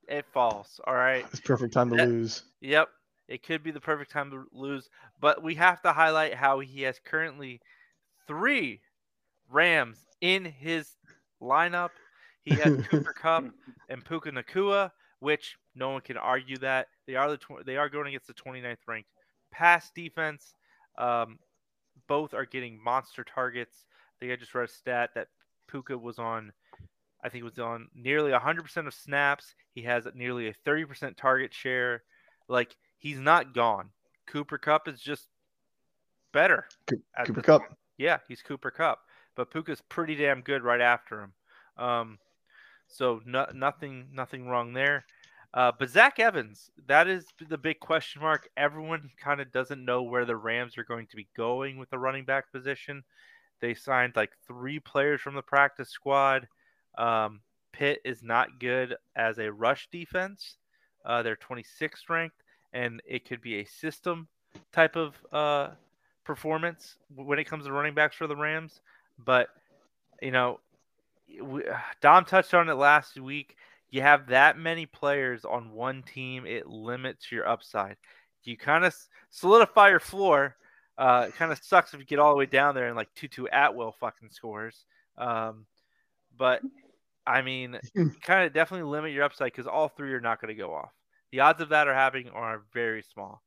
it 0.07 0.25
falls. 0.33 0.79
All 0.85 0.93
right. 0.95 1.25
it's 1.31 1.39
perfect 1.39 1.73
time 1.73 1.89
to 1.91 1.95
That- 1.95 2.07
lose. 2.07 2.43
Yep, 2.61 2.89
it 3.27 3.43
could 3.43 3.63
be 3.63 3.71
the 3.71 3.79
perfect 3.79 4.11
time 4.11 4.29
to 4.31 4.45
lose, 4.51 4.89
but 5.19 5.41
we 5.43 5.55
have 5.55 5.81
to 5.83 5.93
highlight 5.93 6.33
how 6.33 6.59
he 6.59 6.81
has 6.83 6.99
currently 7.03 7.61
three 8.27 8.81
Rams 9.49 9.97
in 10.21 10.45
his 10.45 10.89
lineup. 11.41 11.91
He 12.43 12.55
has 12.55 12.85
Cooper 12.87 13.13
Kupp 13.13 13.45
and 13.89 14.03
Puka 14.03 14.31
Nacua, 14.31 14.91
which 15.19 15.57
no 15.75 15.91
one 15.91 16.01
can 16.01 16.17
argue 16.17 16.57
that 16.57 16.87
they 17.07 17.15
are 17.15 17.29
the 17.29 17.37
tw- 17.37 17.65
they 17.65 17.77
are 17.77 17.87
going 17.89 18.07
against 18.07 18.27
the 18.27 18.33
29th 18.33 18.77
ranked 18.87 19.09
pass 19.51 19.89
defense. 19.95 20.53
Um, 20.97 21.39
both 22.07 22.33
are 22.33 22.45
getting 22.45 22.81
monster 22.83 23.23
targets. 23.23 23.85
I 23.85 24.13
think 24.19 24.31
I 24.33 24.35
just 24.35 24.53
read 24.53 24.65
a 24.69 24.71
stat 24.71 25.11
that 25.15 25.27
Puka 25.69 25.97
was 25.97 26.19
on. 26.19 26.51
I 27.23 27.29
think 27.29 27.43
was 27.43 27.57
on 27.57 27.87
nearly 27.95 28.31
100% 28.31 28.87
of 28.87 28.93
snaps. 28.93 29.55
He 29.73 29.83
has 29.83 30.05
nearly 30.13 30.47
a 30.49 30.53
30% 30.65 31.15
target 31.15 31.53
share. 31.53 32.03
Like 32.47 32.75
he's 32.97 33.19
not 33.19 33.53
gone. 33.53 33.89
Cooper 34.27 34.57
Kupp 34.57 34.87
is 34.87 34.99
just 34.99 35.27
better. 36.33 36.65
Co- 36.89 37.23
Cooper 37.25 37.41
Kupp. 37.41 37.61
point. 37.61 37.73
Yeah, 37.97 38.17
he's 38.27 38.41
Cooper 38.41 38.71
Kupp, 38.71 38.99
but 39.35 39.51
Puka's 39.51 39.81
pretty 39.87 40.15
damn 40.15 40.41
good 40.41 40.63
right 40.63 40.81
after 40.81 41.21
him. 41.21 41.33
Um, 41.77 42.19
so 42.87 43.21
no, 43.25 43.47
nothing, 43.53 44.07
nothing 44.13 44.47
wrong 44.47 44.73
there. 44.73 45.05
Uh, 45.53 45.71
but 45.77 45.89
Zach 45.89 46.19
Evans, 46.19 46.71
that 46.87 47.07
is 47.07 47.27
the 47.47 47.57
big 47.57 47.79
question 47.79 48.21
mark. 48.21 48.49
Everyone 48.57 49.11
kind 49.23 49.39
of 49.39 49.51
doesn't 49.51 49.85
know 49.85 50.01
where 50.01 50.25
the 50.25 50.35
Rams 50.35 50.77
are 50.77 50.83
going 50.83 51.05
to 51.07 51.15
be 51.15 51.27
going 51.37 51.77
with 51.77 51.91
the 51.91 51.99
running 51.99 52.25
back 52.25 52.51
position. 52.51 53.03
They 53.61 53.75
signed 53.75 54.13
like 54.15 54.31
three 54.47 54.79
players 54.79 55.21
from 55.21 55.35
the 55.35 55.43
practice 55.43 55.89
squad. 55.89 56.47
Um, 56.97 57.41
Pitt 57.71 58.01
is 58.05 58.23
not 58.23 58.59
good 58.59 58.95
as 59.15 59.39
a 59.39 59.51
rush 59.51 59.89
defense. 59.91 60.57
Uh, 61.05 61.21
they're 61.21 61.35
26th 61.35 62.09
ranked, 62.09 62.43
and 62.71 63.01
it 63.05 63.27
could 63.27 63.41
be 63.41 63.55
a 63.55 63.65
system 63.65 64.27
type 64.71 64.95
of 64.95 65.15
uh, 65.31 65.69
performance 66.23 66.95
when 67.15 67.39
it 67.39 67.45
comes 67.45 67.65
to 67.65 67.71
running 67.71 67.93
backs 67.93 68.15
for 68.15 68.27
the 68.27 68.35
Rams. 68.35 68.81
But 69.23 69.49
you 70.21 70.31
know, 70.31 70.59
we, 71.41 71.63
Dom 72.01 72.25
touched 72.25 72.53
on 72.53 72.69
it 72.69 72.75
last 72.75 73.19
week. 73.19 73.57
You 73.89 74.01
have 74.01 74.27
that 74.27 74.57
many 74.57 74.85
players 74.85 75.45
on 75.45 75.71
one 75.71 76.03
team, 76.03 76.45
it 76.45 76.67
limits 76.67 77.31
your 77.31 77.47
upside. 77.47 77.97
You 78.43 78.57
kind 78.57 78.85
of 78.85 78.95
solidify 79.29 79.89
your 79.89 79.99
floor. 79.99 80.55
Uh, 80.97 81.25
it 81.29 81.35
kind 81.35 81.51
of 81.51 81.59
sucks 81.63 81.93
if 81.93 81.99
you 81.99 82.05
get 82.05 82.19
all 82.19 82.31
the 82.31 82.37
way 82.37 82.45
down 82.45 82.75
there 82.75 82.87
and 82.87 82.95
like 82.95 83.13
Tutu 83.15 83.45
Atwell 83.51 83.95
fucking 83.99 84.29
scores. 84.31 84.85
Um, 85.17 85.65
but 86.37 86.61
I 87.25 87.41
mean, 87.41 87.79
kind 88.21 88.45
of 88.45 88.53
definitely 88.53 88.89
limit 88.89 89.11
your 89.13 89.23
upside 89.23 89.51
because 89.51 89.67
all 89.67 89.87
three 89.87 90.13
are 90.13 90.21
not 90.21 90.41
going 90.41 90.55
to 90.55 90.61
go 90.61 90.73
off. 90.73 90.91
The 91.31 91.39
odds 91.39 91.61
of 91.61 91.69
that 91.69 91.87
are 91.87 91.93
happening 91.93 92.29
are 92.29 92.63
very 92.73 93.01
small. 93.01 93.41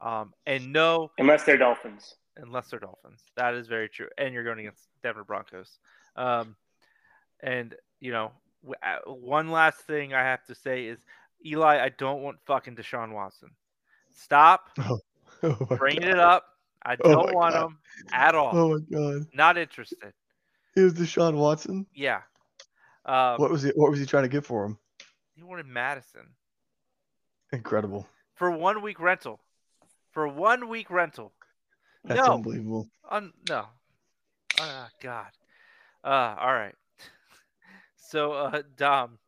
Um, 0.00 0.32
and 0.46 0.72
no, 0.72 1.10
Unless 1.18 1.44
they're 1.44 1.56
Dolphins. 1.56 2.14
unless 2.36 2.68
they're 2.68 2.80
Dolphins. 2.80 3.22
That 3.36 3.54
is 3.54 3.68
very 3.68 3.88
true. 3.88 4.08
And 4.18 4.34
you're 4.34 4.44
going 4.44 4.58
against 4.60 4.88
Denver 5.02 5.24
Broncos. 5.24 5.78
Um, 6.16 6.56
and 7.40 7.74
you 8.00 8.12
know, 8.12 8.32
w- 8.62 8.74
uh, 8.82 9.10
one 9.10 9.50
last 9.50 9.78
thing 9.82 10.12
I 10.14 10.20
have 10.22 10.44
to 10.46 10.54
say 10.54 10.86
is, 10.86 10.98
Eli, 11.44 11.82
I 11.84 11.88
don't 11.90 12.22
want 12.22 12.38
fucking 12.46 12.76
Deshaun 12.76 13.12
Watson. 13.12 13.50
Stop 14.14 14.70
Oh 15.44 15.56
my 15.70 15.76
bringing 15.76 16.02
God. 16.02 16.10
it 16.10 16.18
up. 16.20 16.44
I 16.84 16.96
Oh 17.02 17.10
don't 17.12 17.26
my 17.26 17.32
want 17.32 17.54
God. 17.54 17.64
him 17.66 17.78
at 18.12 18.34
all. 18.34 18.50
Oh 18.54 18.68
my 18.78 18.78
god. 18.90 19.26
Not 19.34 19.58
interested. 19.58 20.12
It 20.76 20.80
was 20.80 20.94
Deshaun 20.94 21.34
Watson. 21.36 21.86
Yeah. 21.94 22.20
Um, 23.04 23.36
What 23.38 23.50
was 23.50 23.62
he? 23.62 23.70
What 23.74 23.90
was 23.90 23.98
he 24.00 24.06
trying 24.06 24.24
to 24.24 24.28
get 24.28 24.44
for 24.44 24.64
him? 24.64 24.78
he 25.34 25.42
wanted 25.42 25.66
Madison 25.66 26.28
Incredible. 27.52 28.06
for 28.34 28.50
one 28.50 28.82
week 28.82 29.00
rental. 29.00 29.40
For 30.12 30.28
one 30.28 30.68
week 30.68 30.90
rental. 30.90 31.32
That's 32.04 32.20
no, 32.26 32.34
unbelievable. 32.34 32.88
Un- 33.10 33.32
no. 33.48 33.66
Ah, 34.60 34.88
God. 35.00 35.28
Uh, 36.04 36.36
all 36.38 36.52
right. 36.54 36.74
So, 37.96 38.32
uh, 38.32 38.60
Dom, 38.76 39.18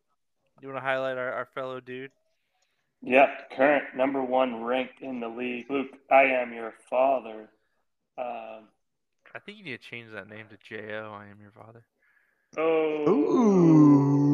you 0.60 0.68
want 0.68 0.76
to 0.76 0.84
highlight 0.86 1.16
our, 1.16 1.32
our 1.32 1.46
fellow 1.46 1.80
dude? 1.80 2.10
Yep, 3.02 3.52
current 3.56 3.84
number 3.96 4.22
one 4.22 4.62
ranked 4.62 5.00
in 5.00 5.20
the 5.20 5.28
league. 5.28 5.70
Luke, 5.70 5.88
I 6.10 6.24
am 6.24 6.52
your 6.52 6.74
father. 6.90 7.48
Um, 8.18 8.68
I 9.34 9.38
think 9.38 9.56
you 9.56 9.64
need 9.64 9.80
to 9.80 9.88
change 9.88 10.10
that 10.12 10.28
name 10.28 10.46
to 10.50 10.58
J.O. 10.58 11.12
I 11.18 11.28
am 11.28 11.40
your 11.40 11.50
father. 11.52 11.82
Oh, 12.56 13.04
Ooh. 13.08 14.24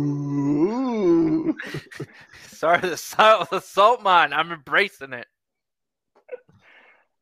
Sorry, 2.49 2.81
the 2.81 2.97
salt, 2.97 3.51
the 3.51 3.61
salt 3.61 4.03
mine. 4.03 4.33
I'm 4.33 4.53
embracing 4.53 5.13
it. 5.13 5.27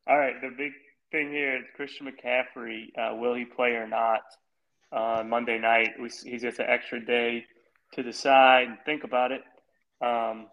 all 0.06 0.18
right. 0.18 0.34
The 0.40 0.50
big 0.56 0.72
thing 1.12 1.30
here 1.30 1.56
is 1.56 1.64
Christian 1.76 2.06
McCaffrey. 2.08 2.88
Uh, 2.98 3.14
will 3.16 3.34
he 3.34 3.44
play 3.44 3.70
or 3.70 3.86
not 3.86 4.22
uh, 4.92 5.22
Monday 5.24 5.58
night? 5.58 5.90
We, 6.00 6.10
he 6.24 6.38
gets 6.38 6.58
an 6.58 6.66
extra 6.68 7.04
day 7.04 7.44
to 7.92 8.02
decide 8.02 8.68
and 8.68 8.78
think 8.84 9.04
about 9.04 9.32
it. 9.32 9.42
Um, 10.00 10.48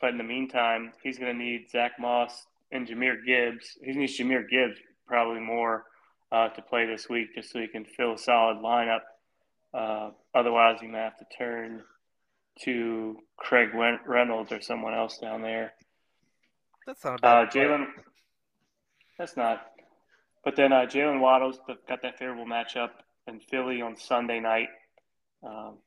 but 0.00 0.10
in 0.10 0.18
the 0.18 0.24
meantime, 0.24 0.92
he's 1.02 1.18
going 1.18 1.36
to 1.36 1.38
need 1.38 1.70
Zach 1.70 1.92
Moss 2.00 2.46
and 2.72 2.88
Jahmyr 2.88 3.24
Gibbs. 3.24 3.78
He 3.84 3.92
needs 3.92 4.18
Jahmyr 4.18 4.48
Gibbs 4.48 4.78
probably 5.06 5.40
more 5.40 5.84
uh, 6.32 6.48
to 6.48 6.62
play 6.62 6.86
this 6.86 7.08
week 7.08 7.34
just 7.34 7.52
so 7.52 7.60
he 7.60 7.68
can 7.68 7.84
fill 7.84 8.14
a 8.14 8.18
solid 8.18 8.58
lineup. 8.58 9.00
Uh, 9.74 10.10
otherwise, 10.34 10.78
you 10.82 10.90
to 10.90 10.96
have 10.98 11.18
to 11.18 11.24
turn 11.36 11.82
to 12.64 13.16
Craig 13.36 13.70
Reynolds 13.74 14.52
or 14.52 14.60
someone 14.60 14.94
else 14.94 15.18
down 15.18 15.42
there. 15.42 15.72
That's 16.86 17.04
not 17.04 17.14
Uh, 17.24 17.44
bad. 17.44 17.50
Jaylen, 17.52 17.86
that's 19.18 19.36
not. 19.36 19.66
But 20.44 20.56
then 20.56 20.72
uh, 20.72 20.86
Jaylen 20.86 21.20
Waddle's 21.20 21.58
got 21.88 22.02
that 22.02 22.18
favorable 22.18 22.44
matchup 22.46 22.90
in 23.26 23.40
Philly 23.40 23.80
on 23.80 23.96
Sunday 23.96 24.40
night. 24.40 24.68
Um, 25.42 25.78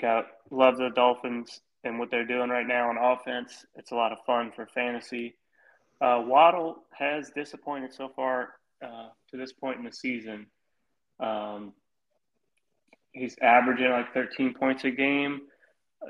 got 0.00 0.26
love 0.50 0.76
the 0.76 0.90
Dolphins 0.90 1.60
and 1.82 1.98
what 1.98 2.10
they're 2.10 2.26
doing 2.26 2.50
right 2.50 2.66
now 2.66 2.90
on 2.90 2.96
offense. 2.98 3.64
It's 3.74 3.90
a 3.90 3.94
lot 3.94 4.12
of 4.12 4.18
fun 4.26 4.52
for 4.54 4.66
fantasy. 4.66 5.36
Uh, 6.00 6.22
Waddle 6.26 6.84
has 6.92 7.30
disappointed 7.34 7.92
so 7.94 8.08
far 8.14 8.50
uh, 8.82 9.08
to 9.30 9.36
this 9.36 9.52
point 9.52 9.78
in 9.78 9.84
the 9.84 9.92
season. 9.92 10.46
Um, 11.20 11.72
he's 13.14 13.36
averaging 13.40 13.90
like 13.90 14.12
13 14.12 14.54
points 14.54 14.84
a 14.84 14.90
game. 14.90 15.42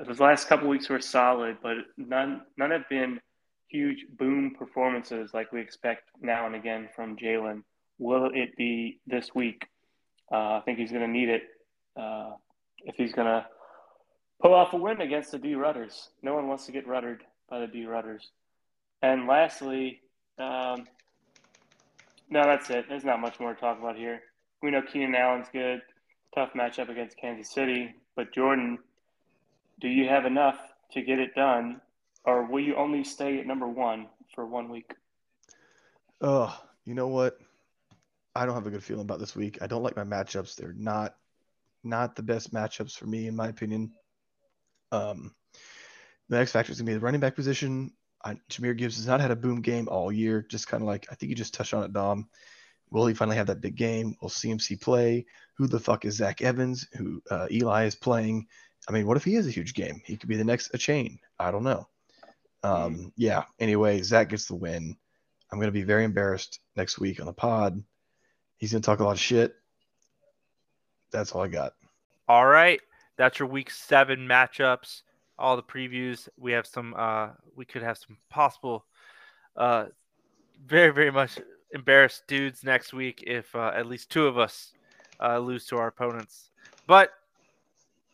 His 0.07 0.19
last 0.19 0.49
couple 0.49 0.67
weeks 0.67 0.89
were 0.89 0.99
solid, 0.99 1.57
but 1.63 1.77
none 1.97 2.41
none 2.57 2.71
have 2.71 2.89
been 2.89 3.21
huge 3.69 4.05
boom 4.17 4.55
performances 4.57 5.33
like 5.33 5.51
we 5.53 5.61
expect 5.61 6.09
now 6.21 6.45
and 6.45 6.55
again 6.55 6.89
from 6.95 7.15
Jaylen. 7.15 7.63
Will 7.97 8.29
it 8.33 8.57
be 8.57 8.99
this 9.07 9.33
week? 9.33 9.65
Uh, 10.31 10.57
I 10.57 10.61
think 10.65 10.79
he's 10.79 10.91
going 10.91 11.03
to 11.03 11.07
need 11.07 11.29
it 11.29 11.43
uh, 11.95 12.31
if 12.83 12.95
he's 12.95 13.13
going 13.13 13.27
to 13.27 13.45
pull 14.41 14.53
off 14.53 14.73
a 14.73 14.77
win 14.77 14.99
against 14.99 15.31
the 15.31 15.39
D 15.39 15.55
Rudders. 15.55 16.09
No 16.21 16.33
one 16.33 16.47
wants 16.47 16.65
to 16.65 16.73
get 16.73 16.87
ruddered 16.87 17.23
by 17.49 17.59
the 17.59 17.67
D 17.67 17.85
Rudders. 17.85 18.31
And 19.01 19.27
lastly, 19.27 20.01
um, 20.37 20.85
no, 22.29 22.43
that's 22.43 22.69
it. 22.69 22.85
There's 22.89 23.05
not 23.05 23.21
much 23.21 23.39
more 23.39 23.53
to 23.53 23.59
talk 23.59 23.79
about 23.79 23.95
here. 23.95 24.21
We 24.61 24.71
know 24.71 24.81
Keenan 24.81 25.15
Allen's 25.15 25.47
good. 25.53 25.81
Tough 26.35 26.53
matchup 26.53 26.89
against 26.89 27.17
Kansas 27.17 27.53
City. 27.53 27.95
But 28.15 28.33
Jordan, 28.33 28.77
do 29.79 29.87
you 29.87 30.07
have 30.09 30.25
enough 30.25 30.57
to 30.91 31.01
get 31.01 31.19
it 31.19 31.33
done? 31.33 31.81
Or 32.25 32.45
will 32.45 32.59
you 32.59 32.75
only 32.75 33.03
stay 33.03 33.39
at 33.39 33.47
number 33.47 33.67
one 33.67 34.07
for 34.33 34.45
one 34.45 34.69
week? 34.69 34.91
Oh, 36.21 36.55
you 36.85 36.93
know 36.93 37.07
what? 37.07 37.37
I 38.35 38.45
don't 38.45 38.55
have 38.55 38.67
a 38.67 38.71
good 38.71 38.83
feeling 38.83 39.03
about 39.03 39.19
this 39.19 39.35
week. 39.35 39.59
I 39.61 39.67
don't 39.67 39.83
like 39.83 39.95
my 39.95 40.03
matchups. 40.03 40.55
They're 40.55 40.75
not 40.77 41.15
not 41.83 42.15
the 42.15 42.23
best 42.23 42.53
matchups 42.53 42.97
for 42.97 43.05
me, 43.05 43.27
in 43.27 43.35
my 43.35 43.47
opinion. 43.47 43.93
Um, 44.91 45.33
the 46.29 46.37
next 46.37 46.51
factor 46.51 46.71
is 46.71 46.79
gonna 46.79 46.89
be 46.89 46.95
the 46.95 46.99
running 46.99 47.21
back 47.21 47.35
position. 47.35 47.93
I, 48.23 48.35
Jahmyr 48.49 48.75
Gibbs 48.75 48.97
has 48.97 49.07
not 49.07 49.21
had 49.21 49.31
a 49.31 49.35
boom 49.35 49.61
game 49.61 49.87
all 49.87 50.11
year. 50.11 50.41
Just 50.41 50.67
kind 50.67 50.81
of 50.81 50.87
like 50.87 51.07
I 51.11 51.15
think 51.15 51.29
you 51.29 51.35
just 51.35 51.53
touched 51.53 51.73
on 51.73 51.83
it, 51.83 51.93
Dom. 51.93 52.27
Will 52.91 53.07
he 53.07 53.13
finally 53.13 53.37
have 53.37 53.47
that 53.47 53.61
big 53.61 53.75
game? 53.75 54.15
Will 54.21 54.29
CMC 54.29 54.79
play? 54.79 55.25
Who 55.57 55.67
the 55.67 55.79
fuck 55.79 56.05
is 56.05 56.15
Zach 56.15 56.41
Evans? 56.41 56.87
Who 56.97 57.21
uh, 57.29 57.47
Eli 57.51 57.85
is 57.85 57.95
playing? 57.95 58.47
I 58.87 58.91
mean, 58.91 59.07
what 59.07 59.17
if 59.17 59.23
he 59.23 59.35
is 59.35 59.47
a 59.47 59.51
huge 59.51 59.73
game? 59.73 60.01
He 60.05 60.15
could 60.15 60.29
be 60.29 60.37
the 60.37 60.43
next 60.43 60.73
Achane. 60.73 61.19
I 61.39 61.51
don't 61.51 61.63
know. 61.63 61.87
Um, 62.63 63.11
yeah. 63.15 63.43
Anyway, 63.59 64.01
Zach 64.01 64.29
gets 64.29 64.45
the 64.45 64.55
win. 64.55 64.95
I'm 65.51 65.59
gonna 65.59 65.71
be 65.71 65.83
very 65.83 66.03
embarrassed 66.03 66.59
next 66.75 66.99
week 66.99 67.19
on 67.19 67.25
the 67.25 67.33
pod. 67.33 67.81
He's 68.57 68.71
gonna 68.71 68.81
talk 68.81 68.99
a 68.99 69.03
lot 69.03 69.11
of 69.11 69.19
shit. 69.19 69.55
That's 71.11 71.31
all 71.31 71.43
I 71.43 71.47
got. 71.47 71.73
All 72.27 72.45
right, 72.45 72.81
that's 73.17 73.39
your 73.39 73.47
week 73.47 73.69
seven 73.69 74.27
matchups. 74.27 75.03
All 75.37 75.55
the 75.55 75.63
previews. 75.63 76.27
We 76.37 76.53
have 76.53 76.65
some. 76.65 76.93
Uh, 76.97 77.29
we 77.55 77.65
could 77.65 77.83
have 77.83 77.97
some 77.97 78.17
possible. 78.29 78.85
Uh, 79.55 79.85
very 80.65 80.91
very 80.91 81.11
much 81.11 81.37
embarrassed 81.75 82.23
dudes 82.27 82.63
next 82.63 82.93
week 82.93 83.23
if 83.27 83.53
uh, 83.55 83.71
at 83.75 83.85
least 83.85 84.09
two 84.09 84.25
of 84.25 84.39
us 84.39 84.73
uh, 85.21 85.37
lose 85.37 85.65
to 85.67 85.77
our 85.77 85.87
opponents. 85.87 86.49
But 86.87 87.11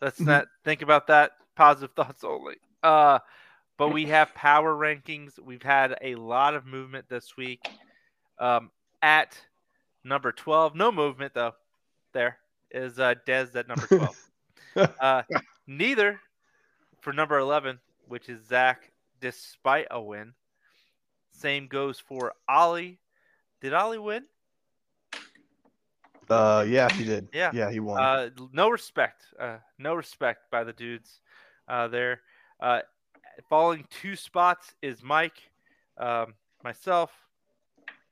let's 0.02 0.20
Mhm. 0.20 0.26
not 0.26 0.48
think 0.64 0.82
about 0.82 1.06
that. 1.06 1.32
Positive 1.54 1.92
thoughts 1.96 2.24
only. 2.24 2.56
Uh, 2.82 3.20
but 3.78 3.88
we 3.88 4.06
have 4.06 4.34
power 4.34 4.74
rankings. 4.74 5.38
We've 5.38 5.62
had 5.62 5.96
a 6.02 6.16
lot 6.16 6.54
of 6.54 6.66
movement 6.66 7.08
this 7.08 7.36
week. 7.36 7.66
Um, 8.38 8.70
at 9.00 9.40
number 10.04 10.32
12, 10.32 10.74
no 10.74 10.90
movement 10.92 11.32
though. 11.34 11.54
There 12.12 12.38
is 12.70 12.98
uh, 12.98 13.14
Dez 13.26 13.54
at 13.56 13.68
number 13.68 13.86
12. 13.86 14.30
uh, 15.00 15.22
neither 15.66 16.20
for 17.00 17.12
number 17.12 17.38
11, 17.38 17.78
which 18.08 18.28
is 18.28 18.44
Zach, 18.46 18.90
despite 19.20 19.86
a 19.90 20.00
win. 20.00 20.34
Same 21.30 21.66
goes 21.66 21.98
for 21.98 22.34
Ollie. 22.48 22.98
Did 23.62 23.72
Ollie 23.74 23.98
win? 23.98 24.24
Uh, 26.28 26.64
yeah, 26.68 26.92
he 26.92 27.04
did. 27.04 27.28
Yeah. 27.32 27.52
yeah, 27.54 27.70
he 27.70 27.78
won. 27.78 28.02
Uh, 28.02 28.28
no 28.52 28.68
respect. 28.68 29.22
Uh, 29.38 29.58
no 29.78 29.94
respect 29.94 30.50
by 30.50 30.64
the 30.64 30.72
dudes 30.72 31.20
uh, 31.68 31.86
there. 31.86 32.22
Uh, 32.60 32.80
falling 33.48 33.86
two 33.88 34.16
spots 34.16 34.74
is 34.82 35.02
Mike, 35.02 35.50
um, 35.96 36.34
myself, 36.64 37.12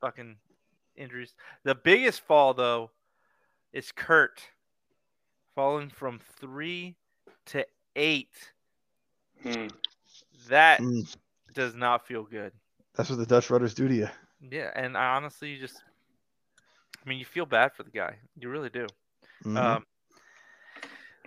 fucking 0.01 0.37
injuries. 0.97 1.35
The 1.65 1.75
biggest 1.75 2.21
fall 2.21 2.55
though 2.55 2.93
is 3.73 3.91
Kurt, 3.91 4.41
falling 5.57 5.91
from 5.91 6.21
three 6.39 6.97
to 7.47 7.67
eight. 7.97 8.53
Hmm. 9.43 9.67
That 10.49 10.81
Mm, 10.81 11.17
does 11.55 11.75
not 11.75 12.07
feel 12.07 12.23
good. 12.25 12.53
that's 12.95 13.11
what 13.11 13.19
the 13.19 13.27
Dutch 13.27 13.51
rudders 13.51 13.75
do 13.75 13.89
to 13.89 13.95
you. 13.95 14.09
Yeah, 14.41 14.71
and 14.75 14.97
I 14.97 15.17
honestly 15.17 15.59
just, 15.59 15.83
I 17.05 17.09
mean, 17.09 17.19
you 17.19 17.25
feel 17.25 17.47
bad 17.47 17.73
for 17.75 17.83
the 17.83 17.91
guy. 17.91 18.17
You 18.39 18.49
really 18.49 18.71
do. 18.71 18.87
Mhm. 19.45 19.57
Um, 19.57 19.87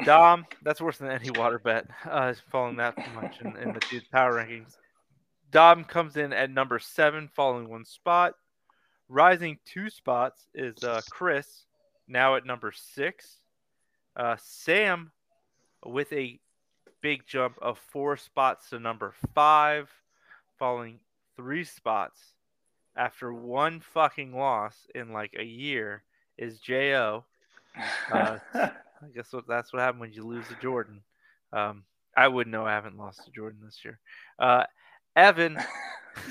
Dom, 0.06 0.46
that's 0.64 0.82
worse 0.82 0.98
than 0.98 1.10
any 1.12 1.30
water 1.32 1.60
bet. 1.60 1.86
Uh, 2.06 2.34
falling 2.50 2.78
that 2.78 2.98
much 3.14 3.40
in, 3.42 3.56
in 3.58 3.74
the 3.74 3.80
dude's 3.90 4.08
power 4.08 4.34
rankings. 4.34 4.76
Dom 5.52 5.84
comes 5.84 6.18
in 6.18 6.34
at 6.34 6.50
number 6.50 6.80
seven, 6.80 7.28
falling 7.28 7.70
one 7.70 7.86
spot. 7.86 8.34
Rising 9.08 9.60
two 9.66 9.90
spots 9.90 10.48
is 10.56 10.84
uh, 10.84 11.02
Chris, 11.12 11.66
now 12.08 12.36
at 12.36 12.46
number 12.46 12.72
six. 12.72 13.38
Uh, 14.16 14.36
Sam 14.40 15.12
with 15.86 16.12
a 16.12 16.40
big 17.02 17.28
jump 17.28 17.58
of 17.62 17.78
four 17.78 18.18
spots 18.18 18.70
to 18.70 18.80
number 18.80 19.14
five, 19.36 19.92
falling 20.58 21.00
three 21.36 21.64
spots 21.64 22.33
after 22.96 23.34
one 23.34 23.80
fucking 23.80 24.36
loss 24.36 24.76
in 24.94 25.12
like 25.12 25.36
a 25.38 25.44
year 25.44 26.04
is 26.38 26.60
Jo. 26.60 27.26
Uh, 28.12 28.38
I 28.54 28.72
guess 29.16 29.32
what 29.34 29.48
that's 29.48 29.74
what 29.74 29.82
happened 29.82 30.02
when 30.02 30.14
you 30.14 30.26
lose 30.26 30.48
to 30.48 30.56
Jordan. 30.62 31.02
Um, 31.52 31.84
I 32.16 32.28
would 32.28 32.48
know 32.48 32.66
I 32.66 32.72
haven't 32.72 32.98
lost 32.98 33.26
to 33.26 33.32
Jordan 33.32 33.60
this 33.64 33.80
year. 33.84 34.00
Uh, 34.40 34.64
Evan 35.16 35.58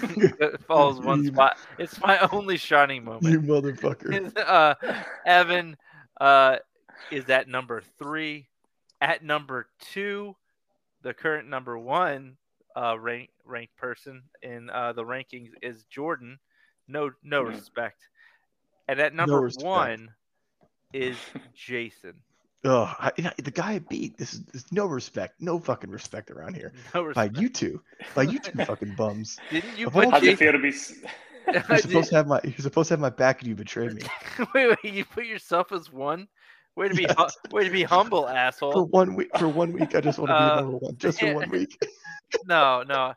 falls 0.66 1.00
one 1.00 1.24
spot. 1.26 1.58
It's 1.78 2.00
my 2.00 2.18
only 2.32 2.56
shining 2.56 3.04
moment. 3.04 3.24
you 3.32 3.40
motherfucker. 3.40 4.36
uh, 4.36 4.74
Evan 5.26 5.76
uh, 6.20 6.56
is 7.10 7.28
at 7.28 7.48
number 7.48 7.82
three. 7.98 8.46
At 9.00 9.24
number 9.24 9.66
two, 9.80 10.36
the 11.02 11.12
current 11.12 11.48
number 11.48 11.76
one 11.76 12.36
uh, 12.76 12.96
rank, 12.98 13.30
ranked 13.44 13.76
person 13.76 14.22
in 14.42 14.70
uh, 14.70 14.92
the 14.92 15.04
rankings 15.04 15.50
is 15.60 15.84
Jordan. 15.90 16.38
No, 16.88 17.10
no 17.22 17.42
Hmm. 17.42 17.48
respect. 17.48 18.00
And 18.88 19.00
at 19.00 19.14
number 19.14 19.40
respect. 19.40 19.64
one 19.64 20.08
is 20.92 21.16
Jason. 21.54 22.14
Oh, 22.64 22.94
I, 22.98 23.10
the 23.38 23.50
guy 23.50 23.72
I 23.72 23.78
beat. 23.80 24.16
This 24.18 24.34
is 24.34 24.42
there's 24.52 24.70
no 24.72 24.86
respect, 24.86 25.40
no 25.40 25.58
fucking 25.58 25.90
respect 25.90 26.30
around 26.30 26.54
here. 26.54 26.72
No 26.94 27.12
By 27.12 27.30
you 27.34 27.48
two, 27.48 27.82
by 28.14 28.22
you 28.22 28.38
two 28.38 28.58
fucking 28.66 28.94
bums. 28.94 29.40
Didn't 29.50 29.76
you 29.76 29.88
Of 29.88 29.94
put 29.94 30.04
all 30.04 30.10
How's 30.12 30.22
it 30.22 30.26
Jason? 30.26 30.46
feel 30.46 30.52
to 30.52 30.58
be? 30.58 30.68
s- 30.68 30.94
You're 31.68 31.78
supposed 31.78 32.10
to 32.10 32.16
have 32.16 32.26
my. 32.28 32.40
You're 32.44 32.54
supposed 32.58 32.88
to 32.88 32.92
have 32.94 33.00
my 33.00 33.10
back, 33.10 33.40
and 33.40 33.48
you 33.48 33.54
betrayed 33.56 33.94
me 33.94 34.02
wait, 34.54 34.76
wait, 34.84 34.94
you 34.94 35.04
put 35.04 35.26
yourself 35.26 35.72
as 35.72 35.90
one? 35.92 36.28
Way 36.76 36.88
to 36.88 36.94
be, 36.94 37.06
hu- 37.06 37.26
way 37.54 37.64
to 37.64 37.70
be 37.70 37.82
humble, 37.82 38.28
asshole. 38.28 38.72
for 38.72 38.84
one 38.84 39.14
week. 39.14 39.36
For 39.36 39.48
one 39.48 39.72
week, 39.72 39.94
I 39.94 40.00
just 40.00 40.18
want 40.18 40.30
to 40.30 40.34
be 40.34 40.40
Uh, 40.40 40.60
number 40.60 40.76
one, 40.78 40.96
just 40.96 41.20
for 41.20 41.34
one 41.34 41.50
week. 41.50 41.76
No, 42.46 42.82
no. 42.82 43.14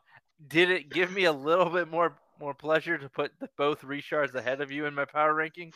Did 0.48 0.70
it 0.70 0.90
give 0.90 1.10
me 1.12 1.24
a 1.24 1.32
little 1.32 1.70
bit 1.70 1.88
more 1.88 2.18
more 2.40 2.54
pleasure 2.54 2.98
to 2.98 3.08
put 3.08 3.32
the, 3.40 3.48
both 3.56 3.84
Richards 3.84 4.34
ahead 4.34 4.60
of 4.60 4.70
you 4.70 4.86
in 4.86 4.94
my 4.94 5.04
power 5.04 5.34
rankings? 5.34 5.74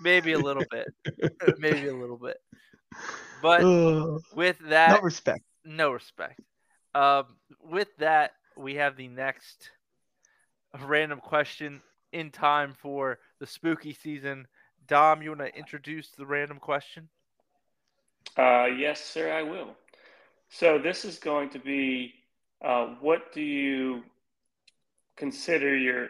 Maybe 0.00 0.32
a 0.32 0.38
little 0.38 0.64
bit. 0.70 0.88
Maybe 1.58 1.88
a 1.88 1.96
little 1.96 2.16
bit. 2.16 2.38
But 3.40 3.62
Ugh, 3.64 4.22
with 4.34 4.60
no 4.60 5.00
respect. 5.00 5.42
no 5.64 5.90
respect. 5.90 6.40
Um, 6.94 7.36
with 7.62 7.88
that, 7.98 8.32
we 8.56 8.74
have 8.76 8.96
the 8.96 9.08
next 9.08 9.70
random 10.84 11.20
question 11.20 11.82
in 12.12 12.30
time 12.30 12.74
for 12.80 13.18
the 13.40 13.46
spooky 13.46 13.94
season. 13.94 14.46
Dom, 14.86 15.22
you 15.22 15.30
want 15.30 15.40
to 15.40 15.56
introduce 15.56 16.10
the 16.10 16.26
random 16.26 16.58
question? 16.58 17.08
Uh, 18.36 18.66
yes, 18.66 19.02
sir, 19.02 19.32
I 19.32 19.42
will. 19.42 19.74
So 20.50 20.78
this 20.78 21.04
is 21.04 21.18
going 21.18 21.50
to 21.50 21.58
be, 21.58 22.12
uh, 22.62 22.86
what 23.00 23.32
do 23.32 23.40
you 23.40 24.02
consider 25.16 25.76
your 25.76 26.08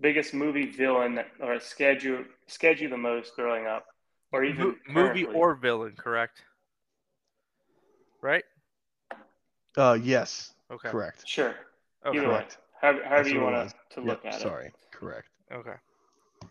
biggest 0.00 0.34
movie 0.34 0.66
villain 0.70 1.14
that, 1.14 1.28
or 1.40 1.58
schedule 1.60 2.24
schedule 2.46 2.90
the 2.90 2.96
most 2.96 3.34
growing 3.36 3.66
up, 3.66 3.86
or 4.32 4.44
even 4.44 4.66
Mo- 4.66 4.74
movie 4.88 5.24
currently? 5.24 5.40
or 5.40 5.54
villain, 5.54 5.94
correct? 5.96 6.42
Right? 8.20 8.44
Uh, 9.76 9.98
yes, 10.00 10.54
Okay. 10.70 10.88
correct. 10.88 11.26
Sure, 11.26 11.54
Okay. 12.06 12.18
either 12.18 12.28
way, 12.28 12.34
Correct. 12.34 12.58
however, 12.80 13.04
however 13.04 13.28
you 13.28 13.40
want 13.40 13.56
was. 13.56 13.74
to 13.90 14.00
Yep, 14.00 14.06
look 14.08 14.24
at 14.24 14.34
it. 14.34 14.40
sorry, 14.40 14.72
correct. 14.92 15.28
Okay. 15.52 15.74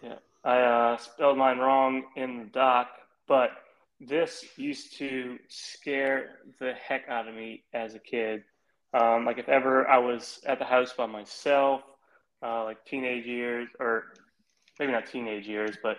Yeah, 0.01 0.15
I 0.43 0.59
uh, 0.59 0.97
spelled 0.97 1.37
mine 1.37 1.57
wrong 1.59 2.03
in 2.15 2.37
the 2.39 2.45
doc, 2.45 2.89
but 3.27 3.51
this 3.99 4.45
used 4.57 4.97
to 4.97 5.39
scare 5.47 6.39
the 6.59 6.73
heck 6.73 7.07
out 7.07 7.27
of 7.27 7.35
me 7.35 7.63
as 7.73 7.95
a 7.95 7.99
kid. 7.99 8.43
Um, 8.93 9.25
like 9.25 9.39
if 9.39 9.49
ever 9.49 9.87
I 9.87 9.97
was 9.97 10.39
at 10.45 10.59
the 10.59 10.65
house 10.65 10.93
by 10.93 11.07
myself, 11.07 11.81
uh, 12.43 12.63
like 12.63 12.85
teenage 12.85 13.25
years, 13.25 13.69
or 13.79 14.13
maybe 14.79 14.91
not 14.91 15.07
teenage 15.07 15.47
years, 15.47 15.77
but 15.81 15.97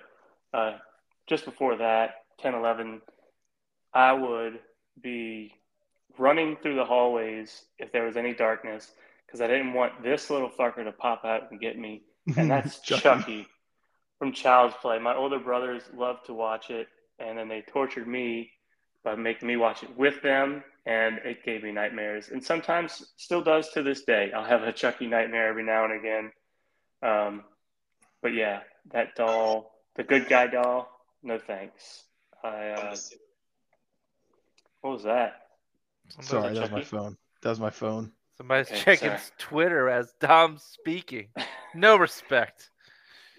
uh, 0.53 0.78
just 1.26 1.45
before 1.45 1.76
that, 1.76 2.24
10, 2.40 2.55
11, 2.55 3.01
I 3.92 4.12
would 4.12 4.61
be 5.01 5.53
running 6.18 6.57
through 6.62 6.76
the 6.76 6.84
hallways 6.84 7.64
if 7.78 7.90
there 7.90 8.05
was 8.05 8.16
any 8.16 8.34
darkness 8.34 8.92
because 9.26 9.40
I 9.40 9.47
didn't 9.47 9.72
want 9.72 10.03
this 10.03 10.30
little 10.30 10.51
fucker 10.51 10.84
to 10.84 10.92
pop 10.92 11.24
out 11.24 11.51
and 11.51 11.61
get 11.61 11.78
me. 11.78 12.03
And 12.36 12.51
that's 12.51 12.80
Chucky. 12.80 13.03
Chucky 13.03 13.47
from 14.18 14.32
Child's 14.32 14.76
Play. 14.80 14.99
My 14.99 15.14
older 15.14 15.38
brothers 15.38 15.82
loved 15.95 16.26
to 16.26 16.34
watch 16.34 16.70
it, 16.70 16.88
and 17.18 17.36
then 17.36 17.49
they 17.49 17.62
tortured 17.62 18.07
me 18.07 18.51
by 19.05 19.15
making 19.15 19.47
me 19.49 19.57
watch 19.57 19.83
it 19.83 19.97
with 19.97 20.23
them, 20.23 20.65
and 20.87 21.19
it 21.25 21.45
gave 21.45 21.63
me 21.63 21.73
nightmares. 21.73 22.31
And 22.31 22.43
sometimes 22.43 23.13
still 23.17 23.43
does 23.43 23.71
to 23.71 23.83
this 23.83 24.03
day. 24.03 24.33
I'll 24.35 24.45
have 24.45 24.63
a 24.63 24.73
Chucky 24.73 25.07
nightmare 25.07 25.49
every 25.49 25.65
now 25.65 25.85
and 25.85 25.99
again. 26.01 26.33
Um, 27.03 27.45
but 28.23 28.33
yeah, 28.33 28.61
that 28.93 29.15
doll, 29.15 29.73
the 29.97 30.05
good 30.05 30.29
guy 30.29 30.47
doll, 30.47 30.89
no 31.23 31.39
thanks. 31.39 32.05
I, 32.43 32.69
uh, 32.71 32.97
what 34.81 34.91
was 34.95 35.03
that? 35.05 35.43
Sorry, 36.21 36.55
that 36.55 36.63
was 36.63 36.71
my 36.71 36.83
phone. 36.83 37.17
That 37.43 37.49
was 37.51 37.61
my 37.61 37.71
phone. 37.71 38.13
Somebody's 38.37 38.69
Okay, 38.69 38.81
checking 38.81 39.09
sorry. 39.11 39.21
Twitter 39.39 39.89
as 39.89 40.13
Dom's 40.21 40.63
speaking. 40.63 41.29
No 41.75 41.97
respect. 41.99 42.71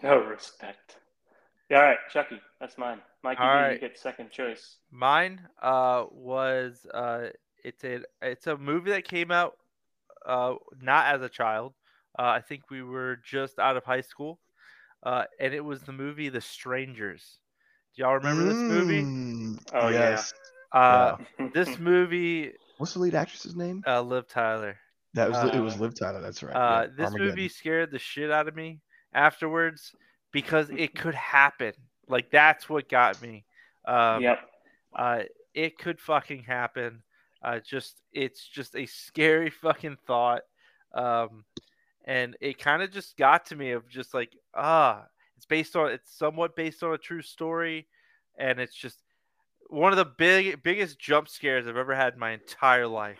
No 0.01 0.17
respect. 0.17 0.97
Yeah, 1.69 1.77
all 1.77 1.83
right, 1.83 1.97
Chucky, 2.11 2.39
that's 2.59 2.77
mine. 2.77 2.99
Mikey, 3.25 3.41
All 3.41 3.47
right. 3.49 3.73
you 3.73 3.79
get 3.79 3.97
second 3.97 4.29
choice. 4.29 4.77
Mine 4.91 5.41
uh, 5.61 6.05
was 6.11 6.85
uh, 6.93 7.29
it's 7.63 7.83
a 7.83 8.01
it's 8.21 8.45
a 8.45 8.55
movie 8.55 8.91
that 8.91 9.03
came 9.03 9.31
out 9.31 9.53
uh, 10.27 10.53
not 10.79 11.13
as 11.13 11.23
a 11.23 11.29
child. 11.29 11.73
Uh, 12.17 12.21
I 12.37 12.41
think 12.41 12.69
we 12.69 12.83
were 12.83 13.17
just 13.25 13.57
out 13.57 13.77
of 13.77 13.83
high 13.83 14.01
school, 14.01 14.39
uh, 15.03 15.23
and 15.39 15.53
it 15.55 15.65
was 15.65 15.81
the 15.81 15.91
movie 15.91 16.29
The 16.29 16.39
Strangers. 16.39 17.39
Do 17.95 18.03
y'all 18.03 18.13
remember 18.13 18.43
this 18.43 18.61
movie? 18.69 19.01
Mm, 19.01 19.57
Oh, 19.73 19.87
yeah. 19.89 20.11
yes. 20.11 20.33
Uh, 20.71 21.17
Yeah. 21.39 21.47
this 21.53 21.79
movie, 21.79 22.51
What's 22.77 22.93
the 22.93 22.99
lead 22.99 23.15
actress's 23.15 23.55
name? 23.55 23.81
uh, 23.87 24.01
Liv 24.01 24.27
Tyler. 24.27 24.77
That 25.15 25.29
was 25.29 25.43
it. 25.53 25.59
Was 25.59 25.79
Liv 25.79 25.95
Tyler. 25.97 26.21
That's 26.21 26.43
right. 26.43 26.55
Uh, 26.55 26.81
yeah, 26.83 26.87
this 26.95 27.05
Armageddon. 27.07 27.29
movie 27.29 27.49
scared 27.49 27.89
the 27.91 27.99
shit 27.99 28.29
out 28.29 28.47
of 28.47 28.55
me 28.55 28.81
afterwards 29.13 29.95
because 30.31 30.69
it 30.69 30.93
could 30.95 31.15
happen. 31.15 31.73
Like 32.07 32.29
that's 32.31 32.69
what 32.69 32.89
got 32.89 33.21
me. 33.21 33.45
Um, 33.85 34.21
yep. 34.21 34.39
Uh, 34.95 35.23
it 35.53 35.77
could 35.77 35.99
fucking 35.99 36.43
happen. 36.43 37.01
Uh, 37.41 37.59
just 37.59 38.01
it's 38.11 38.45
just 38.45 38.75
a 38.75 38.85
scary 38.85 39.49
fucking 39.61 39.97
thought. 40.07 40.41
Um, 40.93 41.45
and 42.05 42.37
it 42.39 42.59
kind 42.59 42.81
of 42.81 42.91
just 42.91 43.17
got 43.17 43.45
to 43.47 43.55
me 43.55 43.71
of 43.71 43.89
just 43.89 44.13
like 44.13 44.35
ah, 44.53 45.05
it's 45.37 45.45
based 45.45 45.75
on 45.75 45.91
it's 45.91 46.15
somewhat 46.17 46.55
based 46.55 46.83
on 46.83 46.93
a 46.93 46.97
true 46.97 47.21
story, 47.21 47.87
and 48.37 48.59
it's 48.59 48.75
just 48.75 48.99
one 49.69 49.91
of 49.91 49.97
the 49.97 50.05
big 50.05 50.61
biggest 50.63 50.99
jump 50.99 51.27
scares 51.27 51.67
I've 51.67 51.77
ever 51.77 51.95
had 51.95 52.13
in 52.13 52.19
my 52.19 52.31
entire 52.31 52.87
life 52.87 53.19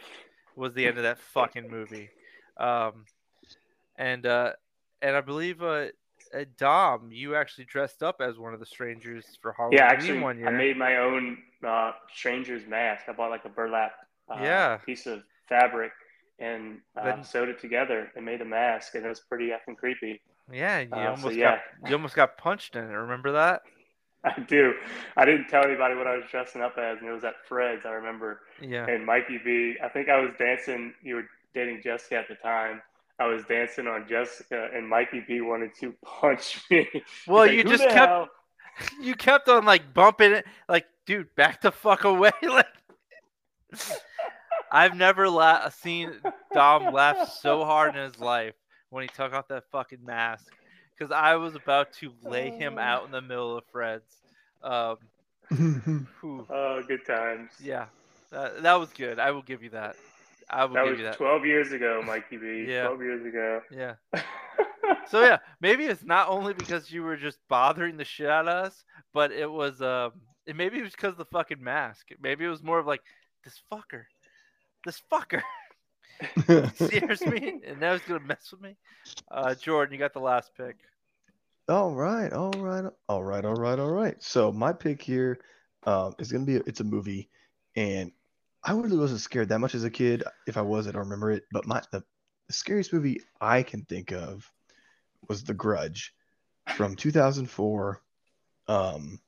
was 0.56 0.74
the 0.74 0.88
end 0.88 0.98
of 0.98 1.04
that 1.04 1.20
fucking 1.20 1.70
movie. 1.70 2.10
Um, 2.58 3.06
and 3.98 4.26
uh, 4.26 4.54
and 5.02 5.16
I 5.16 5.22
believe 5.22 5.62
uh, 5.62 5.88
uh, 6.36 6.46
Dom, 6.58 7.10
you 7.12 7.36
actually 7.36 7.66
dressed 7.66 8.04
up 8.04 8.22
as 8.22 8.38
one 8.38 8.54
of 8.54 8.60
the 8.60 8.66
strangers 8.66 9.26
for 9.42 9.54
Halloween 9.54 9.78
Yeah, 9.78 9.86
actually, 9.86 10.20
one 10.20 10.38
year. 10.38 10.48
I 10.48 10.52
made 10.52 10.78
my 10.78 10.98
own 10.98 11.38
uh, 11.66 11.92
stranger's 12.14 12.68
mask. 12.68 13.04
I 13.08 13.14
bought 13.14 13.30
like 13.32 13.46
a 13.46 13.50
burlap 13.50 13.94
uh, 14.30 14.38
Yeah. 14.42 14.78
piece 14.78 15.06
of 15.06 15.24
fabric 15.48 15.92
and 16.40 16.80
uh, 16.98 17.04
Then- 17.04 17.24
sewed 17.24 17.50
it 17.50 17.60
together 17.60 18.12
and 18.16 18.26
made 18.26 18.42
a 18.42 18.46
mask, 18.46 18.96
and 18.96 19.06
it 19.06 19.10
was 19.10 19.20
pretty 19.22 19.50
effing 19.50 19.78
creepy. 19.78 20.22
Yeah, 20.52 20.80
you 20.80 20.90
Uh, 20.92 20.96
so 21.16 21.22
almost 21.22 21.36
yeah. 21.36 21.60
got 21.82 21.90
you 21.90 21.96
almost 21.96 22.16
got 22.16 22.38
punched 22.38 22.76
in 22.76 22.84
it. 22.84 22.88
Remember 22.94 23.32
that? 23.32 23.62
I 24.26 24.40
do. 24.42 24.74
I 25.18 25.26
didn't 25.26 25.48
tell 25.48 25.64
anybody 25.64 25.96
what 25.96 26.08
I 26.08 26.16
was 26.16 26.26
dressing 26.30 26.62
up 26.62 26.78
as, 26.78 27.00
and 27.00 27.08
it 27.08 27.12
was 27.14 27.24
at 27.24 27.36
Fred's. 27.48 27.86
I 27.86 27.90
remember. 27.92 28.42
Yeah. 28.62 28.86
And 28.88 29.06
Mikey 29.06 29.40
B, 29.44 29.76
I 29.84 29.88
think 29.90 30.10
I 30.10 30.20
was 30.20 30.32
dancing. 30.38 30.94
You 31.04 31.16
were 31.16 31.26
dating 31.54 31.82
Jessica 31.84 32.18
at 32.18 32.28
the 32.28 32.36
time. 32.36 32.82
I 33.20 33.28
was 33.28 33.44
dancing 33.46 33.88
on 33.88 34.08
Jessica, 34.08 34.70
and 34.74 34.88
Mikey 34.88 35.24
B 35.28 35.42
wanted 35.42 35.72
to 35.80 35.94
punch 36.06 36.62
me. 36.70 36.88
Well, 37.28 37.46
like, 37.46 37.54
you 37.54 37.64
just 37.64 37.84
kept 37.84 37.96
hell?" 37.96 38.30
you 39.02 39.16
kept 39.16 39.48
on 39.48 39.64
like 39.66 39.94
bumping 39.94 40.34
it, 40.34 40.46
like, 40.68 40.86
dude, 41.06 41.34
back 41.36 41.62
the 41.62 41.72
fuck 41.72 42.04
away. 42.04 42.32
like, 42.42 42.68
I've 44.72 44.96
never 44.96 45.30
la- 45.30 45.70
seen 45.70 46.12
Dom 46.54 46.94
laugh 46.94 47.30
so 47.40 47.64
hard 47.64 47.96
in 47.96 48.04
his 48.04 48.20
life 48.20 48.54
when 48.90 49.04
he 49.04 49.08
took 49.10 49.34
off 49.34 49.48
that 49.48 49.64
fucking 49.72 50.04
mask, 50.04 50.54
because 50.98 51.12
I 51.12 51.36
was 51.36 51.56
about 51.56 51.94
to 51.94 52.12
lay 52.24 52.50
him 52.50 52.78
out 52.78 53.06
in 53.06 53.12
the 53.12 53.22
middle 53.22 53.58
of 53.58 53.64
Fred's. 53.72 54.12
Um, 54.62 54.98
Oh, 56.24 56.82
good 56.88 57.06
times. 57.06 57.52
yeah, 57.62 57.86
that, 58.32 58.64
that 58.64 58.74
was 58.76 58.90
good. 58.92 59.20
I 59.20 59.32
will 59.32 59.44
give 59.44 59.64
you 59.64 59.70
that. 59.70 59.96
I 60.50 60.66
will 60.66 60.76
That 60.76 60.84
give 60.84 60.92
was 60.92 61.00
you 61.00 61.06
that. 61.06 61.18
12 61.18 61.46
years 61.46 61.72
ago, 61.72 62.02
Mikey 62.06 62.38
B. 62.38 62.66
Yeah. 62.70 62.88
12 62.88 63.02
years 63.02 63.26
ago. 63.26 63.62
Yeah. 63.72 63.96
So 65.08 65.24
yeah, 65.24 65.38
maybe 65.62 65.86
it's 65.86 66.04
not 66.04 66.30
only 66.30 66.54
because 66.54 66.92
you 66.92 67.04
were 67.04 67.16
just 67.18 67.40
bothering 67.48 67.98
the 67.98 68.06
shit 68.06 68.28
out 68.30 68.48
of 68.48 68.66
us, 68.66 68.84
but 69.14 69.32
it 69.32 69.50
was 69.50 69.82
um, 69.82 70.14
it 70.46 70.56
maybe 70.56 70.80
it 70.80 70.84
was 70.84 70.92
because 70.92 71.12
of 71.12 71.18
the 71.18 71.26
fucking 71.26 71.64
mask. 71.64 72.10
Maybe 72.22 72.46
it 72.46 72.50
was 72.50 72.64
more 72.64 72.80
of 72.80 72.88
like 72.88 73.02
this 73.44 73.62
fucker, 73.72 74.04
this 74.84 75.02
fucker 75.12 75.42
scares 76.76 77.22
me, 77.22 77.62
and 77.66 77.80
now 77.80 77.94
he's 77.94 78.02
gonna 78.04 78.20
mess 78.20 78.52
with 78.52 78.62
me. 78.62 78.76
Uh, 79.30 79.54
Jordan, 79.56 79.94
you 79.94 80.00
got 80.00 80.14
the 80.14 80.20
last 80.20 80.52
pick. 80.56 80.76
All 81.68 81.94
right, 81.94 82.32
all 82.32 82.52
right, 82.52 82.86
all 83.10 83.24
right, 83.24 83.46
all 83.46 83.56
right, 83.56 83.80
all 83.80 83.92
right. 83.92 84.22
So 84.22 84.52
my 84.52 84.72
pick 84.74 85.02
here 85.02 85.40
um, 85.86 86.14
is 86.20 86.32
gonna 86.32 86.46
be 86.46 86.56
it's 86.56 86.80
a 86.80 86.84
movie, 86.84 87.30
and 87.76 88.12
I 88.66 88.74
really 88.74 88.98
wasn't 88.98 89.22
scared 89.22 89.50
that 89.50 89.60
much 89.60 89.76
as 89.76 89.84
a 89.84 89.92
kid. 89.92 90.24
If 90.48 90.58
I 90.58 90.62
was, 90.62 90.88
I 90.88 90.92
don't 90.92 91.04
remember 91.04 91.30
it. 91.32 91.44
But 91.52 91.68
my 91.68 91.84
the, 91.92 92.04
the 92.48 92.54
scariest 92.54 92.92
movie 92.92 93.22
I 93.40 93.62
can 93.62 93.86
think 93.86 94.12
of 94.12 94.52
was 95.30 95.44
The 95.44 95.54
Grudge 95.54 96.14
from 96.76 96.96
2004. 96.96 98.02
Um, 98.68 99.20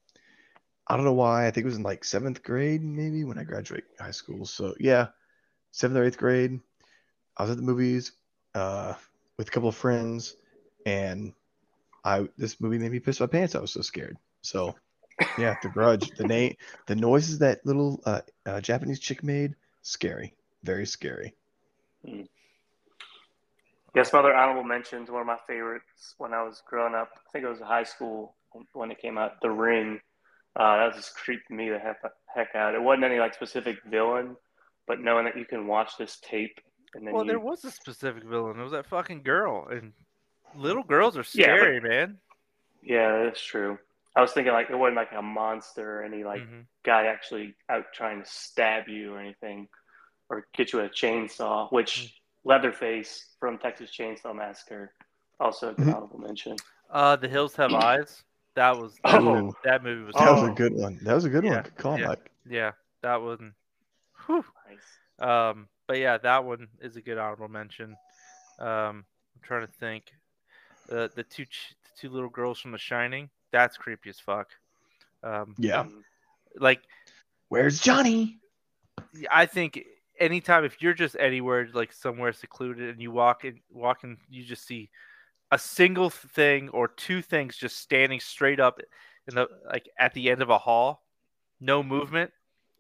I 0.88 0.96
don't 0.96 1.06
know 1.06 1.14
why. 1.14 1.46
I 1.46 1.52
think 1.52 1.66
it 1.66 1.68
was 1.68 1.78
in 1.78 1.84
like 1.84 2.04
seventh 2.04 2.42
grade, 2.42 2.84
maybe 2.84 3.24
when 3.26 3.38
I 3.38 3.44
graduated 3.44 3.90
high 4.00 4.12
school. 4.12 4.46
So 4.46 4.74
yeah, 4.80 5.08
seventh 5.72 6.00
or 6.00 6.06
eighth 6.06 6.18
grade. 6.18 6.60
I 7.38 7.44
was 7.44 7.52
at 7.52 7.58
the 7.58 7.64
movies 7.64 8.14
uh, 8.56 8.96
with 9.38 9.50
a 9.50 9.52
couple 9.52 9.70
of 9.70 9.76
friends, 9.76 10.36
and 10.88 11.34
I 12.04 12.28
this 12.38 12.60
movie 12.60 12.80
made 12.80 12.92
me 12.92 13.00
piss 13.00 13.20
my 13.20 13.28
pants. 13.28 13.54
I 13.54 13.60
was 13.60 13.72
so 13.72 13.82
scared. 13.82 14.18
So 14.42 14.76
yeah, 15.38 15.56
The 15.62 15.70
Grudge. 15.70 16.10
The 16.18 16.26
name, 16.28 16.56
the 16.86 16.96
noises 16.96 17.40
that 17.40 17.66
little 17.66 18.02
uh, 18.06 18.22
uh, 18.46 18.62
Japanese 18.62 19.00
chick 19.00 19.24
made, 19.24 19.56
scary, 19.82 20.34
very 20.64 20.86
scary. 20.86 21.34
Yes, 23.96 24.12
some 24.12 24.20
other 24.20 24.36
honorable 24.36 24.64
mentions. 24.64 25.10
One 25.10 25.22
of 25.22 25.28
my 25.28 25.38
favorites 25.48 26.14
when 26.18 26.34
I 26.34 26.44
was 26.44 26.62
growing 26.68 26.94
up, 26.94 27.10
I 27.16 27.32
think 27.32 27.46
it 27.46 27.50
was 27.50 27.60
high 27.60 27.84
school 27.84 28.36
when 28.74 28.92
it 28.92 29.00
came 29.00 29.18
out, 29.18 29.42
The 29.42 29.50
Ring. 29.50 30.00
Uh, 30.56 30.78
that 30.78 30.88
was 30.88 30.96
just 30.96 31.16
creeped 31.16 31.50
me 31.52 31.70
the 31.70 31.80
heck, 31.80 32.02
heck 32.34 32.56
out. 32.56 32.74
It 32.76 32.82
wasn't 32.82 33.06
any 33.06 33.20
like 33.20 33.34
specific 33.34 33.78
villain, 33.90 34.36
but 34.88 35.00
knowing 35.00 35.26
that 35.26 35.38
you 35.38 35.46
can 35.46 35.68
watch 35.68 35.98
this 35.98 36.20
tape 36.22 36.60
and 36.96 37.06
then 37.06 37.14
Well, 37.14 37.24
you, 37.26 37.30
there 37.32 37.40
was 37.40 37.64
a 37.66 37.72
specific 37.72 38.24
villain. 38.24 38.60
It 38.60 38.64
was 38.64 38.72
that 38.72 38.88
fucking 38.88 39.22
girl, 39.24 39.68
and 39.70 39.94
little 40.56 40.84
girls 40.84 41.16
are 41.18 41.26
Yeah, 41.34 41.48
but- 41.54 41.60
scary, 41.60 41.80
man. 41.82 42.18
yeah, 42.82 43.24
that's 43.24 43.44
true. 43.44 43.78
I 44.18 44.22
was 44.22 44.32
thinking 44.34 44.52
like 44.52 44.70
it 44.72 44.76
wasn't 44.76 44.96
like 44.98 45.12
a 45.16 45.22
monster 45.22 46.00
or 46.00 46.04
any 46.04 46.24
like 46.24 46.42
Mhm. 46.42 46.66
guy 46.84 47.06
actually 47.06 47.56
out 47.70 47.86
trying 47.94 48.24
to 48.24 48.28
stab 48.30 48.88
you 48.88 49.14
or 49.14 49.20
anything, 49.20 49.70
or 50.30 50.48
get 50.56 50.74
you 50.74 50.80
a 50.82 50.90
chainsaw. 50.90 51.72
Which 51.72 52.20
Leatherface 52.44 53.36
from 53.40 53.58
Texas 53.60 53.92
Chainsaw 53.96 54.34
Massacre, 54.36 54.94
also 55.40 55.70
a 55.70 55.74
good 55.74 55.86
Mhm. 55.86 55.96
honorable 55.96 56.20
mention. 56.20 56.56
Uh, 56.90 57.16
The 57.16 57.28
Hills 57.28 57.56
Have 57.58 57.72
Eyes. 57.90 58.24
That 58.56 58.76
was 58.78 58.96
that, 59.04 59.22
Oh. 59.22 59.54
that 59.64 59.84
movie 59.84 60.04
was. 60.06 60.16
That 60.16 60.32
was 60.32 60.44
a 60.50 60.52
good 60.52 60.74
one. 60.74 60.98
That 61.04 61.14
was 61.14 61.26
a 61.26 61.30
good 61.30 61.44
Yeah, 61.44 61.54
one. 61.56 61.64
Good 61.64 61.78
call, 61.78 62.00
yeah. 62.00 62.08
Mike. 62.08 62.32
Yeah, 62.48 62.72
that 63.02 63.22
one. 63.22 63.54
Nice. 64.28 65.00
Um, 65.20 65.70
but 65.86 66.00
yeah, 66.00 66.18
that 66.18 66.44
one 66.44 66.68
is 66.82 66.96
a 66.96 67.02
good 67.02 67.18
honorable 67.20 67.48
mention. 67.50 67.96
Um, 68.60 69.06
I'm 69.36 69.42
trying 69.44 69.68
to 69.68 69.72
think. 69.74 70.12
The 70.88 71.12
the 71.16 71.24
two 71.24 71.46
ch- 71.46 71.76
the 71.84 71.90
two 71.98 72.10
little 72.10 72.30
girls 72.30 72.60
from 72.60 72.72
The 72.72 72.78
Shining. 72.78 73.30
That's 73.52 73.78
creepy 73.78 74.10
as 74.10 74.20
fuck. 74.20 74.50
Um, 75.24 75.56
Yeah. 75.58 75.86
Like 76.60 76.82
Where's 77.50 77.80
Johnny? 77.80 78.40
I 79.32 79.46
think 79.46 79.80
anytime 80.20 80.66
if 80.66 80.82
you're 80.82 80.94
just 80.94 81.16
anywhere 81.20 81.68
like 81.74 81.94
somewhere 81.94 82.34
secluded 82.34 82.90
and 82.90 83.02
you 83.02 83.12
walk 83.12 83.46
in 83.46 83.60
walk 83.72 84.04
and 84.04 84.18
you 84.30 84.44
just 84.44 84.66
see 84.66 84.90
a 85.52 85.58
single 85.58 86.10
thing 86.10 86.70
or 86.70 86.88
two 86.90 87.22
things 87.22 87.56
just 87.56 87.78
standing 87.78 88.20
straight 88.20 88.60
up 88.60 88.80
in 89.28 89.36
the 89.36 89.48
like 89.68 89.88
at 90.00 90.14
the 90.14 90.30
end 90.30 90.42
of 90.42 90.50
a 90.50 90.58
hall, 90.58 91.04
no 91.62 91.82
movement, 91.84 92.32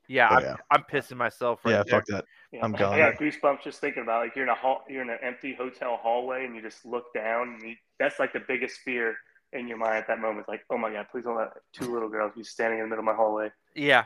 Yeah, 0.07 0.28
Oh, 0.32 0.36
I'm. 0.36 0.57
I'm 0.72 0.84
pissing 0.84 1.18
myself 1.18 1.63
right 1.63 1.72
yeah, 1.72 1.84
there. 1.84 1.99
fuck 1.99 2.05
that. 2.07 2.26
Yeah, 2.51 2.63
I'm 2.63 2.76
I 2.76 2.80
gone. 2.80 2.97
got 2.97 3.15
goosebumps 3.15 3.63
just 3.63 3.80
thinking 3.80 4.03
about 4.03 4.24
like 4.24 4.36
you're 4.36 4.45
in 4.45 4.49
a 4.49 4.55
hall, 4.55 4.84
you're 4.89 5.01
in 5.01 5.09
an 5.09 5.20
empty 5.22 5.53
hotel 5.53 5.97
hallway, 6.01 6.45
and 6.45 6.55
you 6.55 6.61
just 6.61 6.86
look 6.86 7.13
down, 7.13 7.53
and 7.53 7.61
you, 7.70 7.76
that's 7.99 8.20
like 8.20 8.34
the 8.34 8.41
biggest 8.47 8.80
fear 8.82 9.18
in 9.54 9.68
your 9.68 9.78
mind 9.78 9.98
at 9.98 10.08
that 10.08 10.20
moment. 10.20 10.48
Like, 10.48 10.62
oh 10.70 10.78
my 10.78 10.91
god, 10.91 11.08
please 11.12 11.24
don't 11.24 11.38
let 11.38 11.50
two 11.74 11.93
little 11.93 12.10
girls 12.10 12.34
be 12.36 12.43
standing 12.43 12.80
in 12.80 12.86
the 12.86 12.89
middle 12.89 13.02
of 13.02 13.06
my 13.06 13.14
hallway. 13.14 13.52
Yeah, 13.76 14.06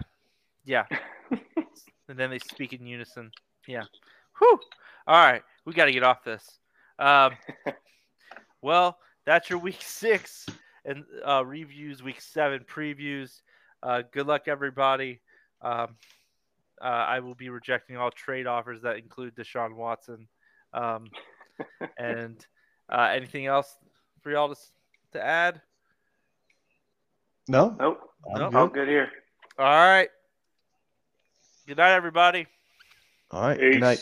yeah. 0.66 0.86
and 1.32 2.18
then 2.18 2.30
they 2.30 2.40
speak 2.40 2.74
in 2.74 2.86
unison. 2.86 3.32
Yeah. 3.68 3.84
Whew. 4.40 4.60
All 5.08 5.16
right, 5.16 5.42
we 5.66 5.74
got 5.74 5.86
to 5.86 5.92
get 5.92 6.04
off 6.04 6.24
this. 6.24 6.60
Um, 7.00 7.34
well, 8.62 8.98
that's 9.26 9.50
your 9.50 9.60
week 9.60 9.82
six 9.82 10.46
and 10.86 11.04
uh, 11.28 11.44
reviews, 11.46 12.04
week 12.04 12.22
seven 12.22 12.64
previews. 12.64 13.42
Uh, 13.84 14.04
good 14.12 14.28
luck, 14.28 14.48
everybody. 14.48 15.22
Um, 15.62 15.96
uh, 16.82 16.86
I 16.86 17.20
will 17.20 17.36
be 17.36 17.50
rejecting 17.50 17.98
all 17.98 18.12
trade 18.12 18.48
offers 18.48 18.82
that 18.82 18.98
include 18.98 19.36
Deshaun 19.36 19.76
Watson. 19.76 20.28
Um, 20.74 21.10
and 21.98 22.46
uh, 22.90 23.10
anything 23.14 23.46
else 23.46 23.76
for 24.22 24.32
y'all 24.32 24.54
to, 24.54 24.60
to 25.14 25.24
add? 25.24 25.62
No, 27.48 27.76
Nope, 27.80 28.00
I'm 28.34 28.42
Nope. 28.42 28.52
good. 28.52 28.58
all 28.58 28.68
good 28.68 28.88
here. 28.88 29.10
All 29.58 29.66
right. 29.66 30.10
Good 31.68 31.78
night, 31.78 31.94
everybody. 31.94 32.48
All 33.32 33.42
right. 33.42 33.60
Peace. 33.60 33.74
Good 33.74 33.80
night. 33.82 34.00